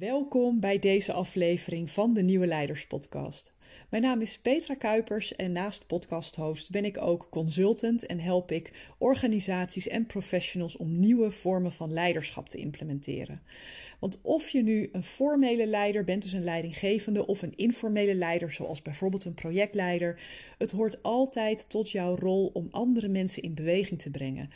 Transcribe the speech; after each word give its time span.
Welkom 0.00 0.60
bij 0.60 0.78
deze 0.78 1.12
aflevering 1.12 1.90
van 1.90 2.12
de 2.12 2.22
Nieuwe 2.22 2.46
Leiders 2.46 2.86
Podcast. 2.86 3.54
Mijn 3.90 4.02
naam 4.02 4.20
is 4.20 4.40
Petra 4.40 4.74
Kuipers 4.74 5.36
en 5.36 5.52
naast 5.52 5.86
podcasthost 5.86 6.70
ben 6.70 6.84
ik 6.84 6.98
ook 7.02 7.26
consultant 7.30 8.06
en 8.06 8.18
help 8.18 8.52
ik 8.52 8.92
organisaties 8.98 9.88
en 9.88 10.06
professionals 10.06 10.76
om 10.76 10.98
nieuwe 10.98 11.30
vormen 11.30 11.72
van 11.72 11.92
leiderschap 11.92 12.48
te 12.48 12.58
implementeren. 12.58 13.42
Want 13.98 14.20
of 14.22 14.48
je 14.48 14.62
nu 14.62 14.88
een 14.92 15.02
formele 15.02 15.66
leider 15.66 16.04
bent, 16.04 16.22
dus 16.22 16.32
een 16.32 16.44
leidinggevende, 16.44 17.26
of 17.26 17.42
een 17.42 17.56
informele 17.56 18.14
leider, 18.14 18.52
zoals 18.52 18.82
bijvoorbeeld 18.82 19.24
een 19.24 19.34
projectleider, 19.34 20.20
het 20.58 20.70
hoort 20.70 21.02
altijd 21.02 21.68
tot 21.68 21.90
jouw 21.90 22.16
rol 22.16 22.50
om 22.52 22.68
andere 22.70 23.08
mensen 23.08 23.42
in 23.42 23.54
beweging 23.54 24.00
te 24.00 24.10
brengen. 24.10 24.50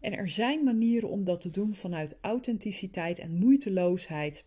En 0.00 0.16
er 0.16 0.28
zijn 0.28 0.64
manieren 0.64 1.08
om 1.08 1.24
dat 1.24 1.40
te 1.40 1.50
doen 1.50 1.74
vanuit 1.74 2.18
authenticiteit 2.20 3.18
en 3.18 3.38
moeiteloosheid 3.38 4.44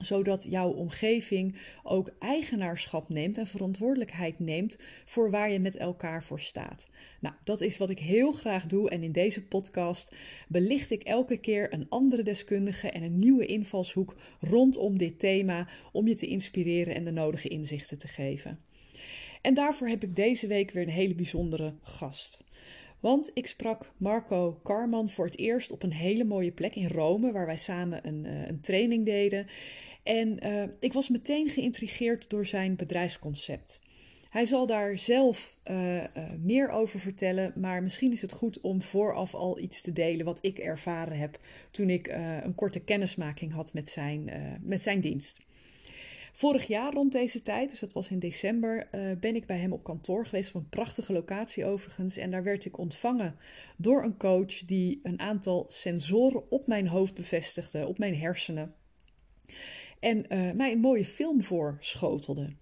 zodat 0.00 0.46
jouw 0.48 0.70
omgeving 0.70 1.56
ook 1.82 2.10
eigenaarschap 2.18 3.08
neemt 3.08 3.38
en 3.38 3.46
verantwoordelijkheid 3.46 4.38
neemt 4.38 4.78
voor 5.04 5.30
waar 5.30 5.50
je 5.50 5.58
met 5.58 5.76
elkaar 5.76 6.24
voor 6.24 6.40
staat. 6.40 6.88
Nou, 7.20 7.34
dat 7.44 7.60
is 7.60 7.78
wat 7.78 7.90
ik 7.90 7.98
heel 7.98 8.32
graag 8.32 8.66
doe 8.66 8.90
en 8.90 9.02
in 9.02 9.12
deze 9.12 9.46
podcast 9.46 10.14
belicht 10.48 10.90
ik 10.90 11.02
elke 11.02 11.36
keer 11.36 11.72
een 11.72 11.86
andere 11.88 12.22
deskundige 12.22 12.90
en 12.90 13.02
een 13.02 13.18
nieuwe 13.18 13.46
invalshoek 13.46 14.14
rondom 14.40 14.98
dit 14.98 15.18
thema 15.18 15.68
om 15.92 16.06
je 16.06 16.14
te 16.14 16.26
inspireren 16.26 16.94
en 16.94 17.04
de 17.04 17.10
nodige 17.10 17.48
inzichten 17.48 17.98
te 17.98 18.08
geven. 18.08 18.58
En 19.42 19.54
daarvoor 19.54 19.88
heb 19.88 20.02
ik 20.02 20.16
deze 20.16 20.46
week 20.46 20.70
weer 20.70 20.82
een 20.82 20.88
hele 20.88 21.14
bijzondere 21.14 21.74
gast. 21.82 22.44
Want 23.00 23.30
ik 23.34 23.46
sprak 23.46 23.92
Marco 23.96 24.60
Karman 24.62 25.10
voor 25.10 25.24
het 25.24 25.38
eerst 25.38 25.70
op 25.70 25.82
een 25.82 25.92
hele 25.92 26.24
mooie 26.24 26.50
plek 26.50 26.74
in 26.74 26.88
Rome, 26.88 27.32
waar 27.32 27.46
wij 27.46 27.56
samen 27.56 28.06
een, 28.06 28.26
eh, 28.26 28.48
een 28.48 28.60
training 28.60 29.04
deden. 29.04 29.46
En 30.10 30.46
uh, 30.46 30.62
ik 30.80 30.92
was 30.92 31.08
meteen 31.08 31.48
geïntrigeerd 31.48 32.30
door 32.30 32.46
zijn 32.46 32.76
bedrijfsconcept. 32.76 33.80
Hij 34.30 34.44
zal 34.44 34.66
daar 34.66 34.98
zelf 34.98 35.58
uh, 35.70 35.96
uh, 35.96 36.04
meer 36.42 36.68
over 36.68 37.00
vertellen, 37.00 37.52
maar 37.56 37.82
misschien 37.82 38.12
is 38.12 38.22
het 38.22 38.32
goed 38.32 38.60
om 38.60 38.82
vooraf 38.82 39.34
al 39.34 39.58
iets 39.58 39.80
te 39.80 39.92
delen 39.92 40.24
wat 40.24 40.38
ik 40.40 40.58
ervaren 40.58 41.18
heb 41.18 41.38
toen 41.70 41.90
ik 41.90 42.06
een 42.42 42.54
korte 42.54 42.80
kennismaking 42.80 43.52
had 43.52 43.72
met 43.72 43.88
zijn, 43.88 44.30
met 44.62 44.82
zijn 44.82 45.00
dienst. 45.00 45.40
Vorig 46.32 46.66
jaar 46.66 46.92
rond 46.92 47.12
deze 47.12 47.42
tijd, 47.42 47.70
dus 47.70 47.80
dat 47.80 47.92
was 47.92 48.10
in 48.10 48.18
december, 48.18 48.88
ben 49.20 49.34
ik 49.34 49.46
bij 49.46 49.58
hem 49.58 49.72
op 49.72 49.84
kantoor 49.84 50.26
geweest 50.26 50.54
op 50.54 50.62
een 50.62 50.68
prachtige 50.68 51.12
locatie 51.12 51.64
overigens. 51.64 52.16
En 52.16 52.30
daar 52.30 52.42
werd 52.42 52.64
ik 52.64 52.78
ontvangen 52.78 53.36
door 53.76 54.02
een 54.02 54.16
coach 54.16 54.64
die 54.64 55.00
een 55.02 55.20
aantal 55.20 55.66
sensoren 55.68 56.50
op 56.50 56.66
mijn 56.66 56.86
hoofd 56.86 57.14
bevestigde, 57.14 57.86
op 57.86 57.98
mijn 57.98 58.16
hersenen 58.16 58.74
en 60.00 60.18
uh, 60.28 60.52
mij 60.52 60.72
een 60.72 60.80
mooie 60.80 61.04
film 61.04 61.42
voorschotelde. 61.42 62.52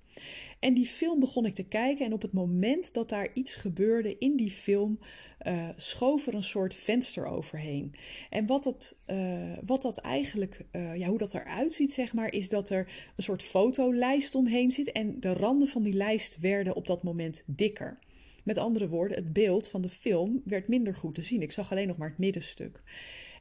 En 0.58 0.74
die 0.74 0.86
film 0.86 1.20
begon 1.20 1.46
ik 1.46 1.54
te 1.54 1.64
kijken 1.64 2.06
en 2.06 2.12
op 2.12 2.22
het 2.22 2.32
moment 2.32 2.94
dat 2.94 3.08
daar 3.08 3.28
iets 3.34 3.54
gebeurde 3.54 4.18
in 4.18 4.36
die 4.36 4.50
film, 4.50 4.98
uh, 5.46 5.68
schoof 5.76 6.26
er 6.26 6.34
een 6.34 6.42
soort 6.42 6.74
venster 6.74 7.26
overheen. 7.26 7.94
En 8.30 8.46
wat 8.46 8.62
dat, 8.62 8.96
uh, 9.06 9.58
wat 9.66 9.82
dat 9.82 9.98
eigenlijk, 9.98 10.64
ja, 10.72 11.08
hoe 11.08 11.18
dat 11.18 11.34
eruit 11.34 11.74
ziet, 11.74 11.92
zeg 11.92 12.12
maar, 12.12 12.32
is 12.32 12.48
dat 12.48 12.70
er 12.70 13.12
een 13.16 13.22
soort 13.22 13.42
fotolijst 13.42 14.34
omheen 14.34 14.70
zit 14.70 14.92
en 14.92 15.20
de 15.20 15.32
randen 15.32 15.68
van 15.68 15.82
die 15.82 15.92
lijst 15.92 16.38
werden 16.40 16.74
op 16.74 16.86
dat 16.86 17.02
moment 17.02 17.42
dikker. 17.46 17.98
Met 18.44 18.58
andere 18.58 18.88
woorden, 18.88 19.16
het 19.16 19.32
beeld 19.32 19.68
van 19.68 19.82
de 19.82 19.88
film 19.88 20.42
werd 20.44 20.68
minder 20.68 20.94
goed 20.94 21.14
te 21.14 21.22
zien. 21.22 21.42
Ik 21.42 21.52
zag 21.52 21.70
alleen 21.70 21.86
nog 21.86 21.96
maar 21.96 22.08
het 22.08 22.18
middenstuk. 22.18 22.82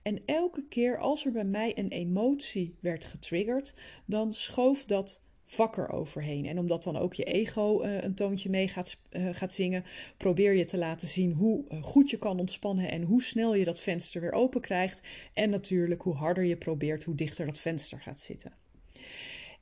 En 0.07 0.21
elke 0.25 0.63
keer 0.69 0.97
als 0.97 1.25
er 1.25 1.31
bij 1.31 1.45
mij 1.45 1.77
een 1.77 1.87
emotie 1.87 2.75
werd 2.79 3.05
getriggerd, 3.05 3.75
dan 4.05 4.33
schoof 4.33 4.85
dat 4.85 5.23
vakker 5.45 5.89
overheen. 5.89 6.45
En 6.45 6.59
omdat 6.59 6.83
dan 6.83 6.97
ook 6.97 7.13
je 7.13 7.23
ego 7.23 7.83
uh, 7.83 8.01
een 8.01 8.15
toontje 8.15 8.49
mee 8.49 8.67
gaat, 8.67 8.97
uh, 9.11 9.29
gaat 9.31 9.53
zingen, 9.53 9.83
probeer 10.17 10.53
je 10.53 10.65
te 10.65 10.77
laten 10.77 11.07
zien 11.07 11.31
hoe 11.31 11.63
uh, 11.71 11.83
goed 11.83 12.09
je 12.09 12.17
kan 12.17 12.39
ontspannen 12.39 12.91
en 12.91 13.03
hoe 13.03 13.23
snel 13.23 13.55
je 13.55 13.65
dat 13.65 13.79
venster 13.79 14.21
weer 14.21 14.31
open 14.31 14.61
krijgt. 14.61 15.01
En 15.33 15.49
natuurlijk 15.49 16.01
hoe 16.01 16.15
harder 16.15 16.43
je 16.43 16.57
probeert, 16.57 17.03
hoe 17.03 17.15
dichter 17.15 17.45
dat 17.45 17.59
venster 17.59 17.99
gaat 17.99 18.19
zitten. 18.19 18.53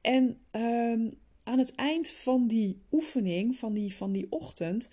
En 0.01 0.37
ehm, 0.51 1.09
aan 1.43 1.59
het 1.59 1.75
eind 1.75 2.09
van 2.09 2.47
die 2.47 2.81
oefening, 2.91 3.55
van 3.55 3.73
die, 3.73 3.95
van 3.95 4.11
die 4.11 4.27
ochtend, 4.29 4.89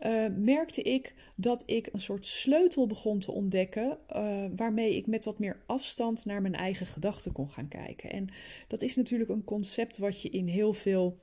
uh, 0.00 0.26
merkte 0.36 0.82
ik 0.82 1.14
dat 1.36 1.62
ik 1.66 1.88
een 1.92 2.00
soort 2.00 2.26
sleutel 2.26 2.86
begon 2.86 3.18
te 3.18 3.32
ontdekken, 3.32 3.98
uh, 4.16 4.44
waarmee 4.56 4.96
ik 4.96 5.06
met 5.06 5.24
wat 5.24 5.38
meer 5.38 5.62
afstand 5.66 6.24
naar 6.24 6.42
mijn 6.42 6.54
eigen 6.54 6.86
gedachten 6.86 7.32
kon 7.32 7.50
gaan 7.50 7.68
kijken. 7.68 8.10
En 8.10 8.28
dat 8.68 8.82
is 8.82 8.96
natuurlijk 8.96 9.30
een 9.30 9.44
concept 9.44 9.98
wat 9.98 10.22
je 10.22 10.30
in 10.30 10.48
heel 10.48 10.72
veel 10.72 11.18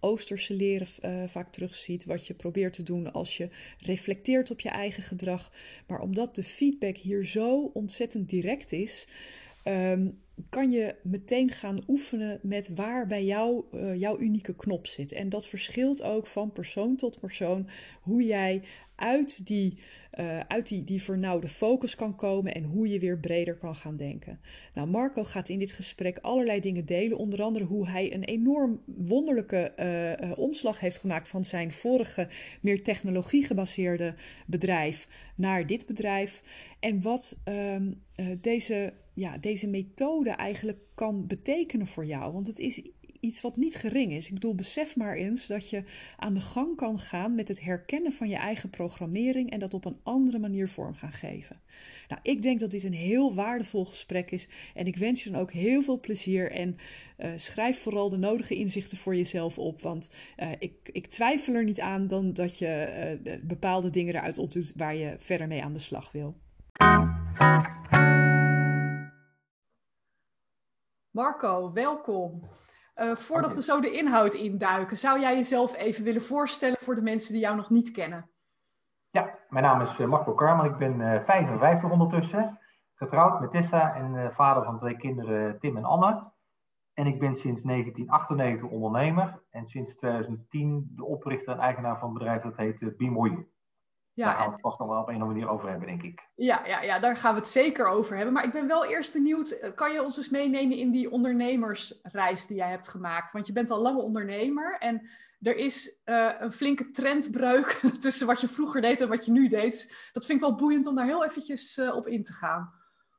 Oosterse 0.00 0.54
leren 0.54 0.86
uh, 1.04 1.24
vaak 1.28 1.52
terugziet, 1.52 2.04
wat 2.04 2.26
je 2.26 2.34
probeert 2.34 2.72
te 2.72 2.82
doen 2.82 3.12
als 3.12 3.36
je 3.36 3.48
reflecteert 3.78 4.50
op 4.50 4.60
je 4.60 4.68
eigen 4.68 5.02
gedrag. 5.02 5.52
Maar 5.86 6.00
omdat 6.00 6.34
de 6.34 6.44
feedback 6.44 6.96
hier 6.96 7.26
zo 7.26 7.70
ontzettend 7.74 8.28
direct 8.28 8.72
is, 8.72 9.08
um, 9.64 10.21
kan 10.48 10.70
je 10.70 10.94
meteen 11.02 11.50
gaan 11.50 11.82
oefenen 11.88 12.40
met 12.42 12.74
waar 12.74 13.06
bij 13.06 13.24
jou 13.24 13.64
uh, 13.72 14.00
jouw 14.00 14.18
unieke 14.18 14.54
knop 14.54 14.86
zit. 14.86 15.12
En 15.12 15.28
dat 15.28 15.46
verschilt 15.46 16.02
ook 16.02 16.26
van 16.26 16.52
persoon 16.52 16.96
tot 16.96 17.20
persoon 17.20 17.68
hoe 18.02 18.22
jij 18.24 18.62
uit 18.94 19.46
die, 19.46 19.78
uh, 20.18 20.40
uit 20.40 20.68
die, 20.68 20.84
die 20.84 21.02
vernauwde 21.02 21.48
focus 21.48 21.96
kan 21.96 22.16
komen 22.16 22.54
en 22.54 22.64
hoe 22.64 22.88
je 22.88 22.98
weer 22.98 23.18
breder 23.18 23.54
kan 23.54 23.74
gaan 23.74 23.96
denken. 23.96 24.40
Nou, 24.74 24.88
Marco 24.88 25.24
gaat 25.24 25.48
in 25.48 25.58
dit 25.58 25.72
gesprek 25.72 26.18
allerlei 26.18 26.60
dingen 26.60 26.84
delen, 26.86 27.18
onder 27.18 27.42
andere 27.42 27.64
hoe 27.64 27.88
hij 27.88 28.14
een 28.14 28.24
enorm 28.24 28.80
wonderlijke 28.84 29.72
uh, 29.78 30.28
uh, 30.28 30.38
omslag 30.38 30.80
heeft 30.80 30.98
gemaakt 30.98 31.28
van 31.28 31.44
zijn 31.44 31.72
vorige, 31.72 32.28
meer 32.60 32.82
technologie 32.82 33.44
gebaseerde 33.44 34.14
bedrijf 34.46 35.08
naar 35.36 35.66
dit 35.66 35.86
bedrijf. 35.86 36.42
En 36.80 37.02
wat 37.02 37.38
um, 37.44 38.02
deze, 38.40 38.92
ja, 39.14 39.38
deze 39.38 39.68
methode 39.68 40.30
eigenlijk 40.30 40.78
kan 40.94 41.26
betekenen 41.26 41.86
voor 41.86 42.06
jou. 42.06 42.32
Want 42.32 42.46
het 42.46 42.58
is 42.58 42.82
iets 43.22 43.40
wat 43.40 43.56
niet 43.56 43.74
gering 43.74 44.12
is. 44.12 44.26
Ik 44.26 44.34
bedoel, 44.34 44.54
besef 44.54 44.96
maar 44.96 45.16
eens 45.16 45.46
dat 45.46 45.70
je 45.70 45.84
aan 46.16 46.34
de 46.34 46.40
gang 46.40 46.76
kan 46.76 46.98
gaan 46.98 47.34
met 47.34 47.48
het 47.48 47.60
herkennen 47.60 48.12
van 48.12 48.28
je 48.28 48.36
eigen 48.36 48.70
programmering 48.70 49.50
en 49.50 49.58
dat 49.58 49.74
op 49.74 49.84
een 49.84 50.00
andere 50.02 50.38
manier 50.38 50.68
vorm 50.68 50.94
gaan 50.94 51.12
geven. 51.12 51.60
Nou, 52.08 52.20
ik 52.22 52.42
denk 52.42 52.60
dat 52.60 52.70
dit 52.70 52.82
een 52.82 52.92
heel 52.92 53.34
waardevol 53.34 53.84
gesprek 53.84 54.30
is 54.30 54.48
en 54.74 54.86
ik 54.86 54.96
wens 54.96 55.24
je 55.24 55.30
dan 55.30 55.40
ook 55.40 55.52
heel 55.52 55.82
veel 55.82 56.00
plezier 56.00 56.50
en 56.50 56.76
uh, 57.18 57.30
schrijf 57.36 57.78
vooral 57.78 58.08
de 58.08 58.16
nodige 58.16 58.54
inzichten 58.54 58.98
voor 58.98 59.16
jezelf 59.16 59.58
op, 59.58 59.82
want 59.82 60.10
uh, 60.38 60.50
ik, 60.58 60.74
ik, 60.92 61.06
twijfel 61.06 61.54
er 61.54 61.64
niet 61.64 61.80
aan 61.80 62.06
dan 62.06 62.32
dat 62.32 62.58
je 62.58 63.18
uh, 63.24 63.34
bepaalde 63.42 63.90
dingen 63.90 64.14
eruit 64.14 64.38
opdoet 64.38 64.72
waar 64.76 64.94
je 64.94 65.14
verder 65.18 65.46
mee 65.46 65.62
aan 65.62 65.72
de 65.72 65.78
slag 65.78 66.12
wil. 66.12 66.36
Marco, 71.10 71.72
welkom. 71.72 72.48
Uh, 72.96 73.16
voordat 73.16 73.50
okay. 73.50 73.56
we 73.56 73.62
zo 73.62 73.80
de 73.80 73.90
inhoud 73.90 74.34
induiken, 74.34 74.96
zou 74.96 75.20
jij 75.20 75.34
jezelf 75.34 75.76
even 75.76 76.04
willen 76.04 76.22
voorstellen 76.22 76.76
voor 76.80 76.94
de 76.94 77.02
mensen 77.02 77.32
die 77.32 77.42
jou 77.42 77.56
nog 77.56 77.70
niet 77.70 77.90
kennen? 77.90 78.30
Ja, 79.10 79.38
mijn 79.48 79.64
naam 79.64 79.80
is 79.80 79.96
Marco 79.96 80.34
Karman. 80.34 80.66
Ik 80.66 80.76
ben 80.76 81.00
uh, 81.00 81.20
55 81.20 81.90
ondertussen. 81.90 82.58
Getrouwd 82.94 83.40
met 83.40 83.50
Tessa 83.50 83.94
en 83.94 84.32
vader 84.32 84.64
van 84.64 84.78
twee 84.78 84.96
kinderen, 84.96 85.58
Tim 85.58 85.76
en 85.76 85.84
Anne. 85.84 86.30
En 86.94 87.06
ik 87.06 87.18
ben 87.18 87.36
sinds 87.36 87.62
1998 87.62 88.68
ondernemer 88.68 89.42
en 89.50 89.66
sinds 89.66 89.96
2010 89.96 90.92
de 90.96 91.04
oprichter 91.04 91.52
en 91.52 91.60
eigenaar 91.60 91.98
van 91.98 92.08
een 92.08 92.14
bedrijf 92.14 92.42
dat 92.42 92.56
heet 92.56 92.96
Bimoyu. 92.96 93.51
Ja, 94.14 94.26
daar 94.26 94.36
gaan 94.36 94.46
we 94.46 94.52
het 94.52 94.60
vast 94.60 94.78
nog 94.78 94.88
wel 94.88 95.00
op 95.00 95.08
een 95.08 95.14
of 95.14 95.20
andere 95.20 95.38
manier 95.38 95.54
over 95.54 95.68
hebben, 95.68 95.88
denk 95.88 96.02
ik. 96.02 96.28
Ja, 96.34 96.66
ja, 96.66 96.82
ja, 96.82 96.98
daar 96.98 97.16
gaan 97.16 97.34
we 97.34 97.40
het 97.40 97.48
zeker 97.48 97.86
over 97.86 98.16
hebben. 98.16 98.34
Maar 98.34 98.44
ik 98.44 98.52
ben 98.52 98.66
wel 98.66 98.84
eerst 98.84 99.12
benieuwd, 99.12 99.72
kan 99.74 99.92
je 99.92 100.02
ons 100.02 100.16
eens 100.16 100.30
meenemen 100.30 100.76
in 100.76 100.90
die 100.90 101.10
ondernemersreis 101.10 102.46
die 102.46 102.56
jij 102.56 102.70
hebt 102.70 102.88
gemaakt? 102.88 103.32
Want 103.32 103.46
je 103.46 103.52
bent 103.52 103.70
al 103.70 103.80
lang 103.80 103.98
ondernemer 103.98 104.78
en 104.78 105.08
er 105.40 105.56
is 105.56 106.00
uh, 106.04 106.30
een 106.38 106.52
flinke 106.52 106.90
trendbreuk 106.90 107.66
tussen 108.00 108.26
wat 108.26 108.40
je 108.40 108.48
vroeger 108.48 108.80
deed 108.80 109.00
en 109.00 109.08
wat 109.08 109.24
je 109.24 109.32
nu 109.32 109.48
deed. 109.48 110.10
Dat 110.12 110.26
vind 110.26 110.42
ik 110.42 110.48
wel 110.48 110.56
boeiend 110.56 110.86
om 110.86 110.94
daar 110.94 111.04
heel 111.04 111.24
eventjes 111.24 111.78
uh, 111.78 111.96
op 111.96 112.06
in 112.06 112.22
te 112.22 112.32
gaan. 112.32 112.72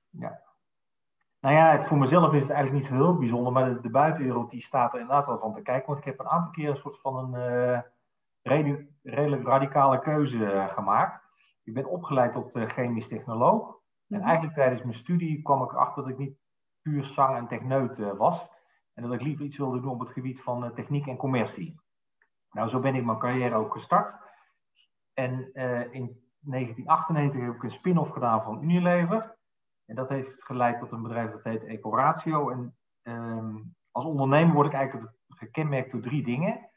Ja. 0.10 0.42
Nou 1.40 1.56
ja, 1.56 1.84
voor 1.84 1.98
mezelf 1.98 2.34
is 2.34 2.42
het 2.42 2.51
eigenlijk 2.51 2.81
niet 2.81 2.92
zo 2.92 3.04
heel 3.04 3.18
bijzonder, 3.18 3.51
maar 3.51 3.74
de, 3.74 3.81
de 3.81 3.90
buitenwereld 3.90 4.50
die 4.50 4.62
staat 4.62 4.94
er 4.94 5.00
inderdaad 5.00 5.28
wel 5.28 5.40
van 5.40 5.54
te 5.54 5.62
kijken. 5.62 5.88
Want 5.88 6.00
ik 6.00 6.06
heb 6.06 6.19
een 6.19 6.28
aantal 6.28 6.51
keer 6.51 6.69
een 6.69 6.78
soort 6.78 7.00
van 7.00 7.18
een... 7.18 7.51
Uh, 7.62 7.80
redelijk 9.04 9.44
radicale 9.48 10.00
keuze 10.00 10.68
gemaakt. 10.70 11.22
Ik 11.64 11.74
ben 11.74 11.86
opgeleid 11.86 12.34
tot 12.34 12.60
chemisch 12.68 13.08
technoloog. 13.08 13.82
En 14.08 14.18
Mhm. 14.20 14.28
eigenlijk 14.28 14.56
tijdens 14.56 14.82
mijn 14.82 14.94
studie 14.94 15.42
kwam 15.42 15.64
ik 15.64 15.72
erachter 15.72 16.04
dat 16.04 16.12
ik 16.12 16.18
niet 16.18 16.38
puur 16.82 17.06
zang 17.06 17.36
en 17.36 17.48
techneut 17.48 17.98
was. 18.18 18.48
En 18.94 19.04
dat 19.04 19.14
ik 19.14 19.22
liever 19.22 19.46
iets 19.46 19.58
wilde 19.58 19.82
doen 19.82 19.92
op 19.92 20.00
het 20.00 20.10
gebied 20.10 20.42
van 20.42 20.74
techniek 20.74 21.08
en 21.08 21.18
commercie. 21.18 21.82
Nou, 22.52 22.70
zo 22.70 22.80
ben 22.80 22.96
ik 22.96 23.06
mijn 23.06 23.20
carrière 23.20 23.56
ook 23.56 23.74
gestart. 23.74 24.16
En 25.14 25.50
uh, 25.54 25.94
in 25.94 26.22
1998 26.40 27.42
heb 27.42 27.56
ik 27.56 27.64
een 27.64 27.72
spin-off 27.72 28.12
gedaan 28.12 28.44
van 28.44 28.64
Unilever. 28.64 29.38
En 29.86 29.96
dat 29.96 30.10
heeft 30.10 30.46
geleid 30.46 30.80
tot 30.80 30.92
een 30.92 31.02
bedrijf 31.02 31.32
dat 31.32 31.44
heet 31.44 31.64
Ecoratio. 31.64 32.50
En 32.50 32.78
ehm, 33.02 33.56
als 33.92 34.06
ondernemer 34.06 34.54
word 34.54 34.68
ik 34.68 34.74
eigenlijk 34.74 35.12
gekenmerkt 35.28 35.92
door 35.92 36.02
drie 36.02 36.24
dingen. 36.24 36.70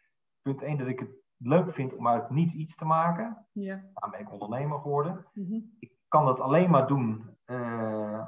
Punt 0.43 0.62
1, 0.62 0.78
dat 0.78 0.87
ik 0.87 0.99
het 0.99 1.11
leuk 1.38 1.72
vind 1.72 1.94
om 1.94 2.08
uit 2.08 2.30
niets 2.30 2.54
iets 2.54 2.76
te 2.76 2.84
maken. 2.84 3.46
Ja. 3.52 3.74
Daarom 3.74 4.10
ben 4.10 4.20
ik 4.20 4.32
ondernemer 4.32 4.80
geworden. 4.80 5.26
Mhm. 5.32 5.60
Ik 5.78 5.92
kan 6.08 6.24
dat 6.24 6.40
alleen 6.40 6.70
maar 6.70 6.86
doen 6.86 7.36
eh, 7.44 8.26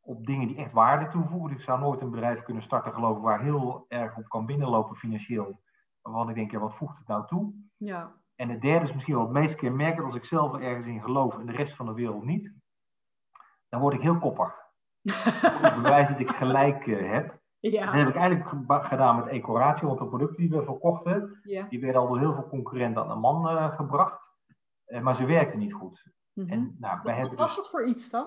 op 0.00 0.26
dingen 0.26 0.48
die 0.48 0.56
echt 0.56 0.72
waarde 0.72 1.08
toevoegen. 1.08 1.48
Dus 1.48 1.58
ik 1.58 1.64
zou 1.64 1.80
nooit 1.80 2.00
een 2.00 2.10
bedrijf 2.10 2.42
kunnen 2.42 2.62
starten, 2.62 2.92
geloof 2.92 3.16
ik, 3.16 3.22
waar 3.22 3.42
heel 3.42 3.84
erg 3.88 4.16
op 4.16 4.28
kan 4.28 4.46
binnenlopen 4.46 4.96
financieel. 4.96 5.60
Waarvan 6.02 6.28
ik 6.28 6.34
denk, 6.34 6.50
ja, 6.50 6.58
wat 6.58 6.76
voegt 6.76 6.98
het 6.98 7.06
nou 7.06 7.26
toe? 7.26 7.52
Ja. 7.76 8.12
En 8.36 8.48
het 8.48 8.60
derde 8.60 8.84
is 8.84 8.92
misschien 8.92 9.14
wel 9.14 9.24
het 9.24 9.32
meest 9.32 9.54
kenmerkend, 9.54 10.06
als 10.06 10.14
ik 10.14 10.24
zelf 10.24 10.54
er 10.54 10.62
ergens 10.62 10.86
in 10.86 11.02
geloof 11.02 11.38
en 11.38 11.46
de 11.46 11.52
rest 11.52 11.74
van 11.74 11.86
de 11.86 11.92
wereld 11.92 12.24
niet, 12.24 12.52
dan 13.68 13.80
word 13.80 13.94
ik 13.94 14.02
heel 14.02 14.18
koppig. 14.18 14.54
Ik 15.68 15.74
bewijs 15.74 16.08
dat 16.08 16.20
ik 16.20 16.30
gelijk 16.30 16.86
eh, 16.86 17.10
heb. 17.10 17.40
Dat 17.60 17.72
Ja. 17.72 17.92
heb 17.92 18.08
ik 18.08 18.14
eigenlijk 18.14 18.50
gedaan 18.86 19.16
met 19.16 19.26
Ecoratio, 19.26 19.86
want 19.86 19.98
de 19.98 20.06
producten 20.06 20.36
die 20.36 20.50
we 20.50 20.62
verkochten, 20.64 21.40
Ja. 21.42 21.66
die 21.68 21.80
werden 21.80 22.00
al 22.00 22.08
door 22.08 22.18
heel 22.18 22.34
veel 22.34 22.48
concurrenten 22.48 23.02
aan 23.02 23.08
de 23.08 23.14
man 23.14 23.48
eh, 23.48 23.76
gebracht. 23.76 24.20
Eh, 24.84 25.00
maar 25.00 25.14
ze 25.14 25.24
werkten 25.26 25.58
niet 25.58 25.72
goed. 25.72 26.10
Mhm. 26.32 26.48
En 26.48 26.76
nou, 26.78 26.98
wij 27.02 27.12
Wat 27.14 27.20
hebben 27.20 27.38
was 27.38 27.46
dus, 27.46 27.56
het 27.56 27.68
voor 27.68 27.86
iets 27.86 28.10
dan? 28.10 28.26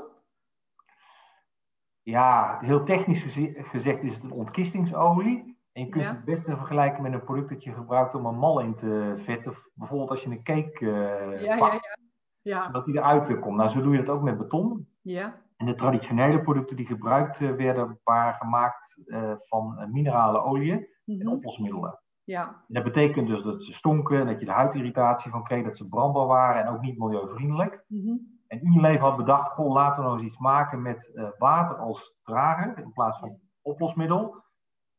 ja, 2.02 2.58
heel 2.62 2.84
technisch 2.84 3.22
geze- 3.22 3.54
gezegd 3.58 4.04
is 4.04 4.16
het 4.16 4.24
een 4.24 4.32
ontkistingsolie. 4.32 5.60
En 5.72 5.84
je 5.86 5.90
kunt 5.90 6.04
Ja. 6.04 6.10
het 6.10 6.26
beste 6.26 6.58
vergelijken 6.58 7.04
met 7.04 7.14
een 7.14 7.24
product 7.24 7.50
dat 7.50 7.64
je 7.64 7.74
gebruikt 7.74 8.16
om 8.16 8.26
een 8.26 8.38
mal 8.38 8.60
in 8.60 8.76
te 8.76 9.14
vetten. 9.18 9.54
Bijvoorbeeld 9.74 10.10
als 10.10 10.24
je 10.24 10.30
een 10.30 10.44
cake 10.44 10.80
eh, 10.80 11.42
Ja, 11.44 11.54
ja, 11.54 11.60
bakt, 11.60 11.74
ja. 11.84 11.98
Ja. 12.42 12.64
zodat 12.64 12.86
die 12.86 12.96
eruit 12.98 13.40
komt. 13.40 13.58
Nou, 13.58 13.70
zo 13.70 13.82
doe 13.82 13.92
je 13.92 14.04
dat 14.04 14.16
ook 14.16 14.22
met 14.22 14.38
beton. 14.38 14.88
Ja. 15.02 15.42
En 15.62 15.68
de 15.68 15.76
traditionele 15.76 16.42
producten 16.42 16.76
die 16.76 16.86
gebruikt 16.86 17.42
eh, 17.42 17.52
werden, 17.52 18.00
waren 18.04 18.34
gemaakt 18.34 19.02
eh, 19.06 19.34
van 19.38 19.78
eh, 19.78 19.88
minerale 19.88 20.42
oliën 20.44 20.88
en 21.06 21.18
Mhm. 21.18 21.28
oplosmiddelen. 21.28 22.00
Ja. 22.24 22.64
Dat 22.68 22.84
betekent 22.84 23.28
dus 23.28 23.44
dat 23.44 23.64
ze 23.64 23.74
stonken, 23.74 24.20
en 24.20 24.26
dat 24.26 24.40
je 24.40 24.46
de 24.46 24.52
huidirritatie 24.52 25.32
van 25.32 25.44
kreeg, 25.44 25.64
dat 25.64 25.78
ze 25.78 25.88
brandbaar 25.88 26.26
waren 26.26 26.64
en 26.66 26.74
ook 26.74 26.82
niet 26.82 26.98
milieuvriendelijk. 26.98 27.84
Mhm. 27.88 28.18
En 28.48 28.66
Unilever 28.66 29.02
had 29.08 29.18
bedacht, 29.18 29.52
goh, 29.52 29.74
laten 29.74 30.02
we 30.02 30.08
nou 30.08 30.20
eens 30.20 30.28
iets 30.28 30.38
maken 30.40 30.82
met 30.82 31.32
water 31.38 31.76
als 31.76 32.16
drager 32.24 32.78
in 32.78 32.92
plaats 32.94 33.20
van 33.20 33.40
oplosmiddel. 33.62 34.44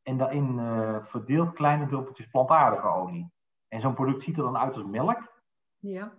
En 0.03 0.17
daarin 0.17 0.58
eh, 0.58 0.97
verdeeld 1.03 1.53
kleine 1.53 1.87
druppeltjes 1.87 2.26
plantaardige 2.26 2.88
olie. 2.88 3.32
En 3.69 3.81
zo'n 3.81 3.94
product 3.94 4.23
ziet 4.23 4.37
er 4.37 4.43
dan 4.43 4.56
uit 4.58 4.75
als 4.75 4.85
melk. 4.85 5.41
Ja. 5.79 6.12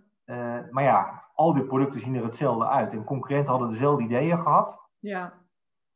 Maar 0.70 0.82
ja, 0.82 1.23
al 1.34 1.54
die 1.54 1.64
producten 1.64 2.00
zien 2.00 2.14
er 2.14 2.24
hetzelfde 2.24 2.66
uit. 2.68 2.92
En 2.92 3.04
concurrenten 3.04 3.50
hadden 3.50 3.68
dezelfde 3.68 4.04
ideeën 4.04 4.38
gehad, 4.38 4.78
Ja. 4.98 5.32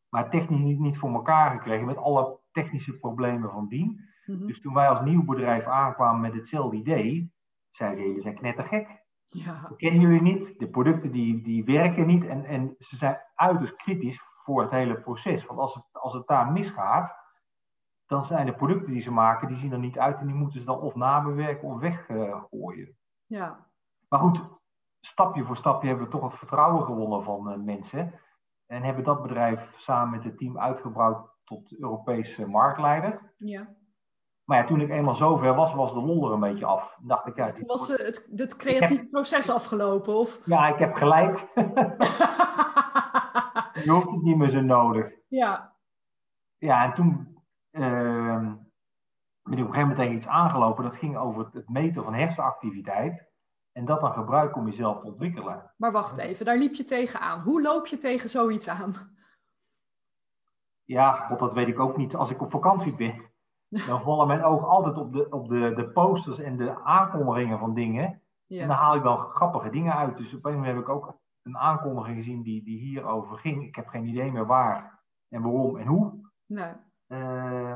maar 0.09 0.31
technisch 0.31 0.61
niet, 0.61 0.79
niet 0.79 0.99
voor 0.99 1.13
elkaar 1.13 1.51
gekregen 1.51 1.87
met 1.87 1.97
alle 1.97 2.39
technische 2.53 2.99
problemen 2.99 3.51
van 3.51 3.69
dien. 3.69 4.01
Mhm. 4.25 4.47
Dus 4.47 4.61
toen 4.61 4.75
wij 4.75 4.89
als 4.89 5.01
nieuw 5.01 5.25
bedrijf 5.25 5.67
aankwamen 5.67 6.21
met 6.21 6.35
hetzelfde 6.35 6.77
idee, 6.77 7.33
zeiden 7.71 8.01
ze, 8.01 8.07
jullie 8.07 8.23
zijn 8.23 8.35
knettergek. 8.35 9.07
Ja. 9.29 9.67
We 9.69 9.77
kennen 9.77 10.01
jullie 10.01 10.23
niet, 10.23 10.59
de 10.59 10.69
producten 10.69 11.11
die, 11.13 11.43
die 11.43 11.65
werken 11.65 12.07
niet 12.07 12.27
en, 12.27 12.45
en 12.45 12.75
ze 12.79 12.97
zijn 12.97 13.19
uiterst 13.35 13.77
kritisch 13.77 14.21
voor 14.45 14.63
het 14.63 14.71
hele 14.71 15.01
proces. 15.01 15.47
Want 15.47 15.59
als 15.59 15.75
het, 15.75 15.85
als 15.93 16.13
het 16.13 16.27
daar 16.27 16.53
misgaat, 16.53 17.17
dan 18.07 18.25
zijn 18.25 18.47
de 18.47 18.55
producten 18.55 18.93
die 18.93 19.01
ze 19.01 19.11
maken, 19.13 19.49
die 19.49 19.57
zien 19.57 19.73
er 19.73 19.79
niet 19.79 19.99
uit 19.99 20.21
en 20.21 20.27
die 20.27 20.37
moeten 20.37 20.61
ze 20.61 20.67
dan 20.67 20.81
of 20.81 20.95
nabewerken 20.95 21.69
of 21.69 21.79
weggooien. 21.81 22.97
Ja. 23.27 23.67
maar 24.09 24.21
goed, 24.21 24.49
stapje 25.01 25.45
voor 25.45 25.57
stapje 25.57 25.89
hebben 25.89 26.07
we 26.07 26.13
toch 26.13 26.23
het 26.23 26.35
vertrouwen 26.35 26.85
gewonnen 26.85 27.23
van 27.23 27.51
eh, 27.51 27.59
mensen. 27.59 28.13
En 28.67 28.83
hebben 28.83 29.05
dat 29.05 29.23
bedrijf 29.23 29.75
samen 29.79 30.11
met 30.11 30.25
het 30.25 30.39
team 30.39 30.59
uitgebouwd 30.59 31.31
tot 31.45 31.79
Europese 31.79 32.47
marktleider. 32.47 33.35
Ja. 33.37 33.77
Maar 34.45 34.59
ja, 34.59 34.65
toen 34.65 34.81
ik 34.81 34.91
eenmaal 34.91 35.15
zover 35.15 35.55
was, 35.55 35.75
was 35.75 35.93
de 35.93 36.01
lol 36.01 36.27
er 36.27 36.33
een 36.33 36.41
beetje 36.41 36.67
af. 36.67 36.95
Dan 36.99 37.09
dacht 37.09 37.27
ik, 37.27 37.37
ja, 37.37 37.53
Toen 37.53 37.67
was 37.67 37.89
wordt- 37.89 38.27
eh, 38.29 38.39
het, 38.39 38.57
creatieve 38.57 39.07
proces 39.07 39.51
afgelopen, 39.51 40.15
of? 40.15 40.41
ja 40.47 40.69
ik 40.69 40.79
heb 40.79 40.95
gelijk. 40.95 41.39
Je 43.85 43.91
hoeft 43.91 44.11
het 44.11 44.23
niet 44.23 44.37
meer 44.37 44.49
zo 44.49 44.61
nodig. 44.61 45.13
ja. 45.29 45.77
Ja, 46.61 46.85
en 46.85 46.95
toen 46.95 47.43
ehm, 47.71 48.55
ben 49.43 49.59
ik 49.59 49.65
op 49.65 49.69
een 49.69 49.75
gegeven 49.75 49.89
moment 49.97 50.13
iets 50.17 50.27
aangelopen. 50.27 50.85
Dat 50.85 50.97
ging 50.97 51.17
over 51.17 51.49
het 51.53 51.69
meten 51.69 52.05
van 52.05 52.15
hersenactiviteit. 52.15 53.27
En 53.79 53.85
dat 53.85 54.01
dan 54.01 54.13
gebruiken 54.13 54.61
om 54.61 54.67
jezelf 54.67 55.01
te 55.01 55.07
ontwikkelen. 55.07 55.73
Maar 55.77 55.93
wacht 55.93 56.19
even, 56.19 56.45
daar 56.45 56.57
liep 56.57 56.75
je 56.75 56.85
tegenaan. 56.85 57.41
Hoe 57.41 57.63
loop 57.63 57.87
je 57.87 57.97
tegen 57.97 58.29
zoiets 58.29 58.69
aan? 58.69 58.95
Ja, 60.85 61.13
god, 61.13 61.39
dat 61.39 61.53
weet 61.53 61.69
ik 61.69 61.81
ook 61.81 61.97
niet. 61.97 62.17
Als 62.17 62.31
ik 62.31 62.43
op 62.43 62.51
vakantie 62.51 62.95
ben, 62.95 63.31
dan 63.69 64.03
vallen 64.03 64.27
mijn 64.27 64.45
ogen 64.45 64.69
altijd 64.69 64.99
op 64.99 65.13
de, 65.13 65.31
op 65.31 65.49
de, 65.49 65.73
de 65.75 65.89
posters 65.89 66.39
en 66.39 66.57
de 66.57 66.85
aankondigingen 66.85 67.59
van 67.59 67.75
dingen. 67.75 68.23
En 68.49 68.69
dan 68.69 68.77
haal 68.77 68.95
ik 68.95 69.03
dan 69.03 69.19
grappige 69.19 69.71
dingen 69.71 69.95
uit. 69.95 70.17
Dus 70.17 70.35
op 70.35 70.45
een 70.45 70.53
moment 70.53 70.75
heb 70.75 70.83
ik 70.83 70.89
ook 70.89 71.19
een 71.43 71.59
aankondiging 71.59 72.17
gezien 72.17 72.43
die, 72.43 72.65
die 72.65 72.79
hierover 72.79 73.39
ging. 73.39 73.65
Ik 73.65 73.75
heb 73.75 73.87
geen 73.87 74.07
idee 74.07 74.33
meer 74.33 74.47
waar 74.47 75.03
en 75.29 75.43
waarom 75.43 75.77
en 75.77 75.87
hoe. 75.87 76.31
Nee. 76.47 76.73
Eh, 77.07 77.75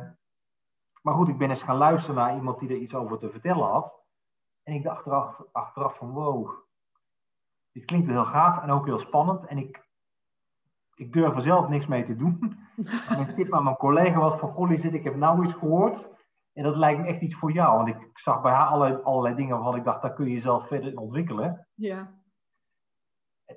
maar 1.02 1.14
goed, 1.14 1.28
ik 1.28 1.38
ben 1.38 1.50
eens 1.50 1.62
gaan 1.62 1.76
luisteren 1.76 2.16
naar 2.16 2.34
iemand 2.34 2.58
die 2.58 2.69
er 2.69 2.76
iets 2.76 2.94
over 2.94 3.19
te 3.19 3.31
vertellen 3.31 3.66
had. 3.66 4.01
En 4.62 4.75
ik 4.75 4.82
dacht 4.82 4.97
achteraf, 4.97 5.43
achteraf 5.53 5.97
van 5.97 6.11
wow, 6.11 6.50
dit 7.73 7.85
klinkt 7.85 8.06
wel 8.06 8.23
heel 8.23 8.32
gaaf 8.32 8.62
en 8.62 8.70
ook 8.70 8.87
heel 8.87 8.99
spannend. 8.99 9.47
En 9.47 9.59
ik, 9.59 9.88
ik 10.94 11.12
durf 11.12 11.35
er 11.35 11.43
zelf 11.43 11.69
niks 11.69 11.87
mee 11.87 12.05
te 12.05 12.17
doen. 12.17 12.61
En 13.09 13.17
mijn 13.17 13.35
tip 13.35 13.55
aan 13.55 13.64
mijn 13.64 13.76
collega 13.76 14.19
was 14.19 14.38
van, 14.38 14.53
goh 14.53 14.76
zit 14.76 14.94
ik 14.94 15.05
heb 15.05 15.17
nou 15.17 15.44
iets 15.44 15.55
gehoord. 15.55 16.11
En 16.53 16.62
dat 16.62 16.76
lijkt 16.76 17.00
me 17.00 17.06
echt 17.06 17.20
iets 17.20 17.35
voor 17.35 17.53
jou. 17.53 17.76
Want 17.76 17.88
ik, 17.88 18.00
ik 18.00 18.19
zag 18.19 18.43
bij 18.43 18.53
haar 18.53 18.67
allerlei, 18.67 19.03
allerlei 19.03 19.35
dingen 19.35 19.55
waarvan 19.55 19.76
ik 19.76 19.85
dacht, 19.85 20.03
daar 20.03 20.14
kun 20.14 20.26
je 20.26 20.32
jezelf 20.32 20.67
verder 20.67 20.91
in 20.91 20.99
ontwikkelen. 20.99 21.67
Ja. 21.75 22.20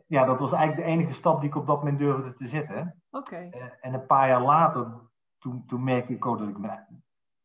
Ja, 0.08 0.26
dat 0.26 0.40
was 0.40 0.52
eigenlijk 0.52 0.88
de 0.88 0.94
enige 0.94 1.14
stap 1.14 1.40
die 1.40 1.50
ik 1.50 1.56
op 1.56 1.68
dat 1.68 1.78
moment 1.78 1.98
durfde 1.98 2.34
te 2.34 2.46
zetten. 2.46 3.04
Oké. 3.10 3.36
Eh, 3.36 3.66
en 3.82 3.94
een 3.94 4.06
paar 4.06 4.28
jaar 4.28 4.42
later, 4.42 4.92
toen, 5.38 5.66
toen 5.66 5.84
merkte 5.84 6.14
ik 6.14 6.26
ook 6.26 6.38
dat 6.38 6.48
ik 6.48 6.58
me, 6.58 6.80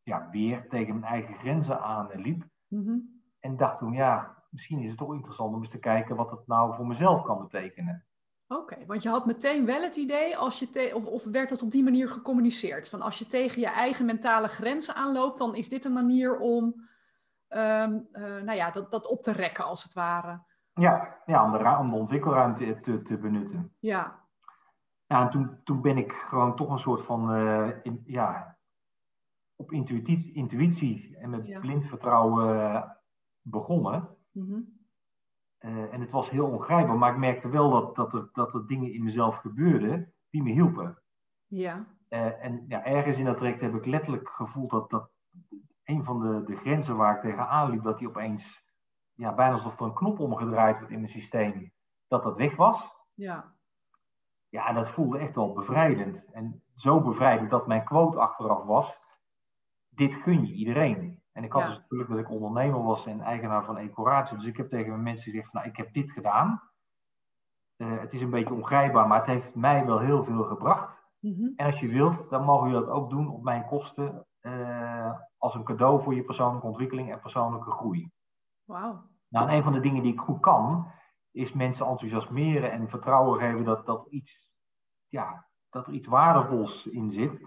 ja, 0.02 0.28
weer 0.30 0.68
tegen 0.68 0.98
mijn 0.98 1.12
eigen 1.12 1.34
grenzen 1.34 1.80
aan 1.80 2.10
eh, 2.10 2.20
liep. 2.20 2.44
Mhm. 2.68 2.96
En 3.40 3.56
dacht 3.56 3.78
toen, 3.78 3.92
ja, 3.92 4.36
misschien 4.50 4.78
is 4.80 4.88
het 4.88 4.98
toch 4.98 5.12
interessant 5.14 5.54
om 5.54 5.60
eens 5.60 5.70
te 5.70 5.78
kijken 5.78 6.16
wat 6.16 6.30
het 6.30 6.46
nou 6.46 6.74
voor 6.74 6.86
mezelf 6.86 7.22
kan 7.22 7.38
betekenen. 7.38 8.04
Oké, 8.48 8.86
want 8.86 9.02
je 9.02 9.08
had 9.08 9.26
meteen 9.26 9.64
wel 9.66 9.82
het 9.82 9.96
idee, 9.96 10.36
als 10.36 10.58
je 10.58 10.70
te- 10.70 10.92
of, 10.94 11.06
of 11.06 11.24
werd 11.24 11.50
het 11.50 11.62
op 11.62 11.70
die 11.70 11.82
manier 11.84 12.08
gecommuniceerd? 12.08 12.88
Van 12.88 13.00
als 13.02 13.18
je 13.18 13.26
tegen 13.26 13.60
je 13.60 13.66
eigen 13.68 14.06
mentale 14.06 14.48
grenzen 14.48 14.94
aanloopt, 14.94 15.38
dan 15.38 15.54
is 15.54 15.68
dit 15.68 15.84
een 15.84 15.92
manier 15.92 16.38
om 16.38 16.88
ehm, 17.48 17.98
eh, 18.12 18.22
nou 18.22 18.52
ja, 18.52 18.70
dat, 18.70 18.90
dat 18.90 19.06
op 19.06 19.22
te 19.22 19.32
rekken, 19.32 19.64
als 19.64 19.82
het 19.82 19.92
ware. 19.92 20.42
Ja, 20.74 21.18
ja 21.26 21.44
om, 21.44 21.52
de, 21.52 21.76
om 21.78 21.90
de 21.90 21.96
ontwikkelruimte 21.96 22.80
te, 22.80 23.02
te 23.02 23.18
benutten. 23.18 23.74
Ja, 23.78 24.18
Ja, 25.06 25.20
en 25.22 25.30
toen, 25.30 25.60
toen 25.64 25.80
ben 25.80 25.98
ik 25.98 26.12
gewoon 26.12 26.56
toch 26.56 26.70
een 26.70 26.78
soort 26.78 27.04
van, 27.04 27.32
eh, 27.34 27.68
in, 27.82 28.02
ja, 28.04 28.58
op 29.56 29.72
intuïtie, 29.72 30.32
intuïtie 30.32 31.16
en 31.18 31.30
met 31.30 31.46
Ja. 31.46 31.60
blind 31.60 31.86
vertrouwen 31.86 32.96
begonnen. 33.50 34.16
Mhm. 34.32 34.60
Eh, 35.58 35.92
en 35.92 36.00
het 36.00 36.10
was 36.10 36.30
heel 36.30 36.46
ongrijpbaar, 36.46 36.98
maar 36.98 37.12
ik 37.12 37.18
merkte 37.18 37.48
wel 37.48 37.70
dat, 37.70 37.96
dat, 37.96 38.14
er, 38.14 38.28
dat 38.32 38.54
er 38.54 38.66
dingen 38.66 38.92
in 38.92 39.04
mezelf 39.04 39.36
gebeurden 39.36 40.12
die 40.30 40.42
me 40.42 40.50
hielpen. 40.50 40.98
ja, 41.46 41.86
Eh, 42.08 42.44
en 42.44 42.64
ja, 42.68 42.84
ergens 42.84 43.18
in 43.18 43.24
dat 43.24 43.36
traject 43.36 43.60
heb 43.60 43.74
ik 43.74 43.86
letterlijk 43.86 44.28
gevoeld 44.28 44.70
dat, 44.70 44.90
dat 44.90 45.10
een 45.84 46.04
van 46.04 46.20
de, 46.20 46.42
de 46.44 46.56
grenzen 46.56 46.96
waar 46.96 47.14
ik 47.14 47.20
tegenaan 47.20 47.70
liep, 47.70 47.82
dat 47.82 47.98
die 47.98 48.08
opeens, 48.08 48.64
ja, 49.14 49.34
bijna 49.34 49.52
alsof 49.52 49.80
er 49.80 49.86
een 49.86 49.94
knop 49.94 50.18
omgedraaid 50.18 50.78
werd 50.78 50.90
in 50.90 50.98
mijn 50.98 51.10
systeem, 51.10 51.72
dat 52.08 52.22
dat 52.22 52.36
weg 52.36 52.56
was. 52.56 52.90
ja, 53.14 53.54
Ja, 54.48 54.66
en 54.66 54.74
dat 54.74 54.88
voelde 54.88 55.18
echt 55.18 55.34
wel 55.34 55.52
bevrijdend. 55.52 56.24
En 56.32 56.62
zo 56.74 57.00
bevrijdend 57.00 57.50
dat 57.50 57.66
mijn 57.66 57.84
quote 57.84 58.18
achteraf 58.18 58.64
was, 58.64 58.98
dit 59.88 60.14
gun 60.14 60.46
je 60.46 60.52
iedereen. 60.52 61.19
En 61.40 61.46
ik 61.46 61.52
had 61.52 61.62
Ja. 61.62 61.68
dus 61.68 61.84
geluk 61.88 62.08
dat 62.08 62.18
ik 62.18 62.30
ondernemer 62.30 62.82
was 62.82 63.06
en 63.06 63.20
eigenaar 63.20 63.64
van 63.64 63.76
Ecoratio. 63.76 64.36
Dus 64.36 64.46
ik 64.46 64.56
heb 64.56 64.68
tegen 64.70 64.88
mijn 64.90 65.02
mensen 65.02 65.30
gezegd, 65.32 65.52
nou, 65.52 65.66
ik 65.66 65.76
heb 65.76 65.92
dit 65.92 66.10
gedaan. 66.10 66.62
Eh, 67.76 67.98
het 68.00 68.12
is 68.12 68.20
een 68.20 68.30
beetje 68.30 68.54
ongrijpbaar, 68.54 69.06
maar 69.08 69.18
het 69.18 69.26
heeft 69.26 69.54
mij 69.54 69.86
wel 69.86 69.98
heel 69.98 70.24
veel 70.24 70.42
gebracht. 70.44 71.02
Mhm. 71.20 71.48
En 71.56 71.66
als 71.66 71.80
je 71.80 71.88
wilt, 71.88 72.30
dan 72.30 72.44
mogen 72.44 72.68
jullie 72.70 72.86
dat 72.86 72.94
ook 72.94 73.10
doen 73.10 73.28
op 73.30 73.42
mijn 73.42 73.66
kosten. 73.66 74.24
eh, 74.40 75.12
als 75.38 75.54
een 75.54 75.64
cadeau 75.64 76.02
voor 76.02 76.14
je 76.14 76.22
persoonlijke 76.24 76.66
ontwikkeling 76.66 77.12
en 77.12 77.20
persoonlijke 77.20 77.70
groei. 77.70 78.10
Wauw. 78.64 79.02
Nou, 79.28 79.48
en 79.48 79.54
een 79.56 79.62
van 79.62 79.72
de 79.72 79.80
dingen 79.80 80.02
die 80.02 80.12
ik 80.12 80.20
goed 80.20 80.40
kan, 80.40 80.86
is 81.30 81.52
mensen 81.52 81.86
enthousiasmeren 81.86 82.72
en 82.72 82.88
vertrouwen 82.88 83.38
geven 83.40 83.64
dat, 83.64 83.86
dat, 83.86 84.06
iets, 84.06 84.48
ja, 85.08 85.46
dat 85.70 85.86
er 85.86 85.92
iets 85.92 86.06
waardevols 86.06 86.86
in 86.86 87.12
zit. 87.12 87.38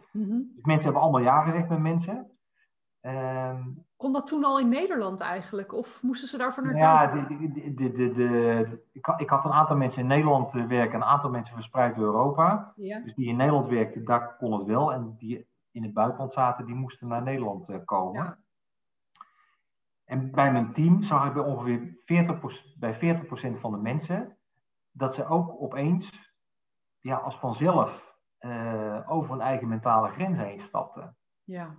Dus 0.55 0.63
mensen 0.65 0.83
hebben 0.83 1.01
allemaal 1.01 1.21
ja 1.21 1.43
gezegd 1.43 1.69
met 1.69 1.79
mensen. 1.79 2.32
Ehm, 3.03 3.61
Kon 3.97 4.13
dat 4.13 4.27
toen 4.27 4.43
al 4.43 4.59
in 4.59 4.69
Nederland 4.69 5.19
eigenlijk? 5.19 5.73
Of 5.73 6.03
moesten 6.03 6.27
ze 6.27 6.37
daarvoor 6.37 6.63
naar 6.63 6.75
ja, 6.75 7.07
de, 7.07 7.73
de, 7.73 7.91
de, 7.91 8.83
ik, 8.91 9.05
had, 9.05 9.21
ik 9.21 9.29
had 9.29 9.45
een 9.45 9.51
aantal 9.51 9.75
mensen 9.75 10.01
in 10.01 10.07
Nederland 10.07 10.53
eh, 10.53 10.65
werken, 10.65 10.95
een 10.95 11.07
aantal 11.07 11.29
mensen 11.29 11.53
verspreid 11.53 11.95
door 11.95 12.05
Europa. 12.05 12.73
Ja, 12.75 12.99
Dus 12.99 13.13
die 13.15 13.27
in 13.27 13.35
Nederland 13.35 13.67
werkten, 13.67 14.05
daar 14.05 14.35
kon 14.37 14.51
het 14.51 14.67
wel. 14.67 14.93
En 14.93 15.15
die 15.17 15.47
in 15.71 15.83
het 15.83 15.93
buitenland 15.93 16.33
zaten, 16.33 16.65
die 16.65 16.75
moesten 16.75 17.07
naar 17.07 17.21
Nederland 17.21 17.69
eh, 17.69 17.77
komen. 17.85 18.23
Ja. 18.23 18.37
En 20.05 20.31
bij 20.31 20.51
mijn 20.51 20.73
team 20.73 21.03
zag 21.03 21.27
ik 21.27 21.33
bij 21.33 21.43
ongeveer 21.43 21.79
40%, 22.75 22.79
bij 22.79 23.17
40% 23.55 23.59
van 23.59 23.71
de 23.71 23.77
mensen 23.77 24.37
dat 24.91 25.13
ze 25.13 25.27
ook 25.27 25.61
opeens 25.61 26.35
ja, 26.99 27.15
als 27.15 27.39
vanzelf 27.39 28.15
uh, 28.39 28.99
over 29.07 29.31
hun 29.31 29.41
eigen 29.41 29.67
mentale 29.67 30.09
grens 30.09 30.37
heen 30.39 30.59
stapten. 30.59 31.15
Ja. 31.43 31.75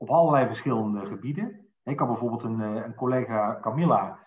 Op 0.00 0.10
allerlei 0.10 0.46
verschillende 0.46 1.06
gebieden. 1.06 1.66
Ik 1.82 1.98
had 1.98 2.08
bijvoorbeeld 2.08 2.42
een, 2.42 2.60
een 2.60 2.94
collega, 2.94 3.58
Camilla, 3.60 4.18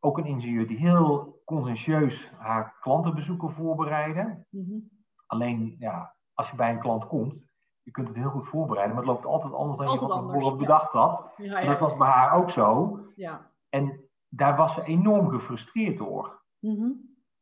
ook 0.00 0.18
een 0.18 0.26
ingenieur 0.26 0.66
die 0.66 0.78
heel 0.78 1.40
conscientieus 1.44 2.32
haar 2.38 2.76
klantenbezoeken 2.80 3.50
voorbereiden. 3.50 4.46
Mm 4.50 4.96
Alleen, 5.26 5.76
ja, 5.78 6.14
als 6.34 6.50
je 6.50 6.56
bij 6.56 6.70
een 6.70 6.80
klant 6.80 7.06
komt, 7.06 7.46
je 7.82 7.90
kunt 7.90 8.08
het 8.08 8.16
heel 8.16 8.30
goed 8.30 8.46
voorbereiden, 8.46 8.96
maar 8.96 9.04
het 9.04 9.12
loopt 9.12 9.26
altijd 9.26 9.52
anders 9.52 9.78
dan 9.78 9.86
altijd 9.86 10.10
je 10.10 10.16
van 10.16 10.26
tevoren 10.26 10.58
bedacht 10.58 10.92
had. 10.92 11.32
Ja, 11.36 11.60
En 11.60 11.66
dat 11.66 11.80
was 11.80 11.96
bij 11.96 12.08
haar 12.08 12.32
ook 12.32 12.50
zo. 12.50 12.98
Ja. 13.14 13.50
En 13.68 14.08
daar 14.28 14.56
was 14.56 14.74
ze 14.74 14.84
enorm 14.84 15.28
gefrustreerd 15.28 15.98
door. 15.98 16.42
Mhm. 16.58 16.90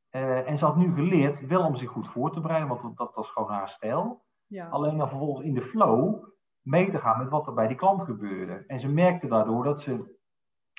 Eh, 0.08 0.48
en 0.48 0.58
ze 0.58 0.64
had 0.64 0.76
nu 0.76 0.94
geleerd 0.94 1.46
wel 1.46 1.64
om 1.64 1.76
zich 1.76 1.90
goed 1.90 2.08
voor 2.08 2.32
te 2.32 2.40
bereiden, 2.40 2.68
want 2.68 2.82
dat, 2.82 2.96
dat 2.96 3.14
was 3.14 3.30
gewoon 3.30 3.50
haar 3.50 3.68
stijl. 3.68 4.24
ja. 4.46 4.68
Alleen 4.68 4.96
dan 4.96 5.08
vervolgens 5.08 5.46
in 5.46 5.54
de 5.54 5.62
flow 5.62 6.24
mee 6.66 6.90
te 6.90 6.98
gaan 6.98 7.18
met 7.18 7.28
wat 7.28 7.46
er 7.46 7.54
bij 7.54 7.66
die 7.66 7.76
klant 7.76 8.02
gebeurde. 8.02 8.64
En 8.66 8.78
ze 8.78 8.88
merkte 8.88 9.26
daardoor 9.26 9.64
dat 9.64 9.80
ze 9.80 10.18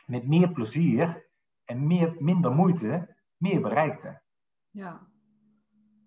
met 0.06 0.28
meer 0.28 0.52
plezier 0.52 1.28
en 1.66 1.88
meer, 1.88 2.16
minder 2.20 2.52
moeite 2.52 3.16
meer 3.38 3.62
bereikte. 3.62 4.22
ja. 4.72 5.08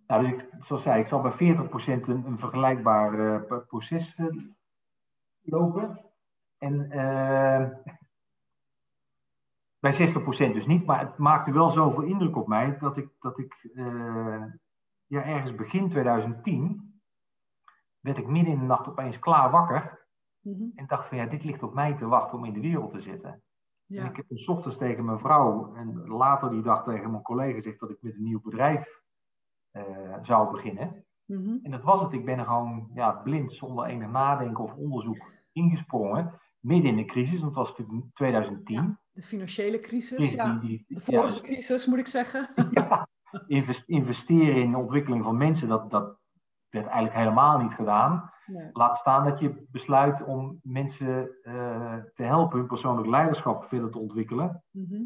Nou, 0.07 0.23
dus 0.23 0.31
ik, 0.31 0.49
zoals 0.59 0.83
zei, 0.83 1.01
ik 1.01 1.07
zal 1.07 1.21
bij 1.21 1.33
40% 1.33 1.37
een, 1.37 2.27
een 2.27 2.39
vergelijkbaar 2.39 3.19
eh, 3.19 3.59
proces 3.67 4.15
eh, 4.15 4.27
lopen. 5.41 6.01
En 6.59 6.91
eh, 6.91 7.69
bij 9.79 9.93
60% 9.93 10.53
dus 10.53 10.67
niet, 10.67 10.87
maar 10.87 10.99
het 11.01 11.17
maakte 11.17 11.53
wel 11.53 11.71
zoveel 11.71 12.03
indruk 12.03 12.37
op 12.37 12.49
mij 12.49 12.79
dat 12.79 12.97
ik, 12.97 13.09
dat 13.21 13.39
ik 13.39 13.71
ja, 15.07 15.25
ergens 15.25 15.55
begin 15.55 15.89
2010 15.89 16.90
werd 18.00 18.19
ik 18.19 18.26
midden 18.26 18.52
in 18.52 18.59
de 18.59 18.64
nacht 18.64 18.88
opeens 18.88 19.19
klaar 19.19 19.50
wakker 19.50 20.00
Mhm. 20.40 20.64
en 20.75 20.87
dacht 20.87 21.07
van 21.07 21.19
ja, 21.19 21.26
dit 21.26 21.45
ligt 21.45 21.62
op 21.62 21.75
mij 21.75 21.97
te 21.97 22.07
wachten 22.07 22.38
om 22.38 22.45
in 22.45 22.52
de 22.52 22.61
wereld 22.61 22.90
te 22.90 23.00
zitten. 23.00 23.30
En 23.30 23.42
ja. 23.97 24.09
ik 24.09 24.16
heb 24.16 24.28
dus 24.28 24.45
's 24.45 24.49
ochtends 24.49 24.76
tegen 24.78 25.04
mijn 25.04 25.19
vrouw 25.19 25.75
en 25.75 26.07
later 26.07 26.50
die 26.50 26.62
dag 26.62 26.85
tegen 26.85 27.11
mijn 27.11 27.23
collega 27.23 27.54
gezegd 27.54 27.80
dat 27.80 27.90
ik 27.90 27.99
met 28.00 28.14
een 28.14 28.23
nieuw 28.23 28.40
bedrijf 28.40 29.02
eh, 29.71 30.16
zou 30.23 30.50
beginnen. 30.50 31.04
Mhm. 31.25 31.59
En 31.62 31.71
dat 31.71 31.83
was 31.83 32.00
het. 32.00 32.12
Ik 32.12 32.25
ben 32.25 32.38
er 32.38 32.45
gewoon 32.45 32.90
ja, 32.95 33.12
blind, 33.12 33.52
zonder 33.52 33.85
enig 33.85 34.11
nadenken 34.11 34.64
of 34.64 34.75
onderzoek 34.75 35.33
ingesprongen. 35.52 36.40
Midden 36.59 36.90
in 36.90 36.97
de 36.97 37.04
crisis, 37.04 37.40
want 37.40 37.57
het 37.57 37.66
was 37.66 37.78
natuurlijk 37.78 38.14
2010. 38.14 38.76
Ja, 38.76 39.00
De 39.11 39.23
financiële 39.23 39.80
crisis, 39.80 40.16
Crisis 40.16 40.35
ja. 40.35 40.52
die, 40.52 40.69
die, 40.69 40.85
De 40.97 41.00
vorige 41.00 41.40
crisis, 41.40 41.87
moet 41.87 41.99
ik 41.99 42.07
zeggen. 42.07 42.49
investeren 43.87 44.62
in 44.62 44.71
de 44.71 44.76
ontwikkeling 44.76 45.25
van 45.25 45.37
mensen, 45.37 45.69
dat, 45.69 45.90
dat 45.90 46.20
werd 46.71 46.87
eigenlijk 46.87 47.17
helemaal 47.17 47.59
niet 47.59 47.75
gedaan. 47.75 48.33
Nee. 48.47 48.69
Laat 48.73 48.97
staan 48.97 49.25
dat 49.25 49.39
je 49.39 49.67
besluit 49.71 50.25
om 50.25 50.61
mensen 50.62 51.31
eh, 51.43 51.97
te 52.15 52.23
helpen 52.23 52.59
hun 52.59 52.67
persoonlijk 52.67 53.09
leiderschap 53.09 53.65
verder 53.65 53.91
te 53.91 53.99
ontwikkelen. 53.99 54.65
Mhm. 54.71 55.03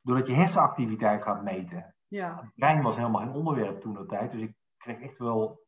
Doordat 0.00 0.26
je 0.26 0.34
hersenactiviteit 0.34 1.22
gaat 1.22 1.42
meten. 1.42 1.94
Ja, 2.08 2.36
Het 2.40 2.54
brein 2.54 2.82
was 2.82 2.96
helemaal 2.96 3.20
geen 3.20 3.34
onderwerp 3.34 3.80
toen 3.80 3.94
de 3.94 4.06
tijd. 4.06 4.32
Dus 4.32 4.40
ik 4.40 4.54
kreeg 4.76 5.00
echt 5.00 5.18
wel 5.18 5.60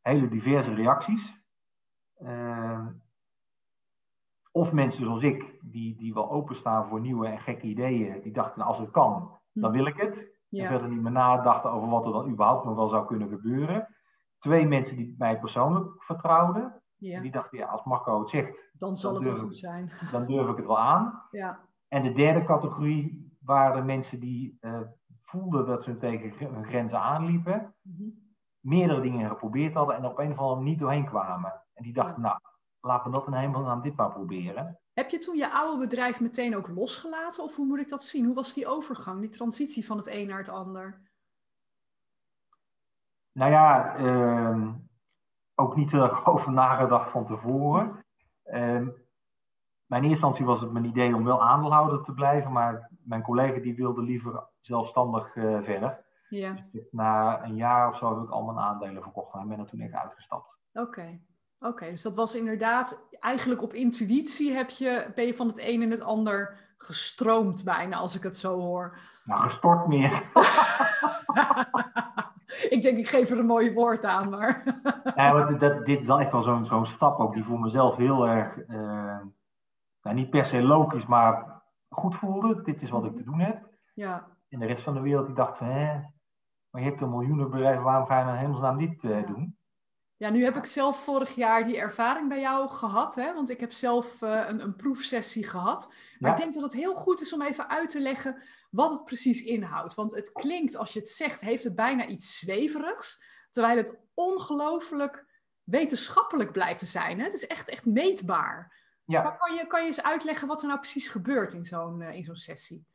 hele 0.00 0.28
diverse 0.28 0.74
reacties. 0.74 1.42
Eh, 2.14 2.86
of 4.52 4.72
mensen 4.72 5.04
zoals 5.04 5.22
ik, 5.22 5.58
die, 5.62 5.96
die 5.96 6.14
wel 6.14 6.30
openstaan 6.30 6.88
voor 6.88 7.00
nieuwe 7.00 7.26
en 7.26 7.40
gekke 7.40 7.66
ideeën, 7.66 8.22
die 8.22 8.32
dachten, 8.32 8.58
nou, 8.58 8.70
als 8.70 8.78
het 8.78 8.90
kan, 8.90 9.38
dan 9.52 9.72
wil 9.72 9.86
ik 9.86 9.96
het. 9.96 10.33
En 10.56 10.62
ja. 10.62 10.68
verder 10.68 10.88
niet 10.88 11.02
meer 11.02 11.12
nadachten 11.12 11.70
over 11.70 11.88
wat 11.88 12.06
er 12.06 12.12
dan 12.12 12.28
überhaupt 12.28 12.64
nog 12.64 12.74
wel 12.74 12.88
zou 12.88 13.06
kunnen 13.06 13.28
gebeuren. 13.28 13.88
Twee 14.38 14.66
mensen 14.66 14.96
die 14.96 15.14
mij 15.18 15.38
persoonlijk 15.38 16.02
vertrouwden. 16.02 16.82
ja. 16.96 17.20
Die 17.20 17.30
dachten, 17.30 17.58
ja, 17.58 17.66
als 17.66 17.84
Marco 17.84 18.18
het 18.20 18.30
zegt, 18.30 18.70
Dan 18.72 18.96
zal 18.96 19.12
dan 19.12 19.22
het 19.22 19.32
wel 19.32 19.42
goed 19.42 19.56
zijn. 19.56 19.90
dan 20.12 20.26
durf 20.26 20.48
ik 20.48 20.56
het 20.56 20.66
wel 20.66 20.78
aan. 20.78 21.22
Ja, 21.30 21.60
En 21.88 22.02
de 22.02 22.12
derde 22.12 22.44
categorie 22.44 23.36
waren 23.40 23.76
de 23.76 23.82
mensen 23.82 24.20
die 24.20 24.56
eh, 24.60 24.80
voelden 25.22 25.66
dat 25.66 25.84
ze 25.84 25.96
tegen 25.96 26.54
hun 26.54 26.64
grenzen 26.64 27.00
aanliepen. 27.00 27.74
Mhm. 27.82 28.08
Meerdere 28.60 29.00
dingen 29.00 29.28
geprobeerd 29.28 29.74
hadden 29.74 29.96
en 29.96 30.04
op 30.04 30.18
een 30.18 30.32
of 30.32 30.38
andere 30.38 30.54
manier 30.54 30.70
niet 30.70 30.78
doorheen 30.78 31.04
kwamen. 31.06 31.52
En 31.74 31.82
die 31.82 31.92
dachten, 31.92 32.22
nou, 32.22 32.38
laten 32.84 33.10
we 33.10 33.16
dat 33.16 33.26
in 33.26 33.32
hemelsnaam 33.32 33.82
dit 33.82 33.96
maar 33.96 34.12
proberen. 34.12 34.78
Heb 34.92 35.10
je 35.10 35.18
toen 35.18 35.36
je 35.36 35.52
oude 35.52 35.78
bedrijf 35.78 36.20
meteen 36.20 36.56
ook 36.56 36.68
losgelaten? 36.68 37.42
Of 37.42 37.56
hoe 37.56 37.66
moet 37.66 37.80
ik 37.80 37.88
dat 37.88 38.02
zien? 38.02 38.24
Hoe 38.24 38.34
was 38.34 38.54
die 38.54 38.66
overgang, 38.66 39.20
die 39.20 39.28
transitie 39.28 39.86
van 39.86 39.96
het 39.96 40.06
een 40.06 40.26
naar 40.26 40.38
het 40.38 40.48
ander? 40.48 41.00
Nou 43.32 43.50
ja, 43.50 43.96
ehm, 43.96 44.72
ook 45.54 45.76
niet 45.76 45.92
erg 45.92 46.26
over 46.32 46.52
nagedacht 46.52 47.10
van 47.10 47.26
tevoren. 47.26 48.04
Ehm, 48.42 48.88
maar 49.86 49.98
in 49.98 50.08
eerste 50.08 50.26
instantie 50.26 50.44
was 50.44 50.60
het 50.60 50.72
mijn 50.72 50.84
idee 50.84 51.14
om 51.14 51.24
wel 51.24 51.42
aandeelhouder 51.42 52.02
te 52.02 52.14
blijven, 52.14 52.52
maar 52.52 52.90
mijn 53.04 53.22
collega 53.22 53.60
die 53.60 53.74
wilde 53.74 54.02
liever 54.02 54.46
zelfstandig 54.60 55.36
eh, 55.36 55.62
verder. 55.62 56.04
Ja, 56.28 56.54
Dus 56.72 56.88
na 56.90 57.44
een 57.44 57.56
jaar 57.56 57.88
of 57.88 57.96
zo 57.96 58.14
heb 58.14 58.24
ik 58.24 58.30
al 58.30 58.42
mijn 58.42 58.58
aandelen 58.58 59.02
verkocht 59.02 59.34
en 59.34 59.48
ben 59.48 59.58
er 59.58 59.66
toen 59.66 59.80
echt 59.80 59.92
uitgestapt. 59.92 60.56
oké. 60.72 61.20
Oké, 61.66 61.90
dus 61.90 62.02
dat 62.02 62.14
was 62.14 62.34
inderdaad 62.34 63.06
eigenlijk 63.20 63.62
op 63.62 63.72
intuïtie 63.72 64.52
heb 64.52 64.70
je, 64.70 65.10
ben 65.14 65.26
je 65.26 65.34
van 65.34 65.46
het 65.46 65.58
een 65.58 65.82
in 65.82 65.90
het 65.90 66.02
ander 66.02 66.56
gestroomd 66.78 67.64
bijna, 67.64 67.96
als 67.96 68.14
ik 68.16 68.22
het 68.22 68.36
zo 68.36 68.60
hoor. 68.60 68.98
Nou, 69.24 69.40
gestort 69.40 69.86
meer. 69.86 70.10
ik 72.74 72.82
denk, 72.82 72.98
ik 72.98 73.08
geef 73.08 73.30
er 73.30 73.38
een 73.38 73.46
mooi 73.46 73.72
woord 73.74 74.04
aan, 74.04 74.28
maar... 74.30 74.62
Ja, 75.16 75.32
maar 75.32 75.46
dit- 75.46 75.60
dat, 75.60 75.86
dit 75.86 76.00
is 76.00 76.06
dan 76.06 76.20
echt 76.20 76.32
wel 76.32 76.42
zo'n 76.42 76.64
zo'n 76.66 76.86
stap 76.86 77.18
ook 77.18 77.34
die 77.34 77.44
voor 77.44 77.60
mezelf 77.60 77.96
heel 77.96 78.26
erg, 78.28 78.58
eh, 78.58 79.18
nou, 80.02 80.14
niet 80.16 80.30
per 80.30 80.44
se 80.44 80.62
logisch, 80.62 81.06
maar 81.06 81.62
goed 81.88 82.16
voelde. 82.16 82.62
Dit 82.62 82.82
is 82.82 82.90
wat 82.90 83.04
ik 83.04 83.16
te 83.16 83.22
doen 83.22 83.40
heb. 83.40 83.68
ja, 83.94 84.26
En 84.48 84.58
de 84.58 84.66
rest 84.66 84.82
van 84.82 84.94
de 84.94 85.00
wereld 85.00 85.26
die 85.26 85.34
dacht 85.34 85.56
van, 85.56 85.66
hè, 85.66 86.00
maar 86.70 86.82
je 86.82 86.88
hebt 86.88 87.00
een 87.00 87.10
miljoenenbedrijf, 87.10 87.80
waarom 87.80 88.06
ga 88.06 88.18
je 88.18 88.24
in 88.32 88.38
hemelsnaam 88.38 88.78
dit 88.78 89.04
eh, 89.04 89.20
Ja. 89.20 89.26
doen? 89.26 89.58
Ja, 90.24 90.30
nu 90.30 90.44
heb 90.44 90.56
ik 90.56 90.64
zelf 90.64 91.04
vorig 91.04 91.34
jaar 91.34 91.64
die 91.66 91.76
ervaring 91.76 92.28
bij 92.28 92.40
jou 92.40 92.68
gehad, 92.68 93.14
hè? 93.14 93.34
want 93.34 93.50
ik 93.50 93.60
heb 93.60 93.72
zelf 93.72 94.22
eh, 94.22 94.48
een, 94.48 94.62
een 94.62 94.76
proefsessie 94.76 95.46
gehad. 95.46 95.86
Maar 96.18 96.30
Ja. 96.30 96.36
ik 96.36 96.42
denk 96.42 96.54
dat 96.54 96.62
het 96.62 96.72
heel 96.72 96.94
goed 96.94 97.20
is 97.20 97.32
om 97.32 97.42
even 97.42 97.68
uit 97.68 97.90
te 97.90 98.00
leggen 98.00 98.42
wat 98.70 98.90
het 98.90 99.04
precies 99.04 99.42
inhoudt. 99.42 99.94
Want 99.94 100.14
het 100.14 100.32
klinkt, 100.32 100.76
als 100.76 100.92
je 100.92 100.98
het 100.98 101.08
zegt, 101.08 101.40
heeft 101.40 101.64
het 101.64 101.74
bijna 101.74 102.06
iets 102.06 102.38
zweverigs, 102.38 103.22
terwijl 103.50 103.76
het 103.76 103.98
ongelooflijk 104.14 105.26
wetenschappelijk 105.62 106.52
blijkt 106.52 106.78
te 106.78 106.86
zijn. 106.86 107.18
Hè? 107.18 107.24
Het 107.24 107.34
is 107.34 107.46
echt, 107.46 107.68
echt 107.68 107.84
meetbaar. 107.84 108.82
Ja, 109.04 109.22
Maar 109.22 109.36
kan 109.36 109.54
je, 109.54 109.66
kan 109.66 109.80
je 109.80 109.86
eens 109.86 110.02
uitleggen 110.02 110.48
wat 110.48 110.60
er 110.60 110.68
nou 110.68 110.78
precies 110.80 111.08
gebeurt 111.08 111.52
in 111.52 111.64
zo'n 111.64 112.02
eh, 112.02 112.16
in 112.16 112.24
zo'n 112.24 112.36
sessie? 112.36 112.86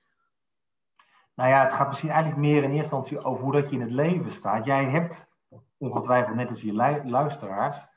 nou 1.33 1.50
ja, 1.50 1.63
het 1.63 1.74
gaat 1.74 1.88
misschien 1.88 2.09
eigenlijk 2.09 2.41
meer 2.41 2.63
in 2.63 2.71
eerste 2.71 2.95
instantie 2.95 3.24
over 3.24 3.43
hoe 3.43 3.53
dat 3.53 3.69
je 3.69 3.75
in 3.75 3.81
het 3.81 3.91
leven 3.91 4.31
staat. 4.31 4.65
Jij 4.65 4.86
hebt 4.86 5.27
ongetwijfeld, 5.79 6.36
net 6.36 6.50
als 6.50 6.62
je 6.62 6.74
lu- 6.74 7.09
luisteraars, 7.09 7.88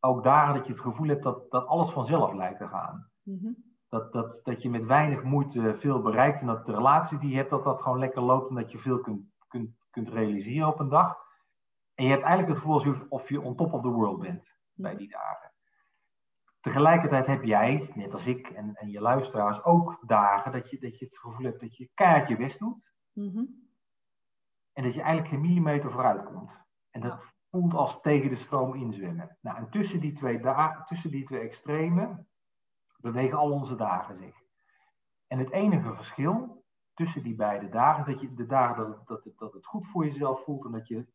ook 0.00 0.22
dagen 0.24 0.54
dat 0.54 0.66
je 0.66 0.72
het 0.72 0.82
gevoel 0.82 1.08
hebt 1.08 1.22
dat, 1.22 1.50
dat 1.50 1.66
alles 1.66 1.90
vanzelf 1.90 2.32
lijkt 2.32 2.58
te 2.58 2.68
gaan. 2.68 3.10
Mhm. 3.22 3.52
Dat, 3.88 4.12
dat, 4.12 4.40
dat 4.42 4.62
je 4.62 4.70
met 4.70 4.84
weinig 4.84 5.22
moeite 5.22 5.74
veel 5.74 6.00
bereikt 6.02 6.40
en 6.40 6.46
dat 6.46 6.66
de 6.66 6.72
relatie 6.74 7.18
die 7.18 7.30
je 7.30 7.36
hebt, 7.36 7.50
dat 7.50 7.64
dat 7.64 7.82
gewoon 7.82 7.98
lekker 7.98 8.22
loopt 8.22 8.48
en 8.48 8.54
dat 8.54 8.70
je 8.72 8.78
veel 8.78 9.00
kunt, 9.00 9.22
kunt, 9.48 9.70
kunt 9.90 10.08
realiseren 10.08 10.68
op 10.68 10.80
een 10.80 10.88
dag. 10.88 11.16
En 11.94 12.04
je 12.04 12.10
hebt 12.10 12.22
eigenlijk 12.22 12.52
het 12.52 12.58
gevoel 12.62 12.74
alsof 12.74 13.06
of 13.08 13.28
je 13.28 13.40
on 13.40 13.56
top 13.56 13.72
of 13.72 13.82
the 13.82 13.88
world 13.88 14.20
bent 14.20 14.58
bij 14.72 14.96
die 14.96 15.08
dagen. 15.08 15.52
Tegelijkertijd 16.60 17.26
heb 17.26 17.44
jij, 17.44 17.90
net 17.94 18.12
als 18.12 18.26
ik 18.26 18.48
en, 18.48 18.74
en 18.74 18.90
je 18.90 19.00
luisteraars, 19.00 19.64
ook 19.64 19.98
dagen 20.06 20.52
dat 20.52 20.70
je, 20.70 20.78
dat 20.78 20.98
je 20.98 21.04
het 21.04 21.18
gevoel 21.18 21.44
hebt 21.46 21.60
dat 21.60 21.76
je 21.76 21.90
keihard 21.94 22.28
je 22.28 22.36
best 22.36 22.58
doet 22.58 22.92
Mhm. 23.12 23.44
en 24.72 24.82
dat 24.82 24.94
je 24.94 25.00
eigenlijk 25.00 25.28
geen 25.28 25.40
millimeter 25.40 25.90
vooruit 25.90 26.24
komt. 26.24 26.63
En 26.94 27.00
dat 27.00 27.34
voelt 27.50 27.74
als 27.74 28.00
tegen 28.00 28.28
de 28.28 28.36
stroom 28.36 28.74
inzwemmen. 28.74 29.36
Nou, 29.40 29.56
en 29.56 29.70
tussen 29.70 30.00
die 30.00 30.12
twee, 30.12 30.40
da- 30.40 30.84
tussen 30.84 31.10
die 31.10 31.24
twee 31.24 31.40
extremen 31.40 32.28
bewegen 32.96 33.38
al 33.38 33.50
onze 33.50 33.76
dagen 33.76 34.16
zich. 34.16 34.36
En 35.26 35.38
het 35.38 35.50
enige 35.50 35.94
verschil 35.94 36.64
tussen 36.94 37.22
die 37.22 37.34
beide 37.34 37.68
dagen 37.68 38.06
is 38.06 38.12
dat 38.12 38.20
je 38.20 38.34
de 38.34 38.46
dagen 38.46 38.86
dat, 38.90 39.06
dat, 39.06 39.24
het- 39.24 39.38
dat 39.38 39.52
het 39.52 39.66
goed 39.66 39.88
voor 39.88 40.04
jezelf 40.04 40.44
voelt 40.44 40.64
en 40.64 40.72
dat 40.72 40.88
je 40.88 41.06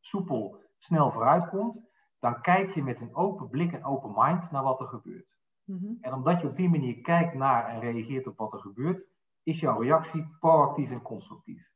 soepel 0.00 0.62
snel 0.78 1.10
vooruit 1.10 1.48
komt, 1.48 1.80
dan 2.18 2.40
kijk 2.40 2.70
je 2.74 2.82
met 2.82 3.00
een 3.00 3.14
open 3.14 3.48
blik 3.48 3.72
en 3.72 3.84
open 3.84 4.12
mind 4.16 4.50
naar 4.50 4.62
wat 4.62 4.80
er 4.80 4.86
gebeurt. 4.86 5.36
Mhm. 5.64 5.92
En 6.00 6.12
omdat 6.12 6.40
je 6.40 6.46
op 6.48 6.56
die 6.56 6.68
manier 6.70 7.00
kijkt 7.00 7.34
naar 7.34 7.68
en 7.68 7.80
reageert 7.80 8.26
op 8.26 8.36
wat 8.38 8.52
er 8.52 8.60
gebeurt, 8.60 9.04
is 9.42 9.60
jouw 9.60 9.80
reactie 9.80 10.36
proactief 10.40 10.90
en 10.90 11.02
constructief. 11.02 11.70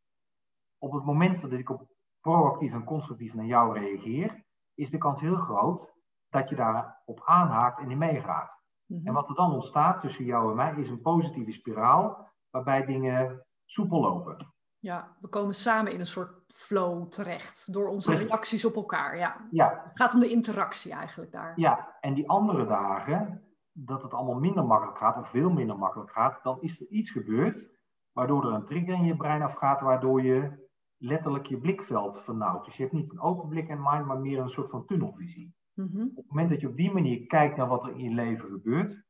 Op 0.78 0.92
het 0.92 1.04
moment 1.04 1.40
dat 1.40 1.52
ik 1.52 1.70
op 1.70 1.94
proactief 2.30 2.72
en 2.72 2.84
constructief 2.84 3.34
naar 3.34 3.44
jou 3.46 3.78
reageer, 3.78 4.44
is 4.74 4.90
de 4.90 4.98
kans 4.98 5.20
heel 5.20 5.36
groot 5.36 5.92
dat 6.28 6.48
je 6.48 6.54
daarop 6.56 7.22
aanhaakt 7.24 7.80
en 7.80 7.90
in 7.90 7.98
meegaat. 7.98 8.60
Mhm. 8.86 9.06
En 9.06 9.12
wat 9.14 9.28
er 9.28 9.34
dan 9.34 9.52
ontstaat 9.52 10.00
tussen 10.00 10.24
jou 10.24 10.50
en 10.50 10.56
mij 10.56 10.74
is 10.76 10.88
een 10.90 11.00
positieve 11.00 11.52
spiraal 11.52 12.28
waarbij 12.50 12.84
dingen 12.84 13.46
soepel 13.64 14.00
lopen. 14.00 14.54
Ja, 14.78 15.16
we 15.20 15.28
komen 15.28 15.54
samen 15.54 15.92
in 15.92 16.00
een 16.00 16.06
soort 16.06 16.32
flow 16.48 17.08
terecht 17.08 17.72
door 17.72 17.88
onze 17.88 18.10
Precies. 18.10 18.26
reacties 18.28 18.64
op 18.64 18.74
elkaar. 18.74 19.16
Ja. 19.16 19.46
Ja, 19.50 19.82
Het 19.86 19.98
gaat 19.98 20.14
om 20.14 20.20
de 20.20 20.30
interactie 20.30 20.92
eigenlijk 20.92 21.32
daar. 21.32 21.52
ja, 21.56 21.96
en 22.00 22.14
die 22.14 22.28
andere 22.28 22.66
dagen, 22.66 23.42
dat 23.72 24.02
het 24.02 24.14
allemaal 24.14 24.38
minder 24.40 24.64
makkelijk 24.64 24.98
gaat, 24.98 25.16
of 25.16 25.28
veel 25.28 25.50
minder 25.50 25.78
makkelijk 25.78 26.10
gaat, 26.10 26.42
dan 26.42 26.60
is 26.60 26.80
er 26.80 26.86
iets 26.88 27.10
gebeurd 27.10 27.68
waardoor 28.12 28.44
er 28.46 28.52
een 28.52 28.64
trigger 28.64 28.94
in 28.94 29.04
je 29.04 29.16
brein 29.16 29.42
afgaat, 29.42 29.80
waardoor 29.80 30.22
je 30.22 30.65
letterlijk 30.98 31.46
je 31.46 31.58
blikveld 31.58 32.22
vernauwt. 32.22 32.64
Dus 32.64 32.76
je 32.76 32.82
hebt 32.82 32.94
niet 32.94 33.10
een 33.10 33.20
open 33.20 33.48
blik 33.48 33.68
en 33.68 33.82
mind, 33.82 34.06
maar 34.06 34.18
meer 34.18 34.38
een 34.38 34.48
soort 34.48 34.70
van 34.70 34.86
tunnelvisie. 34.86 35.54
Mhm. 35.72 36.02
Op 36.02 36.16
het 36.16 36.28
moment 36.28 36.50
dat 36.50 36.60
je 36.60 36.68
op 36.68 36.76
die 36.76 36.92
manier 36.92 37.26
kijkt 37.26 37.56
naar 37.56 37.68
wat 37.68 37.84
er 37.84 37.90
in 37.90 38.04
je 38.04 38.14
leven 38.14 38.50
gebeurt, 38.50 39.04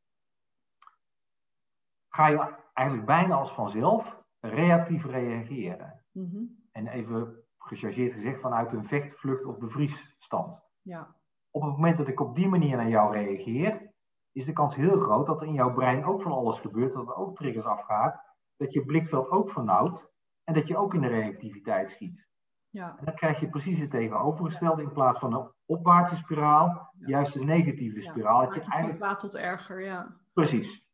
ga 2.09 2.27
je 2.27 2.55
eigenlijk 2.73 3.07
bijna 3.07 3.35
als 3.35 3.53
vanzelf 3.53 4.23
reactief 4.41 5.07
reageren. 5.07 6.05
Mhm. 6.13 6.45
En 6.73 6.87
even 6.87 7.45
gechargeerd 7.59 8.13
gezegd, 8.13 8.41
vanuit 8.41 8.73
een 8.73 8.85
vecht, 8.85 9.19
vlucht 9.19 9.45
of 9.45 9.59
bevriesstand. 9.59 10.63
Ja. 10.83 11.15
Op 11.51 11.63
het 11.63 11.71
moment 11.71 11.99
dat 11.99 12.09
ik 12.09 12.21
op 12.21 12.35
die 12.35 12.49
manier 12.49 12.77
naar 12.77 12.89
jou 12.89 13.13
reageer, 13.13 13.95
is 14.33 14.45
de 14.45 14.53
kans 14.53 14.75
heel 14.75 14.99
groot 14.99 15.27
dat 15.27 15.41
er 15.41 15.47
in 15.47 15.53
jouw 15.53 15.75
brein 15.75 16.05
ook 16.05 16.23
van 16.23 16.33
alles 16.33 16.61
gebeurt, 16.61 16.93
dat 16.93 17.09
er 17.09 17.15
ook 17.15 17.37
triggers 17.37 17.67
afgaat, 17.67 18.21
dat 18.57 18.73
je 18.73 18.85
blikveld 18.85 19.31
ook 19.31 19.51
vernauwt 19.51 20.11
en 20.47 20.55
dat 20.55 20.69
je 20.69 20.77
ook 20.77 20.95
in 20.95 21.01
de 21.01 21.09
reactiviteit 21.09 21.91
schiet. 21.91 22.27
Ja. 22.71 22.97
En 22.99 23.05
dan 23.05 23.15
krijg 23.15 23.41
je 23.41 23.49
precies 23.49 23.79
het 23.79 23.91
tegenovergestelde 23.91 24.83
in 24.83 24.93
plaats 24.93 25.19
van 25.19 25.35
een 25.35 25.51
opwaartse 25.65 26.17
spiraal, 26.17 26.91
Ja. 26.99 27.09
juist 27.09 27.35
een 27.35 27.47
negatieve 27.47 28.03
Ja, 28.03 28.11
spiraal. 28.11 28.41
Dat 28.41 28.51
maakt 28.51 28.65
je 28.77 28.83
van 28.83 28.97
kwaad 28.97 29.19
tot 29.19 29.37
erger, 29.37 29.83
ja. 29.83 30.17
Precies. 30.33 30.85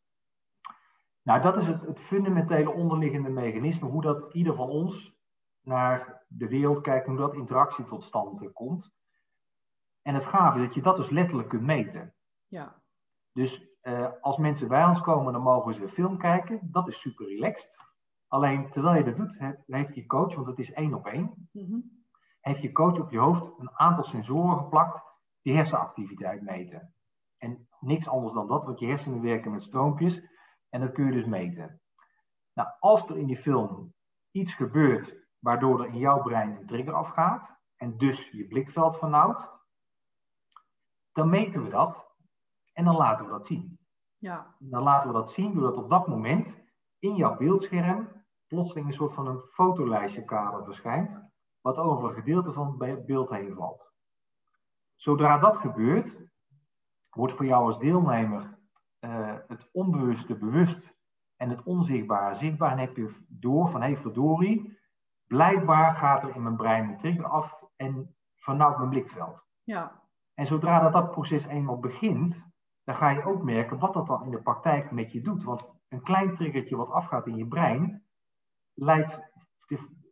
Nou, 1.22 1.42
dat 1.42 1.56
is 1.56 1.66
het, 1.66 1.80
het 1.86 2.00
fundamentele 2.00 2.70
onderliggende 2.72 3.28
mechanisme, 3.30 3.88
hoe 3.88 4.02
dat 4.02 4.34
ieder 4.34 4.54
van 4.54 4.68
ons 4.68 5.14
naar 5.60 6.24
de 6.28 6.48
wereld 6.48 6.80
kijkt, 6.80 7.06
hoe 7.06 7.16
dat 7.16 7.34
interactie 7.34 7.84
tot 7.84 8.04
stand 8.04 8.52
komt. 8.52 8.92
En 10.02 10.14
het 10.14 10.26
gave 10.26 10.58
is 10.58 10.64
dat 10.64 10.74
je 10.74 10.82
dat 10.82 10.96
dus 10.96 11.10
letterlijk 11.10 11.48
kunt 11.48 11.62
meten. 11.62 12.14
Ja. 12.46 12.82
Dus 13.32 13.66
eh, 13.80 14.08
als 14.20 14.36
mensen 14.36 14.68
bij 14.68 14.84
ons 14.84 15.00
komen, 15.00 15.32
dan 15.32 15.42
mogen 15.42 15.74
ze 15.74 15.82
een 15.82 15.88
film 15.88 16.18
kijken. 16.18 16.58
Dat 16.62 16.88
is 16.88 17.00
super 17.00 17.26
relaxed. 17.26 17.76
Alleen 18.32 18.70
terwijl 18.70 18.96
je 18.96 19.04
dat 19.04 19.16
doet, 19.16 19.38
he- 19.38 19.54
heeft 19.66 19.94
je 19.94 20.06
coach, 20.06 20.34
want 20.34 20.46
het 20.46 20.58
is 20.58 20.72
één 20.72 20.94
op 20.94 21.06
één, 21.06 21.48
Mhm. 21.52 21.78
heeft 22.40 22.62
je 22.62 22.72
coach 22.72 22.98
op 23.00 23.10
je 23.10 23.18
hoofd 23.18 23.58
een 23.58 23.70
aantal 23.78 24.04
sensoren 24.04 24.58
geplakt 24.58 25.02
die 25.42 25.54
hersenactiviteit 25.54 26.42
meten. 26.42 26.94
En 27.38 27.68
niks 27.80 28.08
anders 28.08 28.34
dan 28.34 28.46
dat, 28.48 28.64
want 28.64 28.78
je 28.78 28.86
hersenen 28.86 29.22
werken 29.22 29.50
met 29.50 29.62
stroompjes 29.62 30.22
en 30.68 30.80
dat 30.80 30.92
kun 30.92 31.04
je 31.06 31.12
dus 31.12 31.24
meten. 31.24 31.80
Nou, 32.52 32.68
als 32.78 33.08
er 33.08 33.18
in 33.18 33.26
die 33.26 33.36
film 33.36 33.94
iets 34.30 34.54
gebeurt 34.54 35.26
waardoor 35.38 35.80
er 35.80 35.86
in 35.86 35.98
jouw 35.98 36.22
brein 36.22 36.56
een 36.56 36.66
trigger 36.66 36.94
afgaat 36.94 37.56
en 37.76 37.96
dus 37.96 38.30
je 38.30 38.46
blikveld 38.46 38.98
vernauwt, 38.98 39.48
dan 41.12 41.30
meten 41.30 41.62
we 41.62 41.68
dat 41.68 42.14
en 42.72 42.84
dan 42.84 42.96
laten 42.96 43.24
we 43.24 43.30
dat 43.30 43.46
zien. 43.46 43.78
Ja. 44.16 44.56
Dan 44.58 44.82
laten 44.82 45.08
we 45.08 45.14
dat 45.14 45.30
zien 45.30 45.54
doordat 45.54 45.76
op 45.84 45.90
dat 45.90 46.06
moment 46.08 46.60
in 46.98 47.14
jouw 47.16 47.36
beeldscherm 47.36 48.20
plotseling 48.52 48.86
een 48.86 48.92
soort 48.92 49.14
van 49.14 49.26
een 49.26 49.40
fotolijstjekader 49.40 50.64
verschijnt, 50.64 51.20
wat 51.60 51.78
over 51.78 52.08
een 52.08 52.14
gedeelte 52.14 52.52
van 52.52 52.66
het 52.66 52.78
be- 52.78 53.02
beeld 53.06 53.30
heen 53.30 53.54
valt. 53.54 53.92
Zodra 54.94 55.38
dat 55.38 55.56
gebeurt, 55.56 56.16
wordt 57.10 57.32
voor 57.32 57.46
jou 57.46 57.64
als 57.64 57.78
deelnemer 57.78 58.58
eh, 58.98 59.34
het 59.48 59.68
onbewuste 59.72 60.34
bewust 60.34 60.94
en 61.36 61.50
het 61.50 61.62
onzichtbare 61.62 62.34
zichtbaar. 62.34 62.72
En 62.72 62.78
heb 62.78 62.96
je 62.96 63.14
door 63.28 63.68
van, 63.68 63.80
hé 63.80 63.86
hey, 63.86 63.96
verdorie, 63.96 64.78
blijkbaar 65.26 65.94
gaat 65.94 66.22
er 66.22 66.34
in 66.34 66.42
mijn 66.42 66.56
brein 66.56 66.88
een 66.88 66.98
trigger 66.98 67.26
af 67.26 67.64
en 67.76 68.16
vernauwt 68.36 68.76
mijn 68.76 68.90
blikveld. 68.90 69.46
Ja. 69.62 70.02
En 70.34 70.46
zodra 70.46 70.80
dat, 70.80 70.92
dat 70.92 71.10
proces 71.10 71.44
eenmaal 71.46 71.78
begint, 71.78 72.44
dan 72.84 72.94
ga 72.94 73.10
je 73.10 73.24
ook 73.24 73.42
merken 73.42 73.78
wat 73.78 73.94
dat 73.94 74.06
dan 74.06 74.24
in 74.24 74.30
de 74.30 74.42
praktijk 74.42 74.90
met 74.90 75.12
je 75.12 75.20
doet. 75.20 75.42
Want 75.42 75.74
een 75.88 76.02
klein 76.02 76.34
triggertje 76.34 76.76
wat 76.76 76.90
afgaat 76.90 77.26
in 77.26 77.36
je 77.36 77.46
brein, 77.46 78.06
leidt 78.74 79.18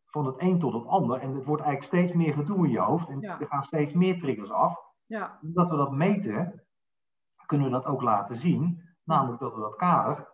van 0.07 0.27
het 0.27 0.35
een 0.39 0.59
tot 0.61 0.73
het 0.73 0.87
ander. 0.87 1.21
En 1.21 1.35
het 1.35 1.45
wordt 1.45 1.63
eigenlijk 1.63 1.95
steeds 1.95 2.13
meer 2.19 2.35
gedoe 2.35 2.65
in 2.67 2.71
je 2.73 2.79
hoofd. 2.81 3.09
En 3.09 3.21
Ja. 3.21 3.41
er 3.41 3.47
gaan 3.47 3.63
steeds 3.63 3.93
meer 3.93 4.19
triggers 4.19 4.51
af. 4.51 4.79
Ja. 5.07 5.39
Omdat 5.43 5.71
we 5.71 5.77
dat 5.77 5.93
meten, 5.93 6.65
kunnen 7.47 7.67
we 7.67 7.73
dat 7.73 7.85
ook 7.85 8.03
laten 8.03 8.37
zien. 8.37 8.89
Namelijk 9.05 9.41
dat 9.41 9.55
we 9.55 9.61
dat 9.61 9.77
kader 9.77 10.29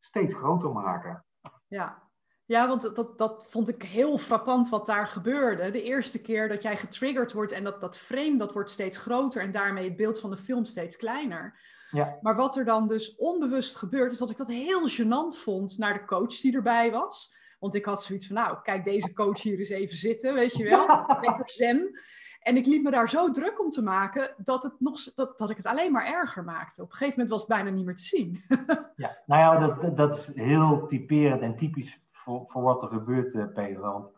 steeds 0.00 0.34
groter 0.34 0.72
maken. 0.72 1.24
Ja. 1.68 2.08
Ja, 2.44 2.68
want 2.68 2.82
dat- 2.82 2.96
dat, 2.96 3.18
dat 3.18 3.46
vond 3.48 3.68
ik 3.68 3.82
heel 3.82 4.18
frappant 4.18 4.68
wat 4.68 4.86
daar 4.86 5.06
gebeurde. 5.06 5.70
De 5.70 5.82
eerste 5.82 6.20
keer 6.22 6.48
dat 6.48 6.62
jij 6.62 6.76
getriggerd 6.76 7.32
wordt 7.32 7.52
en 7.52 7.64
dat, 7.64 7.80
dat 7.80 7.98
frame 7.98 8.36
dat 8.36 8.52
wordt 8.52 8.70
steeds 8.70 8.96
groter 8.98 9.42
en 9.42 9.50
daarmee 9.50 9.84
het 9.88 9.96
beeld 9.96 10.20
van 10.20 10.30
de 10.30 10.36
film 10.36 10.64
steeds 10.64 10.96
kleiner. 10.96 11.60
Ja. 11.90 12.18
Maar 12.20 12.36
wat 12.36 12.56
er 12.56 12.64
dan 12.64 12.86
dus 12.86 13.16
onbewust 13.16 13.76
gebeurt, 13.76 14.12
is 14.12 14.18
dat 14.18 14.30
ik 14.30 14.36
dat 14.36 14.46
heel 14.48 14.88
gênant 14.88 15.38
vond 15.42 15.78
naar 15.78 15.94
de 15.94 16.04
coach 16.04 16.40
die 16.40 16.54
erbij 16.54 16.90
was. 16.90 17.34
Want 17.60 17.74
ik 17.74 17.84
had 17.84 18.02
zoiets 18.02 18.26
van, 18.26 18.36
nou, 18.36 18.56
kijk 18.62 18.84
deze 18.84 19.12
coach 19.12 19.42
hier 19.42 19.58
eens 19.58 19.68
even 19.68 19.96
zitten, 19.96 20.34
weet 20.34 20.56
je 20.56 20.64
wel. 20.68 20.86
Lekker 21.26 21.50
zen. 21.50 22.00
En 22.40 22.56
ik 22.56 22.66
liet 22.66 22.82
me 22.82 22.90
daar 22.90 23.08
zo 23.08 23.30
druk 23.30 23.60
om 23.60 23.70
te 23.70 23.82
maken 23.82 24.34
dat, 24.36 24.62
het 24.62 24.74
nog, 24.78 25.14
dat, 25.14 25.38
dat 25.38 25.50
ik 25.50 25.56
het 25.56 25.66
alleen 25.66 25.92
maar 25.92 26.06
erger 26.06 26.44
maakte. 26.44 26.82
Op 26.82 26.90
een 26.90 26.96
gegeven 26.96 27.12
moment 27.12 27.30
was 27.30 27.40
het 27.40 27.48
bijna 27.56 27.70
niet 27.76 27.84
meer 27.84 27.94
te 27.96 28.02
zien. 28.02 28.40
Ja, 28.96 29.16
nou 29.26 29.40
ja, 29.62 29.66
dat, 29.66 29.96
dat- 29.96 30.12
is 30.18 30.30
heel 30.34 30.86
typerend 30.86 31.40
en 31.42 31.56
typisch 31.56 32.00
voor, 32.10 32.44
voor 32.46 32.62
wat 32.62 32.82
er 32.82 32.88
gebeurt, 32.88 33.34
eh, 33.34 33.44
Peter. 33.54 33.80
Want 33.80 34.12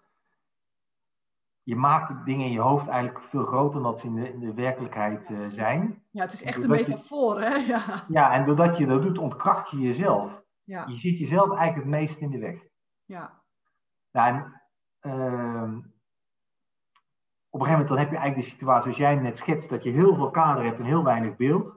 je 1.62 1.76
maakt 1.76 2.24
dingen 2.24 2.46
in 2.46 2.52
je 2.52 2.60
hoofd 2.60 2.88
eigenlijk 2.88 3.24
veel 3.24 3.44
groter 3.44 3.82
dan 3.82 3.98
ze 3.98 4.06
in 4.06 4.14
de, 4.14 4.28
in 4.32 4.40
de 4.40 4.54
werkelijkheid 4.54 5.30
eh, 5.30 5.38
zijn. 5.48 6.02
Ja, 6.10 6.22
het 6.22 6.32
is 6.32 6.42
echt 6.42 6.56
een 6.56 6.62
je- 6.62 6.68
metafoor, 6.68 7.40
hè? 7.40 7.56
Ja. 7.72 8.04
Ja, 8.08 8.32
en 8.32 8.44
doordat 8.44 8.76
je 8.78 8.86
dat 8.86 9.02
doet, 9.02 9.18
ontkracht 9.18 9.70
je 9.70 9.78
jezelf. 9.78 10.42
Ja, 10.64 10.86
Je 10.88 10.96
ziet 10.96 11.18
jezelf 11.18 11.48
eigenlijk 11.56 11.76
het 11.76 12.00
meest 12.00 12.20
in 12.20 12.30
de 12.30 12.38
weg. 12.38 12.70
Ja, 13.12 13.42
Nou, 14.10 14.28
en, 14.28 14.60
op 17.50 17.60
een 17.60 17.66
gegeven 17.66 17.70
moment 17.70 17.88
dan 17.88 17.98
heb 17.98 18.10
je 18.10 18.16
eigenlijk 18.16 18.46
de 18.46 18.52
situatie 18.52 18.82
zoals 18.82 18.96
jij 18.96 19.14
net 19.14 19.38
schetst, 19.38 19.68
dat 19.68 19.82
je 19.82 19.90
heel 19.90 20.14
veel 20.14 20.30
kader 20.30 20.64
hebt 20.64 20.78
en 20.78 20.84
heel 20.84 21.04
weinig 21.04 21.36
beeld. 21.36 21.70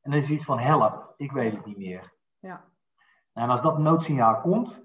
En 0.00 0.10
dan 0.10 0.20
is 0.20 0.30
iets 0.30 0.44
van 0.44 0.58
help, 0.58 1.14
ik 1.16 1.32
weet 1.32 1.52
het 1.52 1.66
niet 1.66 1.76
meer. 1.76 2.14
ja, 2.38 2.64
En 3.32 3.50
als 3.50 3.62
dat 3.62 3.78
noodsignaal 3.78 4.40
komt, 4.40 4.84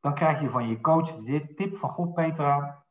dan 0.00 0.14
krijg 0.14 0.40
je 0.40 0.50
van 0.50 0.68
je 0.68 0.80
coach 0.80 1.14
dit 1.14 1.56
tip 1.56 1.76
van 1.76 1.90
God, 1.90 2.14
Petra. 2.14 2.84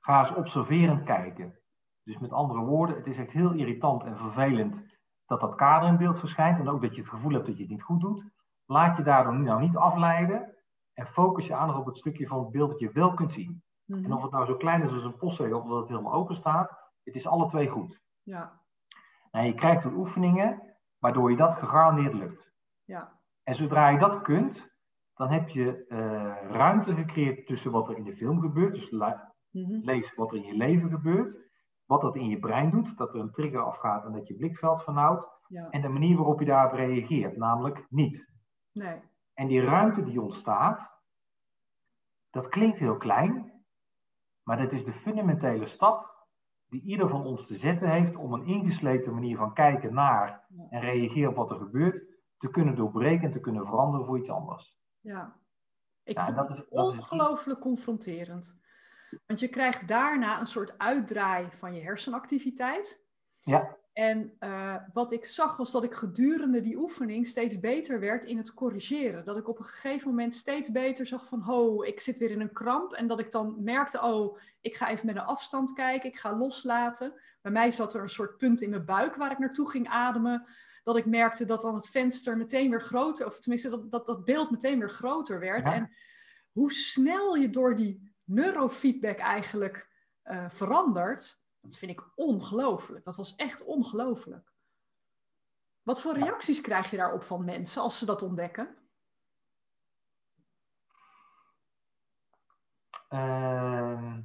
Ga 0.00 0.20
eens 0.20 0.34
observerend 0.34 1.04
kijken. 1.04 1.58
Dus 2.02 2.18
met 2.18 2.32
andere 2.32 2.60
woorden, 2.60 2.96
het 2.96 3.06
is 3.06 3.18
echt 3.18 3.30
heel 3.30 3.52
irritant 3.52 4.04
en 4.04 4.16
vervelend 4.16 4.84
dat 5.26 5.40
dat 5.40 5.54
kader 5.54 5.88
in 5.88 5.96
beeld 5.96 6.18
verschijnt. 6.18 6.58
En 6.58 6.68
ook 6.68 6.82
dat 6.82 6.94
je 6.94 7.00
het 7.00 7.10
gevoel 7.10 7.32
hebt 7.32 7.46
dat 7.46 7.56
je 7.56 7.62
het 7.62 7.72
niet 7.72 7.82
goed 7.82 8.00
doet. 8.00 8.24
Laat 8.66 8.96
je 8.96 9.02
daardoor 9.02 9.34
nou 9.34 9.60
niet 9.60 9.76
afleiden. 9.76 10.57
En 10.98 11.06
focus 11.06 11.46
je 11.46 11.54
aandacht 11.54 11.78
op 11.78 11.86
het 11.86 11.98
stukje 11.98 12.26
van 12.26 12.38
het 12.38 12.50
beeld 12.50 12.70
dat 12.70 12.78
je 12.80 12.92
wel 12.92 13.14
kunt 13.14 13.32
zien. 13.32 13.62
mhm, 13.84 14.04
En 14.04 14.12
of 14.12 14.22
het 14.22 14.30
nou 14.30 14.44
zo 14.44 14.56
klein 14.56 14.82
is 14.82 14.92
als 14.92 15.04
een 15.04 15.16
postzegel 15.16 15.58
of 15.60 15.68
dat 15.68 15.78
het 15.78 15.88
helemaal 15.88 16.12
open 16.12 16.36
staat, 16.36 16.70
het 17.04 17.14
is 17.14 17.26
alle 17.26 17.48
twee 17.48 17.68
goed. 17.68 18.00
ja, 18.22 18.60
En 19.30 19.44
je 19.46 19.54
krijgt 19.54 19.84
er 19.84 19.92
oefeningen 19.96 20.76
waardoor 20.98 21.30
je 21.30 21.36
dat 21.36 21.54
gegarandeerd 21.54 22.14
lukt. 22.14 22.52
ja, 22.84 23.20
En 23.42 23.54
zodra 23.54 23.88
je 23.88 23.98
dat 23.98 24.22
kunt, 24.22 24.68
dan 25.14 25.30
heb 25.30 25.48
je 25.48 25.86
eh, 25.88 26.50
ruimte 26.50 26.94
gecreëerd 26.94 27.46
tussen 27.46 27.70
wat 27.70 27.88
er 27.88 27.96
in 27.96 28.04
de 28.04 28.12
film 28.16 28.40
gebeurt. 28.40 28.74
Dus 28.74 28.90
mhm, 28.90 29.80
lees 29.82 30.14
wat 30.14 30.30
er 30.32 30.36
in 30.36 30.44
je 30.44 30.56
leven 30.56 30.90
gebeurt. 30.90 31.46
Wat 31.84 32.00
dat 32.00 32.16
in 32.16 32.28
je 32.28 32.38
brein 32.38 32.70
doet, 32.70 32.96
dat 32.96 33.14
er 33.14 33.20
een 33.20 33.30
trigger 33.30 33.60
afgaat 33.60 34.04
en 34.04 34.12
dat 34.12 34.26
je 34.26 34.34
blikveld 34.36 34.82
vernauwt. 34.82 35.28
ja, 35.48 35.70
En 35.70 35.80
de 35.80 35.88
manier 35.88 36.16
waarop 36.16 36.40
je 36.40 36.46
daarop 36.46 36.72
reageert, 36.72 37.36
namelijk 37.36 37.86
niet. 37.88 38.26
nee, 38.72 39.00
En 39.38 39.46
die 39.46 39.60
ruimte 39.60 40.04
die 40.04 40.20
ontstaat, 40.20 40.90
dat 42.30 42.48
klinkt 42.48 42.78
heel 42.78 42.96
klein, 42.96 43.52
maar 44.42 44.56
dat 44.56 44.72
is 44.72 44.84
de 44.84 44.92
fundamentele 44.92 45.66
stap 45.66 46.26
die 46.68 46.82
ieder 46.82 47.08
van 47.08 47.24
ons 47.24 47.46
te 47.46 47.54
zetten 47.54 47.90
heeft 47.90 48.16
om 48.16 48.32
een 48.32 48.46
ingesleten 48.46 49.14
manier 49.14 49.36
van 49.36 49.54
kijken 49.54 49.94
naar 49.94 50.44
en 50.70 50.80
reageren 50.80 51.30
op 51.30 51.36
wat 51.36 51.50
er 51.50 51.56
gebeurt, 51.56 52.02
te 52.38 52.50
kunnen 52.50 52.74
doorbreken 52.76 53.24
en 53.24 53.30
te 53.30 53.40
kunnen 53.40 53.66
veranderen 53.66 54.06
voor 54.06 54.18
iets 54.18 54.30
anders. 54.30 54.78
ja. 55.00 55.36
Ik 56.02 56.16
Ja, 56.18 56.24
vind 56.24 56.36
dat 56.36 56.48
het 56.48 56.58
is- 56.58 56.68
dat 56.68 56.92
is- 56.92 56.98
ongelooflijk 56.98 57.60
confronterend. 57.60 58.56
Want 59.26 59.40
je 59.40 59.48
krijgt 59.48 59.88
daarna 59.88 60.40
een 60.40 60.46
soort 60.46 60.78
uitdraai 60.78 61.48
van 61.50 61.74
je 61.74 61.82
hersenactiviteit. 61.82 63.06
Ja. 63.38 63.76
En 63.98 64.36
uh, 64.40 64.74
wat 64.92 65.12
ik 65.12 65.24
zag 65.24 65.56
was 65.56 65.70
dat 65.70 65.84
ik 65.84 65.94
gedurende 65.94 66.60
die 66.60 66.76
oefening 66.76 67.26
steeds 67.26 67.60
beter 67.60 68.00
werd 68.00 68.24
in 68.24 68.36
het 68.36 68.54
corrigeren. 68.54 69.24
Dat 69.24 69.36
ik 69.36 69.48
op 69.48 69.58
een 69.58 69.64
gegeven 69.64 70.08
moment 70.08 70.34
steeds 70.34 70.70
beter 70.70 71.06
zag 71.06 71.26
van, 71.26 71.40
ho, 71.40 71.82
ik 71.82 72.00
zit 72.00 72.18
weer 72.18 72.30
in 72.30 72.40
een 72.40 72.52
kramp. 72.52 72.92
En 72.92 73.06
dat 73.06 73.18
ik 73.18 73.30
dan 73.30 73.62
merkte, 73.62 74.02
oh, 74.02 74.38
ik 74.60 74.76
ga 74.76 74.88
even 74.88 75.06
met 75.06 75.16
een 75.16 75.22
afstand 75.22 75.72
kijken, 75.72 76.08
ik 76.08 76.16
ga 76.16 76.36
loslaten. 76.36 77.12
Bij 77.42 77.52
mij 77.52 77.70
zat 77.70 77.94
er 77.94 78.02
een 78.02 78.10
soort 78.10 78.36
punt 78.36 78.60
in 78.60 78.70
mijn 78.70 78.84
buik 78.84 79.16
waar 79.16 79.32
ik 79.32 79.38
naartoe 79.38 79.70
ging 79.70 79.88
ademen. 79.88 80.46
Dat 80.82 80.96
ik 80.96 81.06
merkte 81.06 81.44
dat 81.44 81.60
dan 81.60 81.74
het 81.74 81.88
venster 81.88 82.36
meteen 82.36 82.70
weer 82.70 82.82
groter, 82.82 83.26
of 83.26 83.40
tenminste 83.40 83.70
dat 83.70 83.90
dat, 83.90 84.06
dat 84.06 84.24
beeld 84.24 84.50
meteen 84.50 84.78
weer 84.78 84.90
groter 84.90 85.40
werd. 85.40 85.66
Ja. 85.66 85.74
En 85.74 85.90
hoe 86.52 86.72
snel 86.72 87.34
je 87.34 87.50
door 87.50 87.76
die 87.76 88.12
neurofeedback 88.24 89.18
eigenlijk 89.18 89.88
uh, 90.24 90.48
verandert, 90.48 91.40
dat 91.68 91.78
vind 91.78 91.92
ik 91.92 92.08
ongelooflijk. 92.14 93.04
Dat 93.04 93.16
was 93.16 93.36
echt 93.36 93.64
ongelooflijk. 93.64 94.52
Wat 95.82 96.00
voor 96.00 96.18
reacties 96.18 96.60
krijg 96.60 96.90
je 96.90 96.96
daarop 96.96 97.22
van 97.22 97.44
mensen 97.44 97.82
als 97.82 97.98
ze 97.98 98.06
dat 98.06 98.22
ontdekken? 98.22 98.76
Uh, 103.10 104.16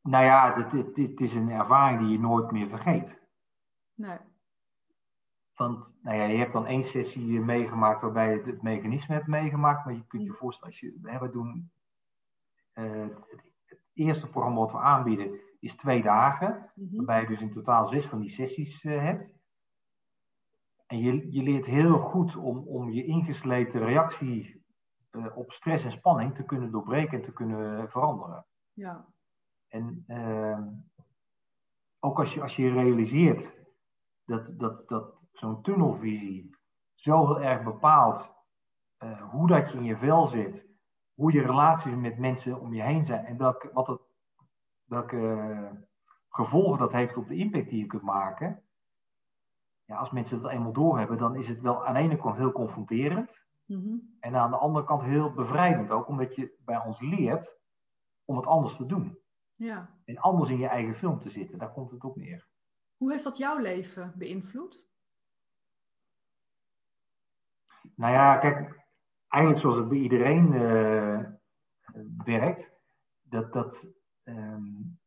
nou 0.00 0.24
ja, 0.24 0.68
dit, 0.94 1.20
is 1.20 1.34
een 1.34 1.50
ervaring 1.50 2.00
die 2.00 2.08
je 2.08 2.18
nooit 2.18 2.50
meer 2.50 2.68
vergeet. 2.68 3.22
Nee. 3.94 4.18
Want 5.54 5.98
nou 6.02 6.16
ja, 6.16 6.24
je 6.24 6.38
hebt 6.38 6.52
dan 6.52 6.66
één 6.66 6.84
sessie 6.84 7.40
meegemaakt 7.40 8.00
waarbij 8.00 8.34
je 8.34 8.42
het 8.42 8.62
mechanisme 8.62 9.14
hebt 9.14 9.26
meegemaakt. 9.26 9.84
Maar 9.84 9.94
je 9.94 10.06
kunt 10.06 10.24
je 10.24 10.32
voorstellen, 10.32 10.72
als 10.72 10.80
je, 10.80 11.18
we 11.20 11.30
doen 11.30 11.72
uh, 12.74 13.06
het 13.64 13.80
eerste 13.92 14.28
programma 14.28 14.58
wat 14.58 14.72
we 14.72 14.78
aanbieden, 14.78 15.40
is 15.64 15.76
twee 15.76 16.02
dagen. 16.02 16.70
Mm-hmm. 16.74 16.96
Waarbij 16.96 17.20
je 17.20 17.26
dus 17.26 17.40
in 17.40 17.52
totaal 17.52 17.86
zes 17.86 18.06
van 18.06 18.20
die 18.20 18.30
sessies 18.30 18.84
uh, 18.84 19.00
hebt. 19.00 19.32
En 20.86 20.98
je, 20.98 21.32
je 21.32 21.42
leert 21.42 21.66
heel 21.66 21.98
goed 21.98 22.36
om, 22.36 22.58
om 22.58 22.90
je 22.90 23.04
ingesleten 23.04 23.80
reactie 23.80 24.64
uh, 25.10 25.36
op 25.36 25.52
stress 25.52 25.84
en 25.84 25.92
spanning 25.92 26.34
te 26.34 26.44
kunnen 26.44 26.70
doorbreken 26.70 27.18
en 27.18 27.22
te 27.22 27.32
kunnen 27.32 27.90
veranderen. 27.90 28.46
Ja. 28.72 29.06
En 29.68 30.04
uh, 30.08 30.60
ook 32.00 32.18
als 32.18 32.34
je, 32.34 32.42
als 32.42 32.56
je 32.56 32.72
realiseert 32.72 33.52
dat, 34.24 34.58
dat, 34.58 34.88
dat 34.88 35.14
zo'n 35.32 35.62
tunnelvisie 35.62 36.56
zo 36.94 37.26
heel 37.26 37.40
erg 37.40 37.62
bepaalt 37.62 38.32
uh, 38.98 39.30
hoe 39.30 39.46
dat 39.46 39.70
je 39.70 39.78
in 39.78 39.84
je 39.84 39.96
vel 39.96 40.26
zit, 40.26 40.66
hoe 41.14 41.32
je 41.32 41.42
relaties 41.42 41.94
met 41.94 42.18
mensen 42.18 42.60
om 42.60 42.74
je 42.74 42.82
heen 42.82 43.04
zijn 43.04 43.24
en 43.24 43.36
welke, 43.36 43.70
wat 43.72 43.86
het 43.86 44.00
welke 44.94 45.70
gevolgen 46.28 46.78
dat 46.78 46.92
heeft 46.92 47.16
op 47.16 47.28
de 47.28 47.36
impact 47.36 47.68
die 47.68 47.78
je 47.78 47.86
kunt 47.86 48.02
maken. 48.02 48.62
Ja, 49.84 49.96
als 49.96 50.10
mensen 50.10 50.42
dat 50.42 50.50
eenmaal 50.50 50.72
doorhebben, 50.72 51.18
dan 51.18 51.36
is 51.36 51.48
het 51.48 51.60
wel 51.60 51.86
aan 51.86 51.94
de 51.94 52.00
ene 52.00 52.16
kant 52.16 52.36
heel 52.36 52.52
confronterend. 52.52 53.46
Mm-hmm. 53.66 54.16
En 54.20 54.34
aan 54.34 54.50
de 54.50 54.56
andere 54.56 54.84
kant 54.84 55.02
heel 55.02 55.32
bevrijdend 55.32 55.90
ook, 55.90 56.08
omdat 56.08 56.34
je 56.34 56.54
bij 56.64 56.84
ons 56.84 57.00
leert 57.00 57.58
om 58.24 58.36
het 58.36 58.46
anders 58.46 58.76
te 58.76 58.86
doen. 58.86 59.18
Ja. 59.54 59.90
En 60.04 60.18
anders 60.18 60.50
in 60.50 60.58
je 60.58 60.66
eigen 60.66 60.94
film 60.94 61.20
te 61.20 61.30
zitten, 61.30 61.58
daar 61.58 61.72
komt 61.72 61.90
het 61.90 62.04
op 62.04 62.16
neer. 62.16 62.46
Hoe 62.96 63.12
heeft 63.12 63.24
dat 63.24 63.36
jouw 63.36 63.58
leven 63.58 64.14
beïnvloed? 64.16 64.84
Nou 67.94 68.12
ja, 68.12 68.36
kijk, 68.36 68.84
eigenlijk 69.28 69.62
zoals 69.62 69.78
het 69.78 69.88
bij 69.88 69.98
iedereen 69.98 70.52
uh, 70.52 71.24
werkt, 72.24 72.72
dat, 73.22 73.52
dat 73.52 73.86
um, 74.24 74.98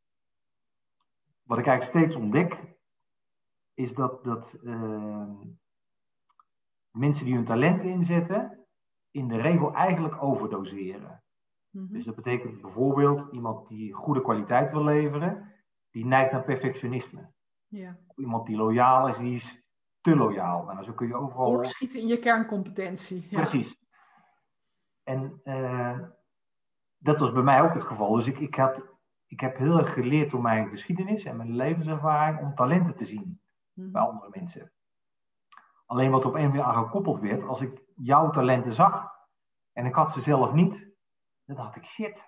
wat 1.44 1.58
ik 1.58 1.66
eigenlijk 1.66 1.98
steeds 1.98 2.16
ontdek, 2.16 2.76
is 3.74 3.94
dat, 3.94 4.24
dat 4.24 4.56
uh, 4.64 5.32
mensen 6.92 7.26
die 7.26 7.36
hun 7.36 7.46
talent 7.46 7.84
inzetten, 7.84 8.66
in 9.12 9.28
de 9.28 9.42
regel 9.42 9.74
eigenlijk 9.74 10.24
overdoseren. 10.24 11.24
Mm-hmm. 11.70 11.94
Dus 11.94 12.06
dat 12.06 12.16
betekent 12.16 12.62
bijvoorbeeld 12.62 13.32
iemand 13.32 13.68
die 13.68 13.94
goede 13.94 14.22
kwaliteit 14.22 14.72
wil 14.72 14.84
leveren, 14.84 15.54
die 15.92 16.06
neigt 16.06 16.32
naar 16.32 16.44
perfectionisme. 16.44 17.32
Yeah. 17.68 17.94
Iemand 18.16 18.46
die 18.46 18.56
loyaal 18.56 19.08
is, 19.08 19.18
die 19.18 19.36
is 19.36 19.64
te 20.02 20.16
loyaal. 20.16 20.66
Nou, 20.66 20.84
zo 20.84 20.94
kun 20.94 21.08
je 21.08 21.16
overal... 21.16 21.52
Doorschieten 21.52 22.00
in 22.00 22.08
je 22.08 22.20
kerncompetentie. 22.20 23.28
Ja. 23.30 23.38
Precies. 23.38 23.76
En 25.04 25.42
uh, 25.44 26.00
dat 26.98 27.20
was 27.20 27.32
bij 27.32 27.44
mij 27.44 27.62
ook 27.62 27.74
het 27.74 27.84
geval. 27.84 28.14
Dus 28.14 28.28
ik, 28.28 28.40
ik 28.40 28.56
had 28.56 28.84
ik 29.28 29.40
heb 29.40 29.58
heel 29.58 29.78
erg 29.78 29.94
geleerd 29.94 30.32
door 30.32 30.42
mijn 30.42 30.68
geschiedenis 30.70 31.24
en 31.24 31.38
mijn 31.38 31.56
levenservaring 31.56 32.40
om 32.40 32.56
talenten 32.56 32.96
te 32.96 33.06
zien 33.06 33.42
Mhm. 33.74 33.92
bij 33.92 34.02
andere 34.02 34.30
mensen. 34.32 34.72
Alleen 35.86 36.12
wat 36.12 36.26
op 36.26 36.34
een 36.34 36.40
of 36.42 36.46
andere 36.48 36.64
aan 36.64 36.84
gekoppeld 36.84 37.20
werd, 37.20 37.44
als 37.44 37.62
ik 37.62 37.82
jouw 37.96 38.30
talenten 38.30 38.74
zag 38.74 39.12
en 39.74 39.86
ik 39.86 39.94
had 39.96 40.12
ze 40.12 40.22
zelf 40.22 40.52
niet, 40.54 40.88
dan 41.46 41.56
dacht 41.56 41.76
ik 41.76 41.86
shit. 41.86 42.24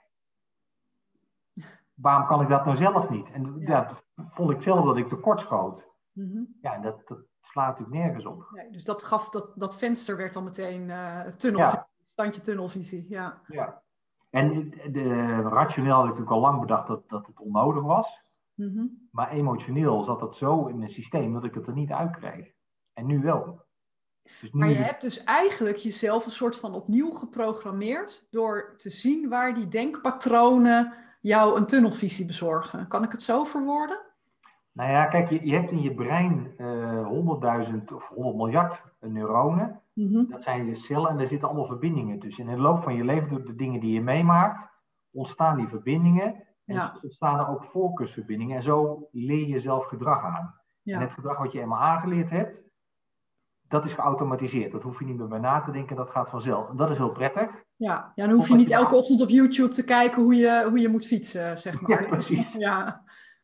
Waarom 1.94 2.28
kan 2.28 2.42
ik 2.42 2.48
dat 2.50 2.66
nou 2.66 2.78
zelf 2.78 3.10
niet? 3.10 3.32
En 3.32 3.60
Ja. 3.60 3.82
dat 3.84 4.06
vond 4.16 4.52
ik 4.52 4.62
zelf 4.62 4.86
dat 4.86 4.98
ik 4.98 5.08
tekortschoot. 5.10 5.90
Mhm. 6.12 6.44
Ja, 6.62 6.74
en 6.74 6.82
dat, 6.82 7.08
dat 7.08 7.20
slaat 7.40 7.68
natuurlijk 7.80 7.98
nergens 8.06 8.26
op. 8.26 8.50
Nee, 8.52 8.70
dus 8.72 8.84
dat 8.86 9.04
gaf 9.04 9.30
dat, 9.30 9.52
dat 9.56 9.78
venster 9.78 10.18
werd 10.18 10.34
dan 10.34 10.44
meteen 10.44 10.90
eh 10.90 11.22
tunnelvisie, 11.26 11.78
Ja. 11.80 11.88
standje 12.04 12.42
tunnelvisie. 12.42 13.06
Ja. 13.10 13.42
Ja. 13.48 13.82
En 14.30 14.70
de, 14.92 15.42
rationeel 15.42 15.94
had 15.94 16.04
ik 16.04 16.10
natuurlijk 16.10 16.36
al 16.36 16.42
lang 16.42 16.60
bedacht 16.60 16.88
dat, 16.88 17.10
dat 17.10 17.28
het 17.28 17.40
onnodig 17.40 17.84
was. 17.84 18.22
Mhm. 18.54 18.86
Maar 19.12 19.32
emotioneel 19.32 20.04
zat 20.04 20.20
dat 20.20 20.36
zo 20.36 20.66
in 20.66 20.78
mijn 20.78 20.90
systeem 20.90 21.34
dat 21.34 21.44
ik 21.44 21.54
het 21.54 21.68
er 21.68 21.74
niet 21.74 21.92
uit 21.92 22.18
kreeg. 22.18 22.52
En 22.94 23.06
nu 23.06 23.22
wel. 23.22 23.68
Dus 24.42 24.52
nu 24.52 24.60
Maar 24.60 24.70
je 24.70 24.76
hebt 24.76 25.02
dus 25.02 25.24
eigenlijk 25.24 25.78
jezelf 25.78 26.26
een 26.26 26.32
soort 26.32 26.56
van 26.56 26.74
opnieuw 26.74 27.12
geprogrammeerd 27.12 28.28
door 28.30 28.74
te 28.78 28.90
zien 28.90 29.30
waar 29.30 29.54
die 29.54 29.68
denkpatronen 29.68 30.94
jou 31.22 31.58
een 31.58 31.66
tunnelvisie 31.66 32.26
bezorgen. 32.26 32.88
Kan 32.88 33.04
ik 33.04 33.12
het 33.12 33.22
zo 33.22 33.44
verwoorden? 33.44 34.00
Nou 34.72 34.92
ja, 34.92 35.06
kijk, 35.06 35.30
je, 35.30 35.46
je 35.46 35.54
hebt 35.54 35.72
in 35.72 35.82
je 35.82 35.94
brein 35.94 36.54
eh 36.58 37.68
100.000 37.70 37.94
of 37.96 38.08
100 38.08 38.36
miljard 38.36 38.84
neuronen. 39.00 39.82
Mhm. 40.08 40.26
Dat 40.30 40.42
zijn 40.42 40.66
je 40.66 40.76
cellen 40.76 41.10
en 41.10 41.18
daar 41.18 41.28
zitten 41.28 41.48
allemaal 41.48 41.66
verbindingen 41.66 42.20
tussen. 42.20 42.44
En 42.46 42.50
in 42.50 42.56
de 42.56 42.62
loop 42.62 42.80
van 42.84 42.96
je 42.96 43.04
leven, 43.04 43.30
door 43.30 43.46
de 43.46 43.56
dingen 43.56 43.80
die 43.80 43.94
je 43.94 44.02
meemaakt, 44.02 44.68
ontstaan 45.12 45.58
die 45.58 45.68
verbindingen. 45.68 46.26
En 46.66 46.76
Ja. 46.76 46.96
ontstaan 47.02 47.40
er 47.40 47.48
ook 47.48 47.64
voorkeursverbindingen. 47.64 48.56
En 48.56 48.64
zo 48.64 49.08
leer 49.12 49.48
je 49.48 49.60
zelf 49.60 49.86
gedrag 49.86 50.24
aan. 50.24 50.54
En 50.84 51.00
het 51.00 51.14
gedrag 51.14 51.38
wat 51.38 51.52
je 51.52 51.62
eenmaal 51.62 51.80
aangeleerd 51.80 52.30
hebt, 52.30 52.64
dat 53.68 53.86
is 53.86 53.94
geautomatiseerd. 53.94 54.72
Dat 54.72 54.84
hoef 54.84 55.00
je 55.00 55.06
niet 55.06 55.18
meer 55.18 55.28
bij 55.28 55.40
na 55.40 55.60
te 55.62 55.72
denken, 55.72 55.96
dat 55.96 56.10
gaat 56.10 56.30
vanzelf. 56.30 56.70
En 56.70 56.76
dat 56.78 56.90
is 56.90 56.98
heel 56.98 57.12
prettig. 57.12 57.50
Ja. 57.76 58.12
ja, 58.16 58.26
dan 58.28 58.36
hoef 58.36 58.48
je 58.48 58.56
niet 58.56 58.68
je- 58.68 58.74
elke 58.74 58.96
ochtend 58.96 59.22
op 59.22 59.30
YouTube 59.30 59.74
te 59.74 59.86
kijken 59.86 60.24
hoe 60.24 60.36
je, 60.36 60.66
hoe 60.70 60.80
je 60.80 60.90
moet 60.90 61.06
fietsen, 61.06 61.58
zeg 61.58 61.82
maar. 61.82 62.02
Ja, 62.02 62.08
precies. 62.18 62.54
Ja, 62.54 63.04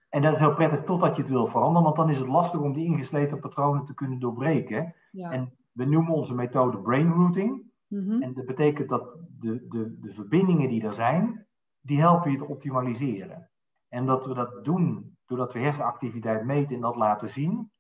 En 0.10 0.22
dat 0.22 0.34
is 0.34 0.40
heel 0.40 0.54
prettig 0.54 0.84
totdat 0.84 1.16
je 1.16 1.22
het 1.22 1.32
wil 1.32 1.48
veranderen, 1.48 1.84
want 1.84 1.96
dan 1.96 2.10
is 2.10 2.18
het 2.18 2.28
lastig 2.28 2.60
om 2.60 2.74
die 2.74 2.86
ingesleten 2.86 3.40
patronen 3.40 3.86
te 3.86 3.94
kunnen 3.94 4.20
doorbreken. 4.20 4.96
ja. 5.12 5.32
En 5.32 5.54
we 5.76 5.86
noemen 5.86 6.14
onze 6.14 6.36
methode 6.36 6.78
brain 6.78 7.12
routing. 7.12 7.72
Mhm. 7.88 8.22
En 8.22 8.34
dat 8.34 8.46
betekent 8.46 8.90
dat 8.90 9.18
de, 9.40 9.68
de, 9.68 10.00
de 10.00 10.14
verbindingen 10.14 10.70
die 10.70 10.84
er 10.84 10.94
zijn, 10.94 11.48
die 11.82 12.00
helpen 12.00 12.32
je 12.32 12.38
te 12.38 12.48
optimaliseren. 12.48 13.50
En 13.88 14.06
dat 14.06 14.26
we 14.26 14.34
dat 14.34 14.64
doen 14.64 15.18
doordat 15.26 15.54
we 15.54 15.60
hersenactiviteit 15.60 16.46
meten 16.46 16.76
en 16.76 16.82
dat 16.82 16.96
laten 16.96 17.30
zien, 17.30 17.72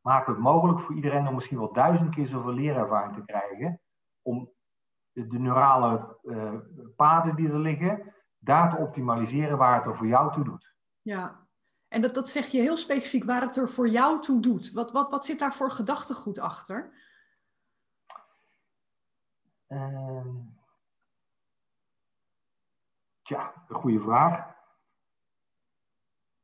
maken 0.00 0.26
we 0.26 0.32
het 0.32 0.48
mogelijk 0.48 0.80
voor 0.80 0.94
iedereen 0.94 1.28
om 1.28 1.34
misschien 1.34 1.58
wel 1.58 1.72
duizend 1.72 2.14
keer 2.14 2.26
zoveel 2.26 2.52
leerervaring 2.52 3.14
te 3.14 3.24
krijgen. 3.24 3.80
Om 4.22 4.50
de, 5.12 5.26
de 5.26 5.38
neurale 5.38 6.18
eh, 6.22 6.54
paden 6.96 7.36
die 7.36 7.48
er 7.48 7.58
liggen, 7.58 8.14
daar 8.38 8.70
te 8.70 8.76
optimaliseren 8.76 9.58
waar 9.58 9.76
het 9.76 9.86
er 9.86 9.96
voor 9.96 10.06
jou 10.06 10.32
toe 10.32 10.44
doet. 10.44 10.74
ja. 11.02 11.41
En 11.92 12.00
dat, 12.00 12.14
dat 12.14 12.28
zeg 12.28 12.46
je 12.46 12.60
heel 12.60 12.76
specifiek 12.76 13.24
waar 13.24 13.40
het 13.40 13.56
er 13.56 13.68
voor 13.68 13.88
jou 13.88 14.20
toe 14.20 14.40
doet. 14.40 14.72
Wat, 14.72 14.92
wat, 14.92 15.10
wat 15.10 15.24
zit 15.24 15.38
daar 15.38 15.54
voor 15.54 15.70
gedachtegoed 15.70 16.38
achter? 16.38 16.92
Tja, 23.22 23.64
een 23.68 23.76
goede 23.76 24.00
vraag. 24.00 24.54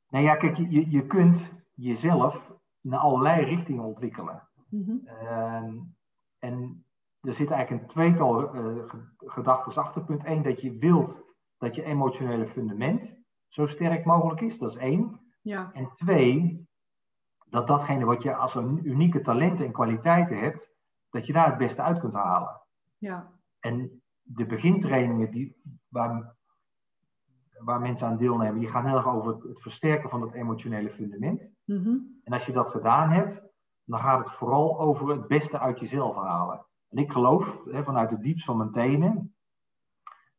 Nou 0.09 0.25
ja, 0.25 0.37
kijk, 0.37 0.57
je, 0.57 0.91
je 0.91 1.07
kunt 1.07 1.51
jezelf 1.75 2.53
naar 2.81 2.99
allerlei 2.99 3.45
richtingen 3.45 3.85
ontwikkelen. 3.85 4.49
Mhm. 4.69 5.07
Ehm, 5.07 5.77
en 6.39 6.85
er 7.21 7.35
zit 7.35 7.51
eigenlijk 7.51 7.83
een 7.83 7.89
tweetal 7.89 8.55
eh, 8.55 8.95
gedachten 9.19 9.83
achter. 9.83 10.05
Punt 10.05 10.25
1, 10.25 10.43
dat 10.43 10.61
je 10.61 10.79
wilt 10.79 11.23
dat 11.59 11.75
je 11.75 11.83
emotionele 11.83 12.47
fundament 12.47 13.17
zo 13.47 13.67
sterk 13.67 14.05
mogelijk 14.05 14.41
is. 14.41 14.59
Dat 14.59 14.71
is 14.71 14.77
één. 14.77 15.27
Ja, 15.49 15.71
En 15.73 15.93
twee, 15.93 16.67
dat 17.47 17.67
datgene 17.67 18.05
wat 18.05 18.23
je 18.23 18.35
als 18.35 18.55
een 18.55 18.87
unieke 18.87 19.21
talenten 19.21 19.67
en 19.67 19.73
kwaliteiten 19.73 20.39
hebt, 20.39 20.73
dat 21.11 21.27
je 21.27 21.33
daar 21.33 21.49
het 21.49 21.59
beste 21.59 21.83
uit 21.83 21.99
kunt 21.99 22.13
halen. 22.13 22.61
ja, 22.99 23.33
En 23.61 24.03
de 24.23 24.47
begintrainingen 24.47 25.31
die, 25.31 25.57
waar, 25.89 26.37
waar 27.59 27.81
mensen 27.81 28.09
aan 28.09 28.17
deelnemen, 28.17 28.61
die 28.61 28.69
gaan 28.69 28.87
heel 28.87 28.97
erg 28.97 29.07
over 29.07 29.33
het, 29.35 29.43
het 29.43 29.61
versterken 29.61 30.11
van 30.11 30.23
het 30.23 30.33
emotionele 30.33 30.91
fundament. 30.91 31.51
Mhm. 31.65 31.97
En 32.25 32.33
als 32.33 32.47
je 32.47 32.53
dat 32.53 32.71
gedaan 32.71 33.11
hebt, 33.11 33.43
dan 33.85 33.99
gaat 33.99 34.19
het 34.19 34.35
vooral 34.35 34.81
over 34.81 35.09
het 35.09 35.27
beste 35.27 35.59
uit 35.59 35.81
jezelf 35.81 36.17
halen. 36.17 36.67
En 36.89 36.99
ik 36.99 37.13
geloof 37.13 37.65
hè, 37.65 37.85
vanuit 37.85 38.11
het 38.11 38.23
diepst 38.23 38.45
van 38.45 38.57
mijn 38.57 38.73
tenen 38.73 39.35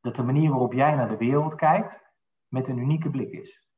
dat 0.01 0.15
de 0.15 0.23
manier 0.23 0.49
waarop 0.49 0.73
jij 0.73 0.95
naar 0.95 1.09
de 1.09 1.17
wereld 1.17 1.55
kijkt 1.55 2.01
met 2.47 2.67
een 2.67 2.77
unieke 2.77 3.09
blik 3.09 3.31
is. 3.31 3.68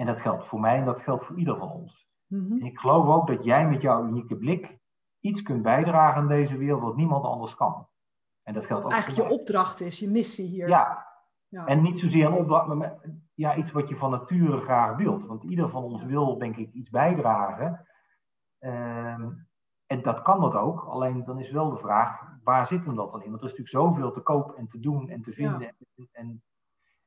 En 0.00 0.06
dat 0.06 0.20
geldt 0.20 0.46
voor 0.46 0.60
mij 0.60 0.78
en 0.78 0.84
dat 0.84 1.00
geldt 1.00 1.24
voor 1.24 1.36
ieder 1.36 1.56
van 1.56 1.70
ons. 1.70 2.08
Mhm. 2.26 2.64
Ik 2.64 2.78
geloof 2.78 3.06
ook 3.06 3.26
dat 3.26 3.44
jij 3.44 3.68
met 3.68 3.82
jouw 3.82 4.04
unieke 4.06 4.36
blik 4.36 4.78
iets 5.20 5.42
kunt 5.42 5.62
bijdragen 5.62 6.20
aan 6.22 6.28
deze 6.28 6.56
wereld 6.56 6.80
wat 6.82 6.96
niemand 6.96 7.24
anders 7.24 7.54
kan. 7.54 7.88
En 8.42 8.54
dat 8.54 8.66
geldt 8.66 8.82
Dat 8.82 8.92
ook 8.92 8.98
eigenlijk 8.98 9.28
voor 9.28 9.36
je 9.36 9.40
opdracht 9.40 9.80
is, 9.80 9.98
je 9.98 10.08
missie 10.08 10.46
hier. 10.46 10.68
Ja, 10.68 11.06
Ja. 11.48 11.66
en 11.66 11.82
niet 11.82 11.98
zozeer 11.98 12.26
een 12.26 12.32
opdracht, 12.32 12.66
maar 12.66 13.00
ja, 13.34 13.56
iets 13.56 13.72
wat 13.72 13.88
je 13.88 13.96
van 13.96 14.10
nature 14.10 14.60
graag 14.60 14.96
wilt. 14.96 15.26
Want 15.26 15.42
ieder 15.42 15.68
van 15.68 15.82
ons 15.82 16.00
Ja. 16.00 16.06
wil, 16.06 16.38
denk 16.38 16.56
ik, 16.56 16.72
iets 16.72 16.90
bijdragen. 16.90 17.86
Ehm, 18.58 19.30
en 19.86 20.02
dat 20.02 20.22
kan 20.22 20.40
dat 20.40 20.54
ook. 20.54 20.80
Alleen 20.84 21.24
dan 21.24 21.38
is 21.38 21.50
wel 21.50 21.70
de 21.70 21.78
vraag, 21.78 22.20
waar 22.42 22.66
zit 22.66 22.84
hem 22.84 22.94
dat 22.96 23.10
dan 23.12 23.22
in? 23.22 23.30
Want 23.30 23.42
er 23.42 23.48
is 23.50 23.58
natuurlijk 23.58 23.84
zoveel 23.86 24.10
te 24.10 24.20
koop 24.20 24.52
en 24.52 24.66
te 24.66 24.80
doen 24.80 25.08
en 25.08 25.22
te 25.22 25.32
vinden. 25.32 25.76
En, 25.92 26.08
en, 26.12 26.42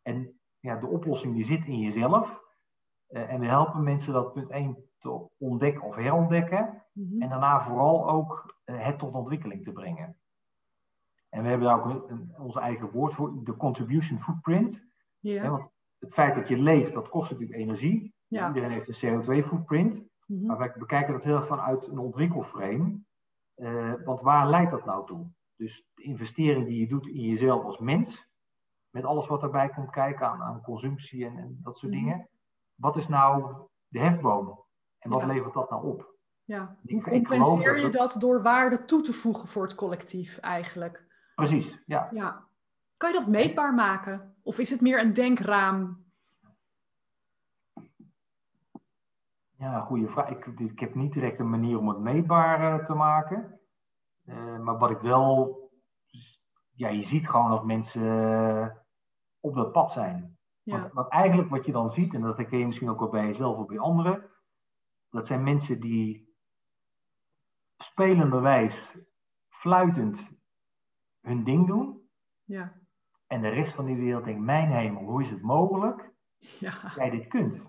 en 0.02 0.40
ja, 0.60 0.76
de 0.76 0.88
oplossing 0.88 1.34
die 1.34 1.46
zit 1.46 1.66
in 1.66 1.80
jezelf. 1.80 2.43
Eh, 3.14 3.34
en 3.34 3.40
we 3.40 3.46
helpen 3.46 3.84
mensen 3.84 4.14
dat 4.14 4.34
punt 4.34 4.50
1 4.50 4.78
te 5.00 5.28
ontdekken 5.38 5.84
of 5.84 5.96
herontdekken. 5.96 6.84
Mhm. 6.94 7.22
En 7.22 7.30
daarna 7.30 7.62
vooral 7.62 8.10
ook 8.10 8.56
eh, 8.64 8.86
het 8.86 9.00
tot 9.00 9.14
ontwikkeling 9.14 9.64
te 9.64 9.72
brengen. 9.72 10.18
En 11.30 11.44
we 11.44 11.50
hebben 11.50 11.68
daar 11.68 11.78
ook 11.80 11.86
een, 11.86 12.04
een- 12.12 12.34
ons 12.38 12.56
eigen 12.56 12.92
woord 12.92 13.14
voor, 13.14 13.44
de 13.44 13.56
contribution 13.58 14.20
footprint. 14.22 14.84
Ja. 15.20 15.50
Want 15.50 15.72
het 16.00 16.14
feit 16.14 16.36
dat 16.36 16.48
je 16.48 16.58
leeft, 16.58 16.94
dat 16.94 17.10
kost 17.10 17.32
natuurlijk 17.32 17.60
energie. 17.60 18.14
Ja. 18.28 18.48
Iedereen 18.48 18.72
heeft 18.72 19.04
een 19.04 19.22
CO2-footprint. 19.22 20.04
Mhm. 20.26 20.46
Maar 20.46 20.58
wij 20.58 20.74
bekijken 20.78 21.14
dat 21.14 21.24
heel 21.24 21.36
erg 21.36 21.48
vanuit 21.48 21.88
een 21.88 21.98
ontwikkelframe. 21.98 23.00
Eh, 23.56 23.94
want 24.06 24.22
waar 24.22 24.50
leidt 24.50 24.72
dat 24.72 24.86
nou 24.86 25.06
toe? 25.06 25.26
Dus 25.56 25.86
de 25.94 26.04
investering 26.04 26.66
die 26.68 26.80
je 26.80 26.88
doet 26.88 27.08
in 27.08 27.22
jezelf 27.22 27.64
als 27.64 27.78
mens, 27.80 28.30
met 28.90 29.04
alles 29.04 29.28
wat 29.28 29.44
erbij 29.44 29.70
komt 29.70 29.90
kijken 29.90 30.28
aan, 30.28 30.42
aan 30.42 30.62
consumptie 30.62 31.26
en, 31.26 31.38
en 31.38 31.60
dat 31.62 31.78
soort 31.78 31.92
Mhm. 31.92 32.02
dingen. 32.04 32.28
Wat 32.76 32.96
is 32.96 33.08
nou 33.08 33.54
de 33.88 34.00
hefboom? 34.00 34.64
En 35.00 35.10
wat 35.10 35.20
Ja. 35.22 35.26
levert 35.28 35.54
dat 35.54 35.70
nou 35.70 35.86
op? 35.88 36.12
Ja. 36.44 36.76
Ik- 36.86 37.04
Hoe 37.06 37.12
compenseer 37.14 37.80
je 37.80 37.90
dat 37.90 38.16
door 38.20 38.42
waarde 38.42 38.86
toe 38.86 39.02
te 39.02 39.14
voegen 39.14 39.48
voor 39.48 39.64
het 39.64 39.76
collectief 39.76 40.38
eigenlijk? 40.38 41.06
Precies, 41.36 41.84
ja. 41.86 42.10
Ja. 42.12 42.46
Kan 42.98 43.12
je 43.14 43.20
dat 43.20 43.28
meetbaar 43.28 43.74
maken? 43.74 44.36
Of 44.44 44.60
is 44.60 44.70
het 44.70 44.82
meer 44.82 45.00
een 45.02 45.14
denkraam? 45.14 46.04
Ja, 49.58 49.80
goede 49.80 50.08
vraag. 50.10 50.30
Ik, 50.30 50.46
ik 50.46 50.80
heb 50.80 50.96
niet 50.96 51.14
direct 51.14 51.40
een 51.40 51.50
manier 51.50 51.78
om 51.78 51.88
het 51.88 52.00
meetbaar 52.00 52.80
eh, 52.80 52.86
te 52.86 52.94
maken. 52.94 53.60
Eh, 54.26 54.60
maar 54.60 54.78
wat 54.78 54.90
ik 54.90 55.00
wel. 55.00 55.62
Ja, 56.76 56.90
je 56.90 57.04
ziet 57.04 57.30
gewoon 57.30 57.50
dat 57.50 57.66
mensen 57.66 58.02
eh, 58.04 58.68
op 59.40 59.56
dat 59.56 59.72
pad 59.72 59.92
zijn. 59.92 60.38
Ja. 60.64 60.80
Want, 60.80 60.94
want 60.94 61.10
eigenlijk 61.10 61.50
wat 61.50 61.66
je 61.66 61.72
dan 61.72 61.92
ziet, 61.92 62.14
en 62.14 62.22
dat 62.22 62.38
herken 62.38 62.60
je 62.60 62.66
misschien 62.66 62.90
ook 62.90 63.00
wel 63.00 63.10
bij 63.10 63.26
jezelf 63.26 63.58
of 63.58 63.68
bij 63.68 63.80
anderen. 63.80 64.30
Dat 65.10 65.28
zijn 65.28 65.44
mensen 65.44 65.80
die 65.80 66.36
spelenderwijs, 67.78 68.96
fluitend 69.50 70.20
hun 71.22 71.44
ding 71.44 71.68
doen. 71.68 72.10
Ja. 72.44 72.74
En 73.28 73.42
de 73.42 73.50
rest 73.50 73.74
van 73.74 73.86
die 73.86 73.96
wereld 73.96 74.26
denkt, 74.26 74.42
mijn 74.42 74.72
hemel, 74.72 75.04
hoe 75.04 75.22
is 75.22 75.30
het 75.30 75.42
mogelijk 75.42 76.12
Ja. 76.60 76.74
dat 76.82 76.94
jij 76.94 77.10
dit 77.10 77.28
kunt? 77.28 77.62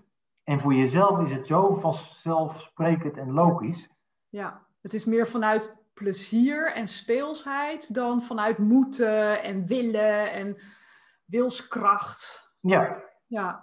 En 0.43 0.59
voor 0.59 0.73
jezelf 0.73 1.19
is 1.19 1.31
het 1.31 1.45
zo 1.47 1.75
vanzelfsprekend 1.75 3.17
en 3.17 3.31
logisch. 3.31 3.89
ja. 4.29 4.63
Het 4.81 4.93
is 4.93 5.05
meer 5.05 5.27
vanuit 5.27 5.83
plezier 5.93 6.71
en 6.73 6.87
speelsheid 6.87 7.93
dan 7.93 8.21
vanuit 8.21 8.57
moeten 8.57 9.43
en 9.43 9.65
willen 9.67 10.31
en 10.31 10.57
wilskracht. 11.25 12.44
Ja, 12.67 13.03
Ja. 13.27 13.61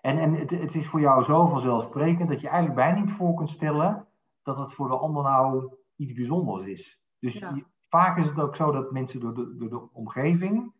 en, 0.00 0.18
en 0.18 0.34
het, 0.34 0.50
het 0.50 0.74
is 0.74 0.88
voor 0.88 1.00
jou 1.00 1.24
zo 1.24 1.46
vanzelfsprekend 1.46 2.28
dat 2.28 2.40
je 2.40 2.48
eigenlijk 2.48 2.76
bijna 2.78 2.98
niet 3.00 3.12
voor 3.12 3.34
kunt 3.34 3.50
stellen 3.50 4.06
dat 4.42 4.58
het 4.58 4.72
voor 4.72 4.88
de 4.88 4.96
ander 4.96 5.22
nou 5.22 5.74
iets 5.96 6.12
bijzonders 6.12 6.64
is. 6.64 7.00
Dus 7.18 7.38
Ja. 7.38 7.50
je- 7.54 7.64
vaak 7.88 8.18
is 8.18 8.26
het 8.28 8.38
ook 8.40 8.56
zo 8.56 8.70
dat 8.70 8.90
mensen 8.90 9.20
door 9.20 9.34
de, 9.34 9.56
door 9.56 9.68
de 9.68 9.88
omgeving 9.92 10.72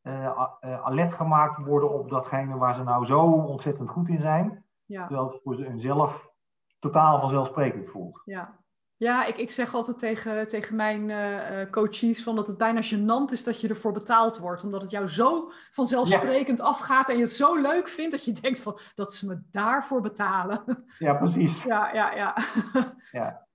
eh, 0.00 0.24
eh, 0.60 0.82
alert 0.82 1.12
gemaakt 1.12 1.64
worden 1.66 1.90
op 1.90 2.08
datgene 2.10 2.56
waar 2.56 2.74
ze 2.74 2.82
nou 2.82 3.04
zo 3.04 3.20
ontzettend 3.32 3.88
goed 3.90 4.08
in 4.08 4.20
zijn, 4.20 4.64
Ja. 4.84 5.06
terwijl 5.06 5.26
het 5.28 5.40
voor 5.42 5.54
hunzelf 5.56 6.30
totaal 6.78 7.20
vanzelfsprekend 7.20 7.88
voelt. 7.88 8.22
Ja, 8.24 8.58
ja 9.00 9.24
ik, 9.24 9.36
ik 9.36 9.50
zeg 9.50 9.74
altijd 9.74 9.98
tegen, 9.98 10.48
tegen 10.48 10.76
mijn 10.76 11.10
eh, 11.10 11.70
coaches 11.70 12.22
van 12.22 12.36
dat 12.36 12.46
het 12.46 12.56
bijna 12.56 12.82
gênant 12.82 13.32
is 13.32 13.44
dat 13.44 13.60
je 13.60 13.68
ervoor 13.68 13.92
betaald 13.92 14.38
wordt. 14.38 14.64
Omdat 14.64 14.82
het 14.82 14.90
jou 14.90 15.08
zo 15.08 15.52
vanzelfsprekend 15.70 16.60
afgaat 16.60 17.08
en 17.08 17.16
je 17.16 17.22
het 17.22 17.32
zo 17.32 17.56
leuk 17.56 17.88
vindt 17.88 18.10
dat 18.10 18.24
je 18.24 18.32
denkt 18.32 18.60
van 18.60 18.78
dat 18.94 19.14
ze 19.14 19.26
me 19.26 19.42
daarvoor 19.50 20.00
betalen. 20.00 20.84
Ja, 20.98 21.14
precies. 21.14 21.62
ja, 21.72 21.92
ja, 21.94 22.14
ja. 22.14 22.36
Ja. 23.10 23.48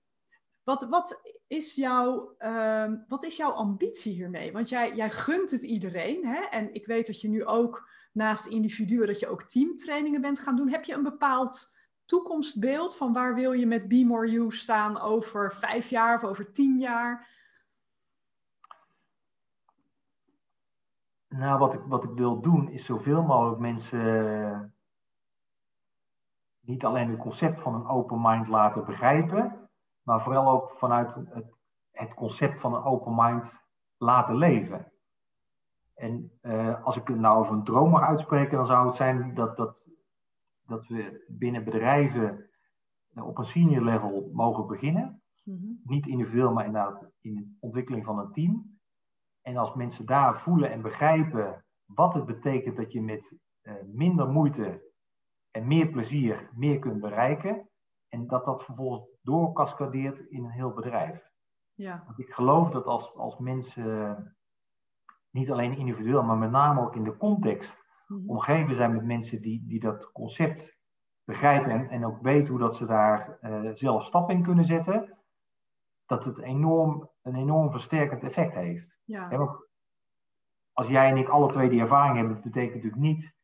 Wat, 0.62 0.86
wat, 0.88 1.20
is 1.46 1.74
jouw, 1.74 2.34
ehm, 2.38 2.96
wat 3.08 3.24
is 3.24 3.36
jouw 3.36 3.50
ambitie 3.50 4.12
hiermee? 4.12 4.52
Want 4.52 4.68
jij, 4.68 4.94
jij 4.94 5.10
gunt 5.10 5.50
het 5.50 5.62
iedereen. 5.62 6.26
Hè? 6.26 6.40
En 6.40 6.74
ik 6.74 6.86
weet 6.86 7.06
dat 7.06 7.20
je 7.20 7.28
nu 7.28 7.44
ook 7.44 7.88
naast 8.12 8.46
individuen 8.46 9.06
dat 9.06 9.18
je 9.18 9.28
ook 9.28 9.42
teamtrainingen 9.42 10.20
bent 10.20 10.40
gaan 10.40 10.56
doen. 10.56 10.70
Heb 10.70 10.84
je 10.84 10.94
een 10.94 11.02
bepaald 11.02 11.74
toekomstbeeld 12.06 12.96
van 12.96 13.12
waar 13.12 13.34
wil 13.34 13.52
je 13.52 13.66
met 13.66 13.88
Be 13.88 14.04
More 14.06 14.30
You 14.30 14.52
staan 14.52 15.00
over 15.00 15.52
vijf 15.52 15.88
jaar 15.88 16.14
of 16.14 16.24
over 16.24 16.52
tien 16.52 16.78
jaar? 16.78 17.34
Nou, 21.28 21.58
wat 21.58 21.74
ik, 21.74 21.80
wat 21.86 22.04
ik 22.04 22.10
wil 22.10 22.40
doen 22.40 22.68
is 22.68 22.84
zoveel 22.84 23.22
mogelijk 23.22 23.58
mensen 23.58 24.40
eh, 24.50 24.60
niet 26.60 26.84
alleen 26.84 27.10
het 27.10 27.18
concept 27.18 27.60
van 27.60 27.74
een 27.74 27.86
open 27.86 28.20
mind 28.22 28.48
laten 28.48 28.84
begrijpen, 28.84 29.68
maar 30.02 30.20
vooral 30.20 30.50
ook 30.50 30.70
vanuit 30.70 31.14
het, 31.14 31.54
het 31.90 32.14
concept 32.14 32.58
van 32.58 32.74
een 32.74 32.84
open 32.84 33.14
mind 33.14 33.54
laten 33.96 34.36
leven. 34.36 34.92
En 35.94 36.38
eh, 36.40 36.84
als 36.84 36.96
ik 36.96 37.08
het 37.08 37.18
nou 37.18 37.38
over 37.38 37.52
een 37.52 37.64
droom 37.64 37.90
mag 37.90 38.02
uitspreken, 38.02 38.56
dan 38.56 38.66
zou 38.66 38.86
het 38.86 38.96
zijn 38.96 39.34
dat, 39.34 39.56
dat, 39.56 39.88
dat 40.66 40.86
we 40.86 41.24
binnen 41.28 41.64
bedrijven 41.64 42.50
eh, 43.14 43.26
op 43.26 43.38
een 43.38 43.44
senior 43.44 43.84
level 43.84 44.30
mogen 44.32 44.66
beginnen. 44.66 45.22
Mhm. 45.42 45.66
Niet 45.84 46.06
individueel, 46.06 46.52
maar 46.52 46.66
inderdaad 46.66 47.10
in 47.20 47.34
de 47.34 47.56
ontwikkeling 47.60 48.04
van 48.04 48.18
een 48.18 48.32
team. 48.32 48.78
En 49.42 49.56
als 49.56 49.74
mensen 49.74 50.06
daar 50.06 50.40
voelen 50.40 50.70
en 50.70 50.82
begrijpen 50.82 51.64
wat 51.84 52.14
het 52.14 52.26
betekent 52.26 52.76
dat 52.76 52.92
je 52.92 53.02
met 53.02 53.38
eh, 53.60 53.74
minder 53.92 54.28
moeite 54.28 54.92
en 55.50 55.66
meer 55.66 55.88
plezier 55.88 56.50
meer 56.54 56.78
kunt 56.78 57.00
bereiken. 57.00 57.68
En 58.08 58.26
dat 58.26 58.44
dat 58.44 58.64
vervolgens 58.64 59.08
doorcascadeert 59.22 60.18
in 60.18 60.44
een 60.44 60.50
heel 60.50 60.72
bedrijf. 60.72 61.30
Ja, 61.74 62.02
Want 62.06 62.18
ik 62.18 62.30
geloof 62.30 62.70
dat 62.70 62.86
als, 62.86 63.14
als 63.14 63.38
mensen, 63.38 64.36
niet 65.30 65.50
alleen 65.50 65.76
individueel, 65.76 66.22
maar 66.22 66.36
met 66.36 66.50
name 66.50 66.80
ook 66.80 66.94
in 66.96 67.04
de 67.04 67.16
context. 67.16 67.85
Omgeven 68.26 68.74
zijn 68.74 68.92
met 68.92 69.04
mensen 69.04 69.42
die, 69.42 69.64
die 69.66 69.80
dat 69.80 70.12
concept 70.12 70.76
begrijpen 71.24 71.70
en, 71.70 71.88
en 71.88 72.06
ook 72.06 72.22
weten 72.22 72.48
hoe 72.48 72.58
dat 72.58 72.76
ze 72.76 72.86
daar 72.86 73.38
eh, 73.40 73.70
zelf 73.74 74.04
stap 74.04 74.30
in 74.30 74.42
kunnen 74.42 74.64
zetten, 74.64 75.16
dat 76.06 76.24
het 76.24 76.38
enorm, 76.38 77.10
een 77.22 77.34
enorm 77.34 77.70
versterkend 77.70 78.22
effect 78.22 78.54
heeft. 78.54 79.00
ja, 79.04 79.28
want 79.28 79.68
als 80.72 80.88
jij 80.88 81.10
en 81.10 81.16
ik 81.16 81.28
alle 81.28 81.50
twee 81.50 81.68
die 81.68 81.80
ervaring 81.80 82.16
hebben, 82.16 82.40
betekent 82.42 82.74
natuurlijk 82.74 83.02
niet 83.02 83.34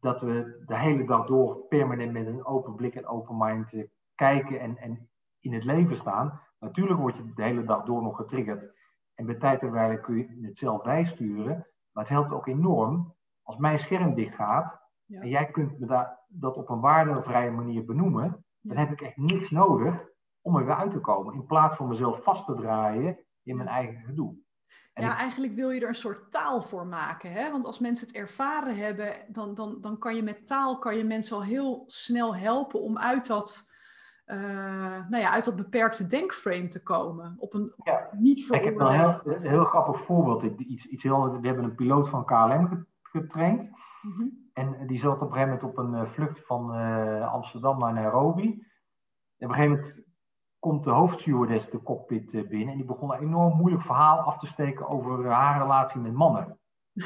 dat 0.00 0.20
we 0.20 0.62
de 0.66 0.78
hele 0.78 1.04
dag 1.04 1.26
door 1.26 1.66
permanent 1.68 2.12
met 2.12 2.26
een 2.26 2.44
open 2.44 2.74
blik 2.74 2.94
en 2.94 3.06
open 3.06 3.36
mind 3.38 3.72
eh, 3.72 3.84
kijken 4.14 4.60
en, 4.60 4.76
en 4.76 5.10
in 5.40 5.52
het 5.52 5.64
leven 5.64 5.96
staan. 5.96 6.40
Natuurlijk 6.58 7.00
word 7.00 7.16
je 7.16 7.32
de 7.34 7.42
hele 7.42 7.64
dag 7.64 7.84
door 7.84 8.02
nog 8.02 8.16
getriggerd. 8.16 8.74
En 9.14 9.26
bij 9.26 9.34
tijd 9.34 9.62
en 9.62 10.00
kun 10.00 10.16
je 10.16 10.46
het 10.46 10.58
zelf 10.58 10.82
bijsturen. 10.82 11.66
Maar 11.92 12.04
het 12.04 12.12
helpt 12.12 12.32
ook 12.32 12.46
enorm 12.46 13.15
als 13.46 13.56
mijn 13.56 13.78
scherm 13.78 14.14
dicht 14.14 14.34
gaat. 14.34 14.78
Ja. 15.04 15.20
En 15.20 15.28
jij 15.28 15.50
kunt 15.50 15.78
me 15.78 16.06
dat 16.28 16.56
op 16.56 16.68
een 16.70 16.80
waardevrije 16.80 17.50
manier 17.50 17.84
benoemen. 17.84 18.44
Dan 18.60 18.76
heb 18.76 18.90
ik 18.90 19.00
echt 19.00 19.16
niks 19.16 19.50
nodig 19.50 19.94
om 20.40 20.56
er 20.56 20.64
weer 20.64 20.74
uit 20.76 20.90
te 20.90 21.00
komen. 21.00 21.34
In 21.34 21.46
plaats 21.46 21.74
van 21.76 21.88
mezelf 21.88 22.22
vast 22.22 22.46
te 22.46 22.54
draaien 22.54 23.18
in 23.42 23.56
mijn 23.56 23.68
eigen 23.68 24.04
gedoe. 24.04 24.34
En 24.92 25.02
ja, 25.04 25.12
ik- 25.12 25.18
eigenlijk 25.18 25.54
wil 25.54 25.70
je 25.70 25.80
er 25.80 25.88
een 25.88 25.94
soort 25.94 26.30
taal 26.30 26.62
voor 26.62 26.86
maken. 26.86 27.32
Hè? 27.32 27.50
Want 27.50 27.64
als 27.64 27.78
mensen 27.80 28.06
het 28.06 28.16
ervaren 28.16 28.76
hebben, 28.76 29.12
dan, 29.28 29.54
dan, 29.54 29.80
dan 29.80 29.98
kan 29.98 30.16
je 30.16 30.22
met 30.22 30.46
taal 30.46 30.78
kan 30.78 30.96
je 30.96 31.04
mensen 31.04 31.36
al 31.36 31.42
heel 31.42 31.82
snel 31.86 32.36
helpen 32.36 32.80
om 32.80 32.98
uit 32.98 33.26
dat, 33.26 33.64
eh, 34.24 34.38
nou 35.08 35.16
ja, 35.22 35.30
uit 35.30 35.44
dat 35.44 35.56
beperkte 35.56 36.06
denkframe 36.06 36.68
te 36.68 36.82
komen. 36.82 37.34
Op 37.38 37.54
een 37.54 37.72
Ja. 37.84 38.08
niet 38.12 38.54
Ik 38.54 38.64
heb 38.64 38.80
een 38.80 38.92
heel, 38.92 39.20
heel 39.40 39.64
grappig 39.64 40.00
voorbeeld. 40.04 40.42
Ik- 40.42 40.58
Iets, 40.60 40.86
iets 40.86 41.02
heel, 41.02 41.40
we 41.40 41.46
hebben 41.46 41.64
een 41.64 41.74
piloot 41.74 42.08
van 42.08 42.24
KLM 42.24 42.86
ge- 43.16 43.22
getraind. 43.22 43.70
Mhm. 44.02 44.28
En 44.52 44.86
die 44.86 44.98
zat 44.98 45.22
op 45.22 45.28
een 45.28 45.32
gegeven 45.32 45.54
moment 45.54 45.64
op 45.64 45.78
een 45.78 46.08
vlucht 46.08 46.46
van 46.46 46.70
Amsterdam 47.22 47.78
naar 47.78 47.92
Nairobi. 47.92 48.66
En 49.38 49.46
op 49.46 49.48
een 49.48 49.54
gegeven 49.54 49.70
moment 49.70 50.04
komt 50.58 50.84
de 50.84 50.90
hoofdstewardess 50.90 51.70
de 51.70 51.82
cockpit 51.82 52.48
binnen. 52.48 52.68
En 52.68 52.76
die 52.76 52.84
begon 52.84 53.12
een 53.12 53.20
enorm 53.20 53.56
moeilijk 53.56 53.82
verhaal 53.82 54.18
af 54.18 54.38
te 54.38 54.46
steken 54.46 54.88
over 54.88 55.30
haar 55.30 55.60
relatie 55.60 56.00
met 56.00 56.12
mannen. 56.12 56.58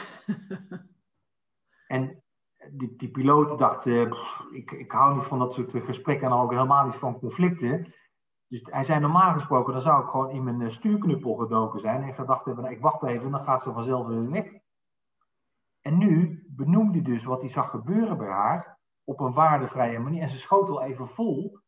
en 1.87 2.23
die, 2.71 2.97
die 2.97 3.11
piloot 3.11 3.59
dacht, 3.59 3.87
ik, 3.87 4.71
ik 4.71 4.93
hou 4.93 5.15
niet 5.15 5.25
van 5.25 5.39
dat 5.39 5.53
soort 5.53 5.85
gesprekken 5.85 6.27
en 6.27 6.33
ook 6.33 6.51
helemaal 6.51 6.85
niet 6.85 6.95
van 6.95 7.19
conflicten. 7.19 7.95
Dus 8.51 8.63
hij 8.65 8.85
zei 8.85 9.01
normaal 9.01 9.33
gesproken, 9.33 9.73
dan 9.73 9.83
zou 9.83 10.03
ik 10.03 10.09
gewoon 10.09 10.31
in 10.31 10.45
mijn 10.45 10.71
stuurknuppel 10.71 11.35
gedoken 11.35 11.81
zijn 11.81 12.03
en 12.03 12.15
gedacht 12.15 12.45
hebben, 12.45 12.65
nou, 12.65 12.77
ik 12.77 12.83
wacht 12.83 13.03
even, 13.03 13.31
dan 13.31 13.45
gaat 13.45 13.63
ze 13.63 13.73
vanzelf 13.73 14.07
weer 14.07 14.31
weg. 14.31 14.53
En 15.81 15.99
nu 15.99 16.45
benoemde 16.49 16.93
hij 16.93 17.13
dus 17.13 17.25
wat 17.25 17.41
hij 17.41 17.51
zag 17.51 17.71
gebeuren 17.71 18.19
bij 18.19 18.29
haar 18.29 18.79
op 19.05 19.21
een 19.21 19.33
waardevrije 19.33 19.99
manier. 19.99 20.23
En 20.23 20.29
ze 20.29 20.39
schoot 20.39 20.69
al 20.69 20.83
even 20.83 21.09
vol, 21.09 21.61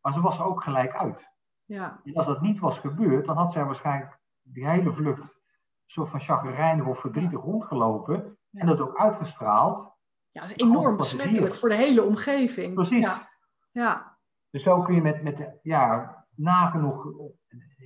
maar 0.00 0.12
ze 0.12 0.20
was 0.20 0.38
er 0.38 0.44
ook 0.44 0.62
gelijk 0.62 0.94
uit. 0.94 1.28
Ja. 1.64 2.00
En 2.04 2.14
als 2.14 2.26
dat 2.26 2.40
niet 2.40 2.58
was 2.58 2.78
gebeurd, 2.78 3.26
dan 3.26 3.36
had 3.36 3.52
zij 3.52 3.64
waarschijnlijk 3.64 4.18
die 4.42 4.68
hele 4.68 4.92
vlucht 4.92 5.34
een 5.34 5.96
soort 5.96 6.08
van 6.08 6.20
chagrijnig 6.20 6.86
of 6.86 7.00
verdrietig 7.00 7.40
rondgelopen. 7.40 8.38
En 8.52 8.66
dat 8.66 8.80
ook 8.80 8.96
uitgestraald. 8.96 9.98
Ja, 10.28 10.40
dat 10.40 10.50
is 10.50 10.56
enorm 10.56 10.96
besmettelijk 10.96 11.54
voor 11.54 11.68
de 11.68 11.74
hele 11.74 12.02
omgeving. 12.02 12.74
Precies. 12.74 13.04
Ja. 13.04 13.28
ja. 13.70 14.18
Dus 14.50 14.62
zo 14.62 14.82
kun 14.82 14.94
je 14.94 15.02
met, 15.02 15.22
met 15.22 15.58
ja, 15.62 16.26
nagenoeg 16.34 17.06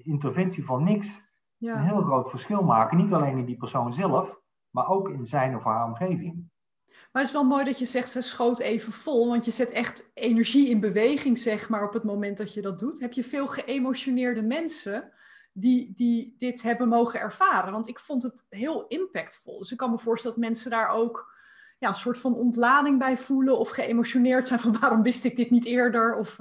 interventie 0.02 0.64
van 0.64 0.84
niks 0.84 1.20
ja. 1.56 1.76
een 1.76 1.84
heel 1.84 2.02
groot 2.02 2.30
verschil 2.30 2.62
maken. 2.62 2.96
Niet 2.96 3.12
alleen 3.12 3.38
in 3.38 3.44
die 3.44 3.56
persoon 3.56 3.94
zelf, 3.94 4.40
maar 4.74 4.88
ook 4.88 5.08
in 5.08 5.26
zijn 5.26 5.56
of 5.56 5.64
haar 5.64 5.84
omgeving. 5.84 6.50
Maar 6.86 7.22
het 7.22 7.26
is 7.26 7.32
wel 7.32 7.44
mooi 7.44 7.64
dat 7.64 7.78
je 7.78 7.84
zegt, 7.84 8.10
ze 8.10 8.22
schoot 8.22 8.58
even 8.58 8.92
vol, 8.92 9.28
want 9.28 9.44
je 9.44 9.50
zet 9.50 9.70
echt 9.70 10.10
energie 10.14 10.68
in 10.68 10.80
beweging, 10.80 11.38
zeg 11.38 11.68
maar, 11.68 11.86
op 11.86 11.92
het 11.92 12.04
moment 12.04 12.38
dat 12.38 12.54
je 12.54 12.62
dat 12.62 12.78
doet. 12.78 13.00
Heb 13.00 13.12
je 13.12 13.24
veel 13.24 13.46
geëmotioneerde 13.46 14.42
mensen 14.42 15.12
die, 15.52 15.92
die 15.94 16.34
dit 16.38 16.62
hebben 16.62 16.88
mogen 16.88 17.20
ervaren? 17.20 17.72
Want 17.72 17.88
ik 17.88 17.98
vond 17.98 18.22
het 18.22 18.46
heel 18.48 18.86
impactvol. 18.86 19.58
Dus 19.58 19.72
ik 19.72 19.76
kan 19.76 19.90
me 19.90 19.98
voorstellen 19.98 20.36
dat 20.36 20.46
mensen 20.46 20.70
daar 20.70 20.88
ook 20.88 21.34
ja, 21.78 21.88
een 21.88 21.94
soort 21.94 22.18
van 22.18 22.34
ontlading 22.34 22.98
bij 22.98 23.16
voelen 23.16 23.58
of 23.58 23.68
geëmotioneerd 23.68 24.46
zijn 24.46 24.60
van 24.60 24.76
waarom 24.80 25.02
wist 25.02 25.24
ik 25.24 25.36
dit 25.36 25.50
niet 25.50 25.64
eerder? 25.64 26.16
Of... 26.16 26.36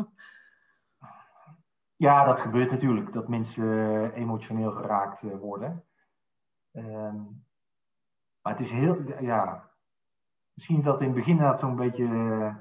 Ja, 1.96 2.26
dat 2.26 2.42
gebeurt 2.42 2.72
natuurlijk, 2.72 3.14
dat 3.14 3.28
mensen 3.28 4.14
emotioneel 4.14 4.72
geraakt 4.72 5.22
eh, 5.24 5.40
worden. 5.40 5.84
Ehm, 6.72 7.22
maar 8.44 8.54
het 8.54 8.62
is 8.62 8.72
heel, 8.72 9.22
ja, 9.22 9.70
misschien 10.54 10.82
dat 10.82 11.00
in 11.00 11.06
het 11.06 11.16
begin 11.16 11.32
inderdaad 11.32 11.60
zo'n 11.60 11.76
beetje 11.76 12.06
eh, 12.06 12.56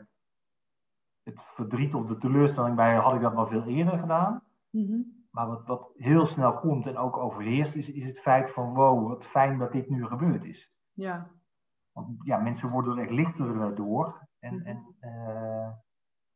het 1.22 1.42
verdriet 1.42 1.94
of 1.94 2.06
de 2.06 2.18
teleurstelling 2.18 2.76
bij, 2.76 2.94
had 2.94 3.14
ik 3.14 3.20
dat 3.20 3.34
maar 3.34 3.48
veel 3.48 3.66
eerder 3.66 3.98
gedaan. 3.98 4.42
Mhm. 4.70 5.00
Maar 5.30 5.46
wat, 5.46 5.66
wat 5.66 5.90
heel 5.96 6.26
snel 6.26 6.58
komt 6.58 6.86
en 6.86 6.96
ook 6.96 7.16
overheerst, 7.16 7.74
is, 7.74 7.92
is 7.92 8.06
het 8.06 8.20
feit 8.20 8.50
van, 8.50 8.74
wow, 8.74 9.08
wat 9.08 9.26
fijn 9.26 9.58
dat 9.58 9.72
dit 9.72 9.88
nu 9.88 10.06
gebeurd 10.06 10.44
is. 10.44 10.72
Ja. 10.92 11.30
Want 11.92 12.08
ja, 12.24 12.38
mensen 12.38 12.70
worden 12.70 12.96
er 12.96 13.02
echt 13.02 13.12
lichter 13.12 13.74
door. 13.74 14.28
En, 14.38 14.54
mhm. 14.54 14.66
en 14.66 14.96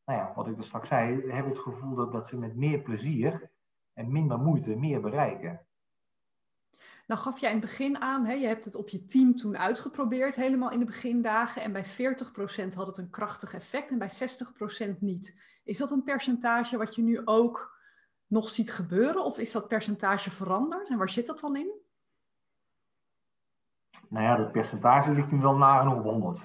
nou 0.05 0.19
ja, 0.19 0.33
wat 0.35 0.47
ik 0.47 0.57
er 0.57 0.65
straks 0.65 0.89
zei, 0.89 1.31
hebben 1.31 1.53
het 1.53 1.63
gevoel 1.63 1.95
dat, 1.95 2.13
dat 2.13 2.27
ze 2.27 2.39
met 2.39 2.57
meer 2.57 2.79
plezier 2.83 3.51
en 3.93 4.13
minder 4.13 4.39
moeite 4.39 4.77
meer 4.77 5.01
bereiken. 5.01 5.66
Nou 7.07 7.21
gaf 7.21 7.39
jij 7.39 7.51
in 7.51 7.57
het 7.57 7.67
begin 7.67 8.01
aan, 8.01 8.25
hè, 8.25 8.33
je 8.33 8.47
hebt 8.47 8.65
het 8.65 8.75
op 8.75 8.89
je 8.89 9.05
team 9.05 9.35
toen 9.35 9.59
uitgeprobeerd, 9.59 10.37
helemaal 10.37 10.71
in 10.71 10.79
de 10.79 10.85
begindagen. 10.85 11.63
En 11.63 11.73
bij 11.73 11.85
40% 11.85 12.75
had 12.75 12.87
het 12.87 12.99
een 12.99 13.11
krachtig 13.11 13.55
effect 13.55 13.91
en 13.91 13.99
bij 13.99 14.11
60% 14.11 14.99
niet. 15.01 15.37
Is 15.65 15.79
dat 15.79 15.91
een 15.91 16.03
percentage 16.03 16.77
wat 16.77 16.95
je 16.95 17.03
nu 17.03 17.21
ook 17.25 17.79
nog 18.27 18.49
ziet 18.49 18.73
gebeuren? 18.73 19.25
Of 19.25 19.39
is 19.39 19.53
dat 19.53 19.69
percentage 19.69 20.31
veranderd? 20.31 20.89
En 20.89 20.99
waar 20.99 21.11
zit 21.11 21.27
dat 21.27 21.41
dan 21.41 21.57
in? 21.57 21.71
Nou 24.09 24.25
ja, 24.25 24.37
dat 24.37 24.53
percentage 24.53 25.13
ligt 25.13 25.31
nu 25.31 25.41
wel 25.41 25.57
nagenoeg 25.57 25.99
op 25.99 26.05
100. 26.05 26.41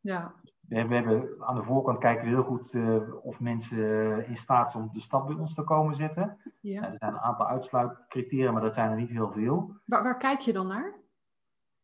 Ja 0.00 0.34
we 0.68 0.76
hebben, 0.94 1.28
aan 1.46 1.54
de 1.54 1.62
voorkant 1.62 1.98
kijken 1.98 2.24
we 2.24 2.30
heel 2.30 2.42
goed 2.42 2.72
uh, 2.72 3.24
of 3.24 3.40
mensen 3.40 3.78
eh, 3.78 4.28
in 4.28 4.36
staat 4.36 4.70
zijn 4.70 4.82
om 4.82 4.90
de 4.92 5.00
stap 5.00 5.26
bij 5.26 5.36
ons 5.36 5.54
te 5.54 5.62
komen 5.62 5.94
zetten. 5.94 6.38
Ja. 6.60 6.80
Uh, 6.80 6.92
er 6.92 6.98
zijn 6.98 7.12
een 7.12 7.20
aantal 7.20 7.46
uitsluitcriteria, 7.46 8.52
maar 8.52 8.62
dat 8.62 8.74
zijn 8.74 8.90
er 8.90 8.96
niet 8.96 9.10
heel 9.10 9.30
veel. 9.30 9.76
Waar, 9.84 10.02
waar 10.02 10.18
kijk 10.18 10.40
je 10.40 10.52
dan 10.52 10.66
naar? 10.66 10.94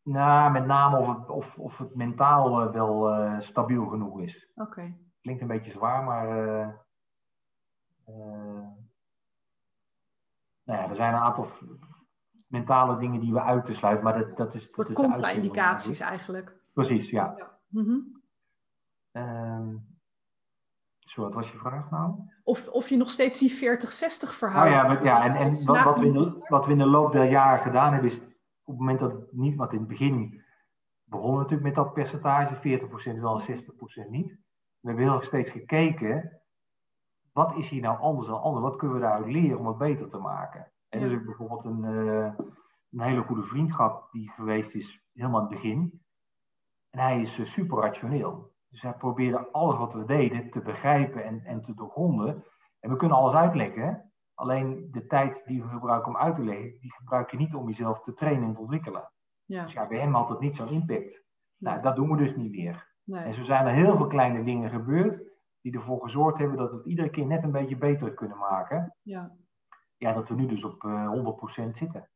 Nou, 0.03 0.51
met 0.51 0.65
name 0.65 0.97
of 0.97 1.07
het, 1.07 1.29
of, 1.29 1.57
of 1.57 1.77
het 1.77 1.95
mentaal 1.95 2.71
wel 2.71 3.15
stabiel 3.41 3.85
genoeg 3.85 4.19
is. 4.19 4.51
Oké. 4.55 4.95
Klinkt 5.21 5.41
een 5.41 5.47
beetje 5.47 5.71
zwaar, 5.71 6.03
maar 6.03 6.27
nou 10.63 10.79
ja, 10.79 10.89
er 10.89 10.95
zijn 10.95 11.13
een 11.13 11.19
aantal 11.19 11.47
mentale 12.47 12.97
dingen 12.97 13.19
die 13.19 13.33
we 13.33 13.41
uit 13.41 13.65
te 13.65 13.73
sluiten, 13.73 14.03
maar 14.03 14.17
dat, 14.17 14.37
dat 14.37 14.53
is... 14.53 14.71
Dat 14.71 14.89
is 14.89 14.95
contra-indicaties 14.95 15.99
eigenlijk. 15.99 16.55
Precies, 16.73 17.09
ja. 17.09 17.33
ja. 17.37 17.59
Mm 17.67 18.22
Um, 19.13 19.93
zo, 20.99 21.21
wat 21.21 21.33
was 21.33 21.51
je 21.51 21.57
vraag 21.57 21.89
nou? 21.89 22.15
Of, 22.43 22.67
of 22.67 22.89
je 22.89 22.97
nog 22.97 23.09
steeds 23.09 23.39
die 23.39 23.51
40-60 23.51 23.55
verhouding... 24.29 24.99
Oh 24.99 25.05
ja, 25.05 25.23
ja 25.23 25.23
en, 25.23 25.35
en 25.35 25.65
wat, 25.65 25.83
wat, 25.83 25.99
we 25.99 26.05
in 26.05 26.13
de, 26.13 26.45
wat 26.47 26.65
we 26.65 26.71
in 26.71 26.77
de 26.77 26.85
loop 26.85 27.11
der 27.11 27.29
jaren 27.29 27.63
gedaan 27.63 27.93
hebben 27.93 28.11
is... 28.11 28.17
op 28.17 28.23
het 28.65 28.77
moment 28.77 28.99
dat 28.99 29.11
het 29.11 29.31
niet, 29.31 29.55
want 29.55 29.71
in 29.71 29.79
het 29.79 29.87
begin 29.87 30.43
begonnen 31.03 31.37
we 31.37 31.41
natuurlijk 31.41 31.75
met 31.75 31.85
dat 31.85 31.93
percentage, 31.93 32.79
40% 33.15 33.19
wel 33.19 33.41
en 33.41 33.57
60% 34.07 34.09
niet. 34.09 34.29
We 34.79 34.87
hebben 34.87 35.09
heel 35.09 35.21
steeds 35.21 35.49
gekeken, 35.49 36.41
wat 37.31 37.57
is 37.57 37.69
hier 37.69 37.81
nou 37.81 37.99
anders 37.99 38.27
dan 38.27 38.41
ander? 38.41 38.61
Wat 38.61 38.75
kunnen 38.75 38.95
we 38.95 39.03
daaruit 39.03 39.31
leren 39.31 39.59
om 39.59 39.67
het 39.67 39.77
beter 39.77 40.09
te 40.09 40.17
maken? 40.17 40.71
En 40.89 40.99
ja. 40.99 41.07
dus 41.07 41.23
bijvoorbeeld 41.23 41.65
een, 41.65 41.83
uh, 41.83 42.33
een 42.91 43.01
hele 43.01 43.21
goede 43.21 43.43
vriendschap 43.43 44.11
die 44.11 44.29
geweest 44.29 44.75
is 44.75 45.03
helemaal 45.13 45.39
in 45.39 45.45
het 45.45 45.55
begin. 45.55 46.01
En 46.89 46.99
hij 46.99 47.21
is 47.21 47.39
uh, 47.39 47.45
super 47.45 47.77
rationeel. 47.77 48.52
Dus 48.73 48.81
hij 48.81 48.93
probeerde 48.93 49.51
alles 49.51 49.77
wat 49.77 49.93
we 49.93 50.05
deden 50.05 50.49
te 50.49 50.61
begrijpen 50.61 51.23
en, 51.23 51.43
en 51.45 51.61
te 51.61 51.73
doorgronden. 51.73 52.43
En 52.79 52.89
we 52.89 52.95
kunnen 52.95 53.17
alles 53.17 53.33
uitleggen. 53.33 54.11
Alleen 54.33 54.87
de 54.91 55.05
tijd 55.05 55.43
die 55.45 55.61
we 55.61 55.67
gebruiken 55.67 56.11
om 56.11 56.17
uit 56.17 56.35
te 56.35 56.43
leggen, 56.43 56.79
die 56.79 56.93
gebruik 56.93 57.31
je 57.31 57.37
niet 57.37 57.55
om 57.55 57.67
jezelf 57.67 58.03
te 58.03 58.13
trainen 58.13 58.47
en 58.47 58.53
te 58.53 58.59
ontwikkelen. 58.59 59.11
Ja. 59.45 59.63
Dus 59.63 59.73
ja, 59.73 59.87
bij 59.87 59.99
hem 59.99 60.13
had 60.13 60.29
het 60.29 60.39
niet 60.39 60.55
zo'n 60.55 60.69
impact. 60.69 61.23
Nou, 61.57 61.81
dat 61.81 61.95
doen 61.95 62.09
we 62.09 62.17
dus 62.17 62.35
niet 62.35 62.51
meer. 62.51 62.91
Nee. 63.03 63.23
En 63.23 63.33
zo 63.33 63.43
zijn 63.43 63.65
er 63.65 63.73
heel 63.73 63.95
veel 63.95 64.07
kleine 64.07 64.43
dingen 64.43 64.69
gebeurd 64.69 65.31
die 65.61 65.73
ervoor 65.73 66.01
gezorgd 66.01 66.37
hebben 66.37 66.57
dat 66.57 66.71
we 66.71 66.77
het 66.77 66.85
iedere 66.85 67.09
keer 67.09 67.25
net 67.25 67.43
een 67.43 67.51
beetje 67.51 67.77
beter 67.77 68.13
kunnen 68.13 68.37
maken. 68.37 68.95
Ja, 69.01 69.35
ja 69.97 70.13
dat 70.13 70.29
we 70.29 70.35
nu 70.35 70.45
dus 70.45 70.63
op 70.63 70.83
uh, 70.83 71.03
eh, 71.03 71.67
100% 71.67 71.69
zitten. 71.69 72.09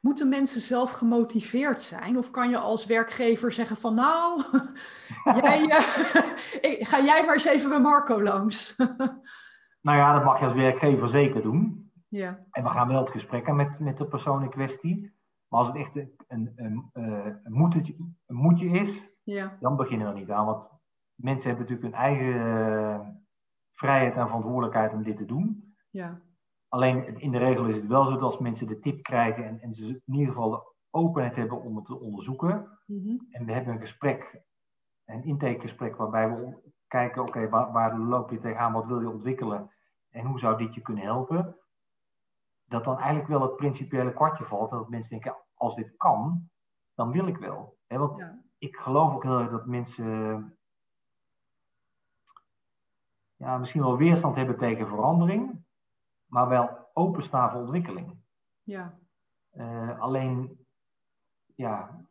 Moeten 0.00 0.28
mensen 0.28 0.60
zelf 0.60 0.90
gemotiveerd 0.90 1.80
zijn? 1.80 2.18
Of 2.18 2.30
kan 2.30 2.50
je 2.50 2.58
als 2.58 2.86
werkgever 2.86 3.52
zeggen 3.52 3.76
van 3.76 3.94
nou, 3.94 4.42
jij, 5.42 5.60
uh, 6.62 6.86
ga 6.86 7.00
jij 7.02 7.24
maar 7.24 7.34
eens 7.34 7.44
even 7.44 7.68
bij 7.68 7.80
Marco 7.80 8.22
langs? 8.22 8.76
nou 9.80 9.98
ja, 9.98 10.12
dat 10.12 10.24
mag 10.24 10.38
je 10.38 10.44
als 10.44 10.54
werkgever 10.54 11.08
zeker 11.08 11.42
doen. 11.42 11.90
Ja. 12.08 12.46
En 12.50 12.62
we 12.62 12.68
gaan 12.68 12.88
wel 12.88 13.00
het 13.00 13.10
gesprek 13.10 13.48
aan 13.48 13.56
met, 13.56 13.80
met 13.80 13.98
de 13.98 14.06
persoon 14.06 14.42
in 14.42 14.50
kwestie. 14.50 15.20
Maar 15.48 15.60
als 15.60 15.68
het 15.68 15.76
echt 15.76 15.96
een, 15.96 16.12
een, 16.28 16.52
een, 16.56 16.90
eh, 16.92 17.34
een, 17.42 17.52
moetje, 17.52 17.94
een 18.26 18.36
moetje 18.36 18.68
is, 18.68 19.10
ja. 19.22 19.56
dan 19.60 19.76
beginnen 19.76 20.06
we 20.06 20.12
er 20.12 20.18
niet 20.18 20.30
aan. 20.30 20.46
Want 20.46 20.68
mensen 21.14 21.50
hebben 21.50 21.68
natuurlijk 21.68 21.94
hun 21.94 22.04
eigen 22.04 23.26
vrijheid 23.72 24.16
en 24.16 24.26
verantwoordelijkheid 24.26 24.92
om 24.92 25.02
dit 25.02 25.16
te 25.16 25.24
doen. 25.24 25.74
Ja. 25.90 26.20
Alleen 26.72 27.20
in 27.20 27.30
de 27.30 27.38
regel 27.38 27.66
is 27.66 27.76
het 27.76 27.86
wel 27.86 28.04
zo 28.04 28.10
dat 28.10 28.22
als 28.22 28.38
mensen 28.38 28.66
de 28.66 28.78
tip 28.78 29.02
krijgen 29.02 29.44
en, 29.44 29.60
en 29.60 29.72
ze 29.72 29.86
in 29.86 30.14
ieder 30.14 30.34
geval 30.34 30.50
de 30.50 30.74
openheid 30.90 31.36
hebben 31.36 31.62
om 31.62 31.76
het 31.76 31.84
te 31.84 32.00
onderzoeken. 32.00 32.78
Mhm. 32.86 33.16
En 33.30 33.44
we 33.44 33.52
hebben 33.52 33.74
een 33.74 33.80
gesprek, 33.80 34.42
een 35.04 35.24
intakegesprek, 35.24 35.96
waarbij 35.96 36.30
we 36.30 36.72
kijken, 36.86 37.22
oké, 37.22 37.48
waar, 37.48 37.72
waar, 37.72 37.98
loop 37.98 38.30
je 38.30 38.40
tegenaan, 38.40 38.72
wat 38.72 38.86
wil 38.86 39.00
je 39.00 39.10
ontwikkelen 39.10 39.70
en 40.10 40.26
hoe 40.26 40.38
zou 40.38 40.56
dit 40.56 40.74
je 40.74 40.80
kunnen 40.80 41.04
helpen? 41.04 41.56
Dat 42.64 42.84
dan 42.84 42.96
eigenlijk 42.96 43.28
wel 43.28 43.42
het 43.42 43.56
principiële 43.56 44.12
kwartje 44.12 44.44
valt. 44.44 44.70
Dat 44.70 44.88
mensen 44.88 45.10
denken, 45.10 45.36
als 45.54 45.74
dit 45.74 45.96
kan, 45.96 46.50
dan 46.94 47.10
wil 47.10 47.26
ik 47.26 47.36
wel. 47.36 47.76
want 47.86 48.22
ik 48.58 48.76
geloof 48.76 49.14
ook 49.14 49.22
heel 49.22 49.38
erg 49.38 49.50
dat 49.50 49.66
mensen 49.66 50.56
ja, 53.36 53.58
misschien 53.58 53.82
wel 53.82 53.96
weerstand 53.96 54.36
hebben 54.36 54.58
tegen 54.58 54.88
verandering 54.88 55.64
maar 56.32 56.48
wel 56.48 56.88
openstaan 56.92 57.50
voor 57.50 57.60
ontwikkeling. 57.60 58.16
Ja. 58.62 58.98
Uh, 59.52 60.00
alleen, 60.00 60.66
ja, 61.54 62.04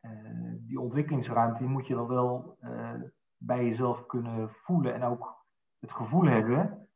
uh, 0.00 0.54
die 0.58 0.80
ontwikkelingsruimte 0.80 1.58
die 1.58 1.68
moet 1.68 1.86
je 1.86 1.94
dan 1.94 2.06
wel 2.06 2.56
uh, 2.60 2.92
bij 3.36 3.64
jezelf 3.64 4.06
kunnen 4.06 4.50
voelen 4.50 4.94
en 4.94 5.02
ook 5.02 5.44
het 5.78 5.92
gevoel 5.92 6.24
hebben 6.24 6.88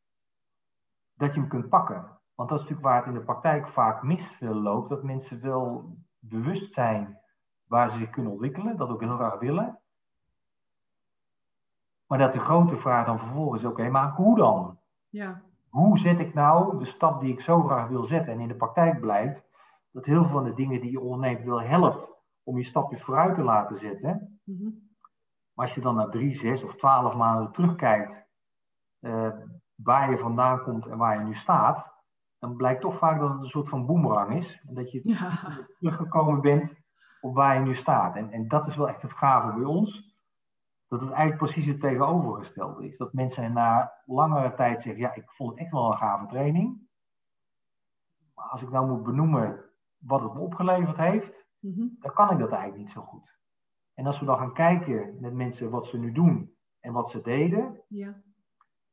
dat 1.15 1.35
je 1.35 1.41
hem 1.41 1.49
kunt 1.49 1.69
pakken. 1.69 2.19
Want 2.35 2.49
dat 2.49 2.59
is 2.59 2.65
natuurlijk 2.65 2.89
waar 2.89 2.97
het 2.97 3.15
in 3.15 3.19
de 3.19 3.25
praktijk 3.25 3.69
vaak 3.69 4.03
misloopt, 4.03 4.89
dat 4.89 5.03
mensen 5.03 5.41
wel 5.41 5.97
bewust 6.19 6.73
zijn 6.73 7.19
waar 7.65 7.91
ze 7.91 7.97
zich 7.97 8.11
kunnen 8.11 8.33
ontwikkelen, 8.33 8.77
dat 8.77 8.89
ook 8.89 9.01
heel 9.01 9.17
graag 9.17 9.39
willen. 9.39 9.81
Maar 12.07 12.19
dat 12.19 12.33
de 12.33 12.41
grote 12.41 12.77
vraag 12.77 13.07
dan 13.07 13.19
vervolgens 13.19 13.63
is, 13.63 13.69
oké, 13.69 13.89
maar 13.89 14.11
hoe 14.15 14.37
dan? 14.37 14.79
Ja. 15.09 15.43
Hoe 15.73 15.99
zet 15.99 16.19
ik 16.19 16.35
nou 16.35 16.79
de 16.79 16.85
stap 16.85 17.21
die 17.21 17.33
ik 17.33 17.41
zo 17.41 17.63
graag 17.63 17.89
wil 17.89 18.05
zetten? 18.05 18.33
En 18.33 18.41
in 18.41 18.49
de 18.49 18.55
praktijk 18.55 19.01
blijkt 19.01 19.45
dat 19.91 20.05
heel 20.05 20.23
veel 20.23 20.33
van 20.33 20.45
de 20.45 20.55
dingen 20.55 20.81
die 20.81 20.91
je 20.91 21.01
onderneemt 21.01 21.45
wel 21.45 21.63
helpt 21.63 22.11
om 22.43 22.57
je 22.57 22.65
stapjes 22.65 23.03
vooruit 23.03 23.35
te 23.35 23.43
laten 23.43 23.77
zetten. 23.79 24.41
Mhm. 24.45 24.65
Maar 25.53 25.67
als 25.67 25.75
je 25.75 25.81
dan 25.81 25.95
na 25.95 26.09
drie, 26.09 26.35
zes 26.35 26.65
of 26.65 26.75
twaalf 26.77 27.17
maanden 27.17 27.53
terugkijkt 27.53 28.27
uh, 29.01 29.29
waar 29.75 30.11
je 30.11 30.19
vandaan 30.19 30.63
komt 30.63 30.87
en 30.87 30.99
waar 30.99 31.19
je 31.19 31.25
nu 31.25 31.35
staat, 31.35 31.93
dan 32.39 32.57
blijkt 32.57 32.81
toch 32.81 32.97
vaak 32.97 33.21
dat 33.21 33.31
het 33.31 33.41
een 33.41 33.49
soort 33.49 33.69
van 33.69 33.87
boemerang 33.87 34.37
is. 34.37 34.63
En 34.69 34.75
dat 34.75 34.91
je 34.91 35.01
Ja. 35.03 35.31
teruggekomen 35.79 36.41
bent 36.41 36.75
op 37.21 37.35
waar 37.35 37.55
je 37.55 37.61
nu 37.61 37.75
staat. 37.75 38.17
En, 38.17 38.31
en 38.31 38.49
dat 38.49 38.67
is 38.67 38.77
wel 38.77 38.89
echt 38.89 39.03
het 39.03 39.13
gave 39.13 39.53
bij 39.55 39.65
ons. 39.65 40.12
Dat 40.93 41.01
het 41.01 41.11
eigenlijk 41.11 41.39
precies 41.39 41.67
het 41.67 41.81
tegenovergestelde 41.81 42.87
is. 42.87 42.97
Dat 42.97 43.13
mensen 43.13 43.53
na 43.53 43.93
langere 44.07 44.55
tijd 44.55 44.83
zeggen, 44.83 45.03
ja, 45.03 45.15
ik 45.15 45.31
vond 45.31 45.51
het 45.51 45.59
echt 45.59 45.71
wel 45.73 45.91
een 45.91 45.99
gave 45.99 46.27
training. 46.27 46.89
Maar 48.35 48.45
als 48.49 48.63
ik 48.63 48.71
nou 48.71 48.89
moet 48.89 49.03
benoemen 49.03 49.65
wat 49.99 50.23
het 50.23 50.35
me 50.35 50.41
opgeleverd 50.41 50.97
heeft, 50.97 51.51
Mhm. 51.59 51.87
dan 51.99 52.13
kan 52.13 52.31
ik 52.31 52.39
dat 52.39 52.51
eigenlijk 52.51 52.81
niet 52.81 52.91
zo 52.91 53.01
goed. 53.03 53.39
En 53.95 54.07
als 54.07 54.21
we 54.21 54.27
dan 54.27 54.39
gaan 54.39 54.55
kijken 54.55 55.17
met 55.21 55.33
mensen 55.33 55.71
wat 55.71 55.87
ze 55.87 55.99
nu 55.99 56.13
doen 56.13 56.57
en 56.81 56.93
wat 56.93 57.11
ze 57.11 57.21
deden, 57.23 57.83
Ja. 57.89 58.23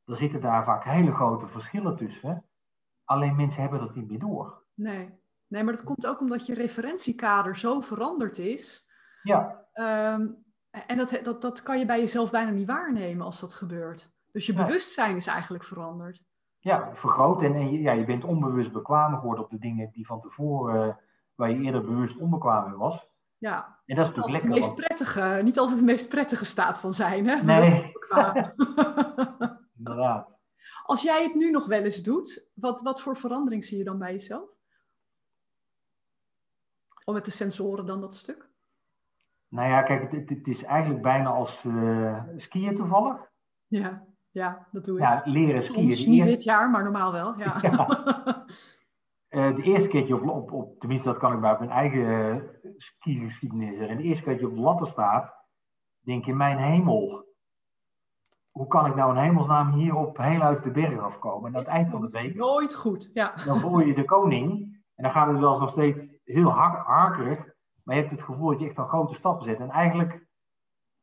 dan 0.04 0.16
zitten 0.16 0.40
daar 0.40 0.64
vaak 0.64 0.84
hele 0.84 1.12
grote 1.12 1.46
verschillen 1.48 1.96
tussen. 1.96 2.44
Alleen 3.04 3.36
mensen 3.36 3.62
hebben 3.62 3.80
dat 3.80 3.94
niet 3.94 4.08
meer 4.08 4.18
door. 4.18 4.64
Nee. 4.74 5.18
nee, 5.46 5.64
maar 5.64 5.72
dat 5.74 5.84
komt 5.84 6.06
ook 6.06 6.20
omdat 6.20 6.46
je 6.46 6.54
referentiekader 6.54 7.56
zo 7.56 7.80
veranderd 7.80 8.38
is. 8.38 8.90
Ja, 9.22 9.58
Ehm, 9.72 10.28
en 10.70 10.96
dat, 10.96 11.20
dat, 11.22 11.42
dat 11.42 11.62
kan 11.62 11.78
je 11.78 11.86
bij 11.86 11.98
jezelf 12.00 12.30
bijna 12.30 12.50
niet 12.50 12.66
waarnemen 12.66 13.26
als 13.26 13.40
dat 13.40 13.54
gebeurt. 13.54 14.10
Dus 14.32 14.46
je 14.46 14.52
bewustzijn 14.52 15.16
is 15.16 15.26
eigenlijk 15.26 15.64
veranderd. 15.64 16.24
ja 16.58 16.90
vergroot. 16.94 17.42
En, 17.42 17.54
en 17.54 17.72
je, 17.72 17.80
ja, 17.80 17.92
je 17.92 18.04
bent 18.04 18.24
onbewust 18.24 18.72
bekwaam 18.72 19.14
geworden 19.14 19.44
op 19.44 19.50
de 19.50 19.58
dingen 19.58 19.90
die 19.92 20.06
van 20.06 20.20
tevoren, 20.20 20.88
eh, 20.88 20.94
waar 21.34 21.50
je 21.50 21.60
eerder 21.60 21.84
bewust 21.84 22.16
onbekwaam 22.16 22.72
in 22.72 22.78
was. 22.78 23.08
Ja. 23.38 23.78
En 23.86 23.96
dat 23.96 24.04
is 24.04 24.14
natuurlijk 24.14 24.32
lekker. 24.32 24.48
de 24.48 24.54
meest 24.54 24.66
want- 24.66 24.80
prettige, 24.80 25.40
niet 25.42 25.58
altijd 25.58 25.78
de 25.78 25.84
meest 25.84 26.08
prettige 26.08 26.44
staat 26.44 26.80
van 26.80 26.92
zijn, 26.94 27.26
hè? 27.26 27.42
Nee. 27.42 27.92
Inderdaad. 29.78 30.28
Als 30.82 31.02
jij 31.02 31.22
het 31.22 31.34
nu 31.34 31.50
nog 31.50 31.66
wel 31.66 31.82
eens 31.82 32.02
doet, 32.02 32.50
wat, 32.54 32.80
wat 32.80 33.00
voor 33.02 33.16
verandering 33.16 33.64
zie 33.64 33.78
je 33.78 33.84
dan 33.84 33.98
bij 33.98 34.12
jezelf? 34.12 34.48
Of 37.04 37.14
met 37.14 37.24
de 37.24 37.30
sensoren 37.30 37.86
dan 37.86 38.00
dat 38.00 38.14
stuk? 38.16 38.49
Nou 39.50 39.68
ja, 39.68 39.82
kijk, 39.82 40.12
het, 40.12 40.28
het 40.28 40.46
is 40.46 40.62
eigenlijk 40.62 41.02
bijna 41.02 41.28
als 41.28 41.64
eh, 41.64 42.22
skiën 42.36 42.74
toevallig. 42.76 43.30
Ja, 43.66 44.04
ja 44.30 44.66
dat 44.72 44.84
doe 44.84 44.96
ik. 44.96 45.02
Ja, 45.02 45.22
leren 45.24 45.62
skiën. 45.62 45.92
Soms 45.92 46.06
niet 46.06 46.24
dit 46.24 46.42
jaar, 46.42 46.70
maar 46.70 46.82
normaal 46.82 47.12
wel. 47.12 47.38
Ja. 47.38 47.56
Ja. 47.60 47.86
Eh, 49.30 49.56
de 49.56 49.62
eerste 49.62 49.88
keer 49.88 50.00
dat 50.00 50.08
je 50.08 50.14
op, 50.14 50.28
op, 50.28 50.52
op, 50.52 50.80
tenminste 50.80 51.08
dat 51.08 51.18
kan 51.18 51.32
ik 51.32 51.40
bij 51.40 51.56
mijn 51.58 51.70
eigen 51.70 52.00
uh, 52.00 52.36
skigeschiedenis 52.76 53.76
zeggen. 53.76 53.96
De 53.96 54.02
eerste 54.02 54.22
keer 54.22 54.32
dat 54.32 54.40
je 54.40 54.48
op 54.48 54.54
de 54.54 54.60
latten 54.60 54.86
staat, 54.86 55.34
denk 55.98 56.24
je, 56.24 56.34
mijn 56.34 56.58
hemel. 56.58 57.24
Hoe 58.50 58.66
kan 58.66 58.86
ik 58.86 58.94
nou 58.94 59.16
in 59.16 59.22
hemelsnaam 59.22 59.72
hier 59.72 59.94
op 59.94 60.16
heel 60.16 60.40
uit 60.40 60.62
de 60.62 60.70
berg 60.70 61.00
afkomen? 61.00 61.48
En 61.48 61.54
aan 61.54 61.62
het 61.62 61.70
eind 61.70 61.90
van 61.90 62.00
de 62.00 62.08
week, 62.08 62.34
Nooit 62.34 62.74
goed, 62.74 63.10
ja. 63.14 63.34
dan 63.44 63.60
voel 63.60 63.80
je 63.80 63.94
de 63.94 64.04
koning. 64.04 64.78
En 64.94 65.02
dan 65.02 65.10
gaat 65.12 65.28
het 65.28 65.38
wel 65.38 65.58
nog 65.58 65.70
steeds 65.70 66.06
heel 66.24 66.50
hak. 66.50 66.86
Maar 67.84 67.94
je 67.94 68.00
hebt 68.00 68.14
het 68.14 68.22
gevoel 68.22 68.50
dat 68.50 68.60
je 68.60 68.66
echt 68.66 68.78
een 68.78 68.88
grote 68.88 69.14
stap 69.14 69.42
zet. 69.42 69.58
En 69.58 69.70
eigenlijk, 69.70 70.26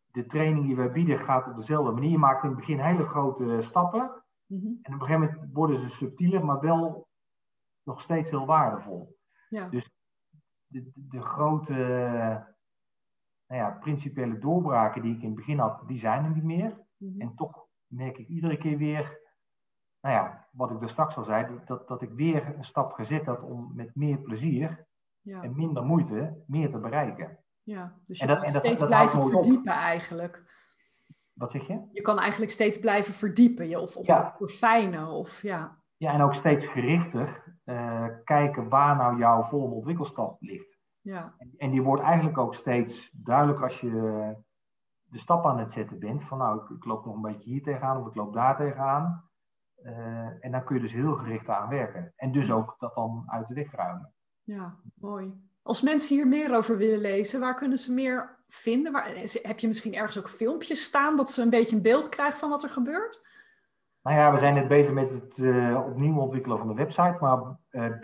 de 0.05 0.25
training 0.25 0.65
die 0.65 0.75
wij 0.75 0.91
bieden 0.91 1.19
gaat 1.19 1.47
op 1.47 1.55
dezelfde 1.55 1.91
manier. 1.91 2.09
Je 2.09 2.17
maakt 2.17 2.43
in 2.43 2.49
het 2.49 2.57
begin 2.57 2.79
hele 2.79 3.05
grote 3.05 3.61
stappen. 3.61 4.23
Mhm. 4.45 4.65
En 4.81 4.93
op 4.93 4.99
een 4.99 5.05
gegeven 5.05 5.19
moment 5.19 5.53
worden 5.53 5.81
ze 5.81 5.89
subtieler, 5.89 6.45
maar 6.45 6.59
wel 6.59 7.07
nog 7.83 8.01
steeds 8.01 8.29
heel 8.29 8.45
waardevol. 8.45 9.17
ja. 9.49 9.69
Dus 9.69 9.91
de, 10.67 10.91
de 10.95 11.21
grote 11.21 11.73
nou 13.47 13.61
ja, 13.61 13.69
principiële 13.79 14.37
doorbraken 14.37 15.01
die 15.01 15.15
ik 15.15 15.21
in 15.21 15.27
het 15.27 15.35
begin 15.35 15.59
had, 15.59 15.87
die 15.87 15.99
zijn 15.99 16.23
er 16.23 16.31
niet 16.31 16.43
meer. 16.43 16.85
Mhm. 16.97 17.21
En 17.21 17.35
toch 17.35 17.67
merk 17.87 18.17
ik 18.17 18.27
iedere 18.27 18.57
keer 18.57 18.77
weer, 18.77 19.21
nou 20.01 20.15
ja, 20.15 20.47
wat 20.51 20.71
ik 20.71 20.81
er 20.81 20.89
straks 20.89 21.17
al 21.17 21.23
zei, 21.23 21.59
dat, 21.65 21.87
dat 21.87 22.01
ik 22.01 22.11
weer 22.11 22.55
een 22.55 22.65
stap 22.65 22.91
gezet 22.91 23.25
had 23.25 23.43
om 23.43 23.71
met 23.75 23.95
meer 23.95 24.17
plezier 24.19 24.86
ja. 25.27 25.41
en 25.41 25.55
minder 25.55 25.83
moeite 25.83 26.43
meer 26.47 26.71
te 26.71 26.77
bereiken. 26.79 27.37
ja. 27.63 27.93
Dus 28.05 28.17
je 28.19 28.23
En 28.23 28.29
dat- 28.29 28.43
kan 28.43 28.53
en 28.53 28.59
steeds 28.59 28.79
dat 28.79 28.87
blijven 28.89 29.21
op. 29.21 29.29
verdiepen 29.31 29.71
eigenlijk. 29.71 30.45
Wat 31.33 31.51
zeg 31.51 31.67
je? 31.67 31.87
Je 31.91 32.01
kan 32.01 32.19
eigenlijk 32.19 32.51
steeds 32.51 32.79
blijven 32.79 33.13
verdiepen 33.13 33.67
je, 33.69 33.79
of, 33.79 33.95
of 33.95 34.07
Ja. 34.07 34.33
verfijnen. 34.37 35.07
Of, 35.07 35.41
ja. 35.41 35.77
Ja, 35.97 36.13
en 36.13 36.21
ook 36.21 36.33
steeds 36.33 36.65
gerichter 36.65 37.43
eh, 37.63 38.05
kijken 38.23 38.69
waar 38.69 38.95
nou 38.95 39.17
jouw 39.17 39.43
volgende 39.43 39.75
ontwikkelstap 39.75 40.41
ligt. 40.41 40.77
Ja. 41.01 41.33
En, 41.37 41.53
en 41.57 41.71
die 41.71 41.81
wordt 41.81 42.03
eigenlijk 42.03 42.37
ook 42.37 42.55
steeds 42.55 43.09
duidelijker 43.13 43.63
als 43.65 43.79
je 43.81 44.35
de 45.03 45.19
stap 45.19 45.45
aan 45.45 45.59
het 45.59 45.71
zetten 45.71 45.99
bent. 45.99 46.23
Van 46.23 46.37
nou, 46.37 46.61
ik, 46.63 46.69
ik 46.69 46.85
loop 46.85 47.05
nog 47.05 47.15
een 47.15 47.21
beetje 47.21 47.49
hier 47.49 47.63
tegenaan 47.63 47.97
of 48.01 48.07
ik 48.07 48.15
loop 48.15 48.33
daar 48.33 48.55
tegenaan. 48.57 49.29
Eh, 49.75 50.45
en 50.45 50.51
dan 50.51 50.63
kun 50.63 50.75
je 50.75 50.81
dus 50.81 50.93
heel 50.93 51.15
gericht 51.15 51.49
aan 51.49 51.69
werken. 51.69 52.13
En 52.15 52.31
dus 52.31 52.51
ook 52.51 52.75
dat 52.79 52.95
dan 52.95 53.23
uit 53.27 53.47
de 53.47 53.53
weg 53.53 53.71
ruimen. 53.71 54.13
Ja, 54.47 54.75
mooi. 54.93 55.33
Als 55.61 55.81
mensen 55.81 56.15
hier 56.15 56.27
meer 56.27 56.55
over 56.55 56.77
willen 56.77 56.99
lezen, 56.99 57.39
waar 57.39 57.55
kunnen 57.55 57.77
ze 57.77 57.93
meer 57.93 58.37
vinden? 58.47 58.91
Waar, 58.91 59.11
heb 59.41 59.59
je 59.59 59.67
misschien 59.67 59.93
ergens 59.93 60.19
ook 60.19 60.29
filmpjes 60.29 60.83
staan, 60.83 61.15
dat 61.15 61.31
ze 61.31 61.41
een 61.41 61.49
beetje 61.49 61.75
een 61.75 61.81
beeld 61.81 62.09
krijgen 62.09 62.39
van 62.39 62.49
wat 62.49 62.63
er 62.63 62.69
gebeurt? 62.69 63.27
Nou 64.01 64.17
ja, 64.17 64.31
we 64.31 64.37
zijn 64.37 64.53
net 64.53 64.67
bezig 64.67 64.93
met 64.93 65.09
het 65.09 65.37
eh, 65.37 65.83
opnieuw 65.87 66.19
ontwikkelen 66.19 66.57
van 66.57 66.67
de 66.67 66.73
website. 66.73 67.17
Maar 67.19 67.57
uh, 67.71 67.99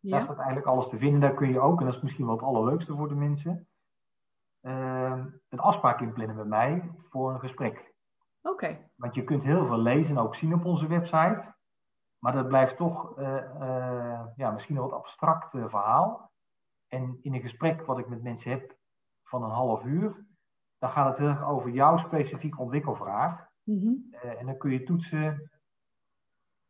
daar 0.00 0.22
staat 0.22 0.36
eigenlijk 0.36 0.66
alles 0.66 0.88
te 0.88 0.96
vinden. 0.96 1.20
Daar 1.20 1.34
kun 1.34 1.48
je 1.48 1.60
ook, 1.60 1.80
en 1.80 1.86
dat 1.86 1.94
is 1.94 2.02
misschien 2.02 2.26
wel 2.26 2.34
het 2.34 2.44
allerleukste 2.44 2.94
voor 2.94 3.08
de 3.08 3.14
mensen, 3.14 3.68
uh, 4.62 5.24
een 5.48 5.58
afspraak 5.58 6.00
inplannen 6.00 6.36
met 6.36 6.46
mij 6.46 6.90
voor 6.96 7.32
een 7.32 7.40
gesprek. 7.40 7.94
Oké. 8.42 8.54
Okay. 8.54 8.90
Want 8.94 9.14
je 9.14 9.24
kunt 9.24 9.42
heel 9.42 9.66
veel 9.66 9.78
lezen 9.78 10.16
en 10.16 10.22
ook 10.22 10.34
zien 10.34 10.54
op 10.54 10.64
onze 10.64 10.86
website. 10.86 11.54
Maar 12.18 12.32
dat 12.32 12.48
blijft 12.48 12.76
toch 12.76 13.18
uh, 13.18 13.26
uh, 13.60 14.26
ja, 14.36 14.50
misschien 14.50 14.76
een 14.76 14.82
wat 14.82 14.92
abstract 14.92 15.54
uh, 15.54 15.68
verhaal. 15.68 16.30
En 16.88 17.18
in 17.22 17.34
een 17.34 17.40
gesprek 17.40 17.86
wat 17.86 17.98
ik 17.98 18.08
met 18.08 18.22
mensen 18.22 18.50
heb 18.50 18.76
van 19.22 19.42
een 19.42 19.50
half 19.50 19.84
uur, 19.84 20.26
dan 20.78 20.90
gaat 20.90 21.06
het 21.06 21.16
heel 21.16 21.28
erg 21.28 21.44
over 21.44 21.70
jouw 21.70 21.96
specifieke 21.96 22.58
ontwikkelvraag. 22.58 23.46
Mm 23.62 23.80
-hmm. 23.80 24.14
en 24.38 24.46
dan 24.46 24.58
kun 24.58 24.70
je 24.70 24.82
toetsen, 24.82 25.50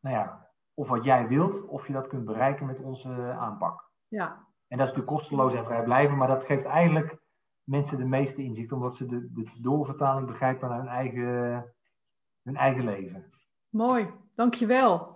nou 0.00 0.16
ja, 0.16 0.50
of 0.74 0.88
wat 0.88 1.04
jij 1.04 1.28
wilt, 1.28 1.66
of 1.66 1.86
je 1.86 1.92
dat 1.92 2.06
kunt 2.06 2.24
bereiken 2.24 2.66
met 2.66 2.78
onze 2.80 3.36
aanpak. 3.38 3.90
Ja. 4.08 4.46
En 4.68 4.78
dat 4.78 4.88
is 4.88 4.94
natuurlijk 4.94 5.06
kosteloos 5.06 5.54
en 5.54 5.64
vrijblijvend, 5.64 6.18
maar 6.18 6.28
dat 6.28 6.44
geeft 6.44 6.64
eigenlijk 6.64 7.18
mensen 7.62 7.98
de 7.98 8.04
meeste 8.04 8.42
inzicht, 8.42 8.72
omdat 8.72 8.96
ze 8.96 9.06
de, 9.06 9.32
de 9.32 9.50
doorvertaling 9.60 10.26
begrijpen 10.26 10.68
naar 10.68 10.78
hun 10.78 10.88
eigen, 10.88 11.74
hun 12.42 12.56
eigen 12.56 12.84
leven. 12.84 13.30
Mooi, 13.68 14.10
dankjewel. 14.34 15.15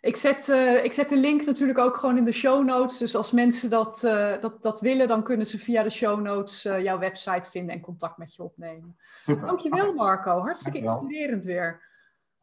Ik 0.00 0.16
zet, 0.16 0.48
uh, 0.48 0.84
ik 0.84 0.92
zet 0.92 1.08
de 1.08 1.16
link 1.16 1.44
natuurlijk 1.44 1.78
ook 1.78 1.96
gewoon 1.96 2.16
in 2.16 2.24
de 2.24 2.32
show 2.32 2.64
notes. 2.64 2.98
Dus 2.98 3.14
als 3.14 3.32
mensen 3.32 3.70
dat, 3.70 4.02
uh, 4.04 4.40
dat, 4.40 4.62
dat 4.62 4.80
willen, 4.80 5.08
dan 5.08 5.22
kunnen 5.22 5.46
ze 5.46 5.58
via 5.58 5.82
de 5.82 5.90
show 5.90 6.20
notes 6.20 6.64
uh, 6.64 6.82
jouw 6.82 6.98
website 6.98 7.50
vinden 7.50 7.74
en 7.74 7.80
contact 7.80 8.18
met 8.18 8.34
je 8.34 8.42
opnemen. 8.42 8.96
Super. 9.24 9.46
Dankjewel 9.46 9.92
Marco, 9.92 10.38
hartstikke 10.40 10.80
Dankjewel. 10.80 11.02
inspirerend 11.02 11.44
weer. 11.44 11.82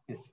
Yes. 0.04 0.28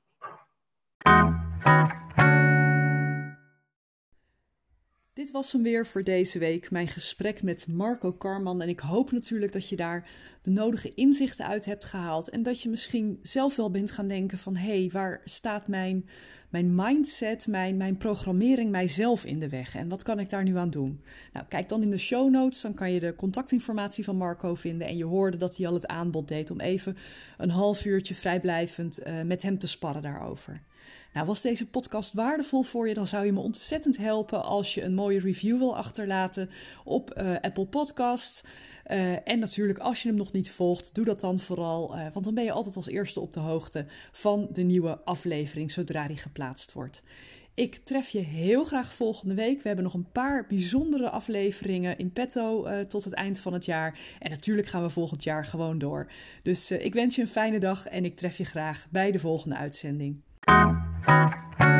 Dit 5.21 5.31
was 5.31 5.51
hem 5.51 5.63
weer 5.63 5.85
voor 5.85 6.03
deze 6.03 6.39
week, 6.39 6.71
mijn 6.71 6.87
gesprek 6.87 7.43
met 7.43 7.67
Marco 7.67 8.11
Karman. 8.11 8.61
En 8.61 8.69
ik 8.69 8.79
hoop 8.79 9.11
natuurlijk 9.11 9.51
dat 9.51 9.69
je 9.69 9.75
daar 9.75 10.09
de 10.41 10.49
nodige 10.49 10.93
inzichten 10.93 11.45
uit 11.45 11.65
hebt 11.65 11.85
gehaald. 11.85 12.29
En 12.29 12.43
dat 12.43 12.61
je 12.61 12.69
misschien 12.69 13.19
zelf 13.21 13.55
wel 13.55 13.71
bent 13.71 13.91
gaan 13.91 14.07
denken 14.07 14.37
van... 14.37 14.55
hé, 14.55 14.79
hey, 14.79 14.89
waar 14.91 15.21
staat 15.25 15.67
mijn, 15.67 16.09
mijn 16.49 16.75
mindset, 16.75 17.47
mijn, 17.47 17.77
mijn 17.77 17.97
programmering 17.97 18.71
mijzelf 18.71 19.25
in 19.25 19.39
de 19.39 19.49
weg? 19.49 19.75
En 19.75 19.89
wat 19.89 20.03
kan 20.03 20.19
ik 20.19 20.29
daar 20.29 20.43
nu 20.43 20.57
aan 20.57 20.69
doen? 20.69 21.01
Nou, 21.33 21.45
kijk 21.49 21.69
dan 21.69 21.81
in 21.81 21.89
de 21.89 21.97
show 21.97 22.29
notes, 22.29 22.61
dan 22.61 22.73
kan 22.73 22.91
je 22.91 22.99
de 22.99 23.15
contactinformatie 23.15 24.03
van 24.03 24.17
Marco 24.17 24.55
vinden. 24.55 24.87
En 24.87 24.97
je 24.97 25.05
hoorde 25.05 25.37
dat 25.37 25.57
hij 25.57 25.67
al 25.67 25.73
het 25.73 25.87
aanbod 25.87 26.27
deed 26.27 26.51
om 26.51 26.59
even 26.59 26.97
een 27.37 27.49
half 27.49 27.85
uurtje 27.85 28.15
vrijblijvend 28.15 28.99
uh, 29.07 29.21
met 29.21 29.41
hem 29.41 29.57
te 29.57 29.67
sparren 29.67 30.01
daarover. 30.01 30.61
Nou, 31.13 31.25
was 31.25 31.41
deze 31.41 31.69
podcast 31.69 32.13
waardevol 32.13 32.61
voor 32.61 32.87
je, 32.87 32.93
dan 32.93 33.07
zou 33.07 33.25
je 33.25 33.31
me 33.31 33.39
ontzettend 33.39 33.97
helpen 33.97 34.43
als 34.43 34.73
je 34.73 34.83
een 34.83 34.93
mooie 34.93 35.19
review 35.19 35.57
wil 35.57 35.77
achterlaten 35.77 36.49
op 36.83 37.17
uh, 37.17 37.35
Apple 37.41 37.65
Podcast. 37.65 38.47
Uh, 38.87 39.27
en 39.27 39.39
natuurlijk, 39.39 39.79
als 39.79 40.01
je 40.01 40.07
hem 40.07 40.17
nog 40.17 40.31
niet 40.31 40.51
volgt, 40.51 40.95
doe 40.95 41.05
dat 41.05 41.19
dan 41.19 41.39
vooral, 41.39 41.95
uh, 41.95 42.05
want 42.13 42.25
dan 42.25 42.33
ben 42.33 42.43
je 42.43 42.51
altijd 42.51 42.75
als 42.75 42.87
eerste 42.87 43.19
op 43.19 43.33
de 43.33 43.39
hoogte 43.39 43.85
van 44.11 44.47
de 44.51 44.61
nieuwe 44.61 44.99
aflevering 45.03 45.71
zodra 45.71 46.07
die 46.07 46.17
geplaatst 46.17 46.73
wordt. 46.73 47.03
Ik 47.53 47.75
tref 47.75 48.09
je 48.09 48.19
heel 48.19 48.63
graag 48.63 48.93
volgende 48.93 49.33
week. 49.33 49.61
We 49.61 49.67
hebben 49.67 49.85
nog 49.85 49.93
een 49.93 50.11
paar 50.11 50.45
bijzondere 50.47 51.09
afleveringen 51.09 51.97
in 51.97 52.11
petto 52.11 52.67
tot 52.87 53.03
het 53.03 53.13
eind 53.13 53.39
van 53.39 53.53
het 53.53 53.65
jaar. 53.65 53.99
En 54.19 54.29
natuurlijk 54.29 54.67
gaan 54.67 54.81
we 54.81 54.89
volgend 54.89 55.23
jaar 55.23 55.45
gewoon 55.45 55.77
door. 55.77 56.11
Dus 56.43 56.71
ik 56.71 56.93
wens 56.93 57.15
je 57.15 57.21
een 57.21 57.27
fijne 57.27 57.59
dag 57.59 57.87
en 57.87 58.05
ik 58.05 58.15
tref 58.15 58.37
je 58.37 58.45
graag 58.45 58.87
bij 58.89 59.11
de 59.11 59.19
volgende 59.19 59.55
uitzending. 59.55 60.21
Thank 61.07 61.35
you. 61.61 61.70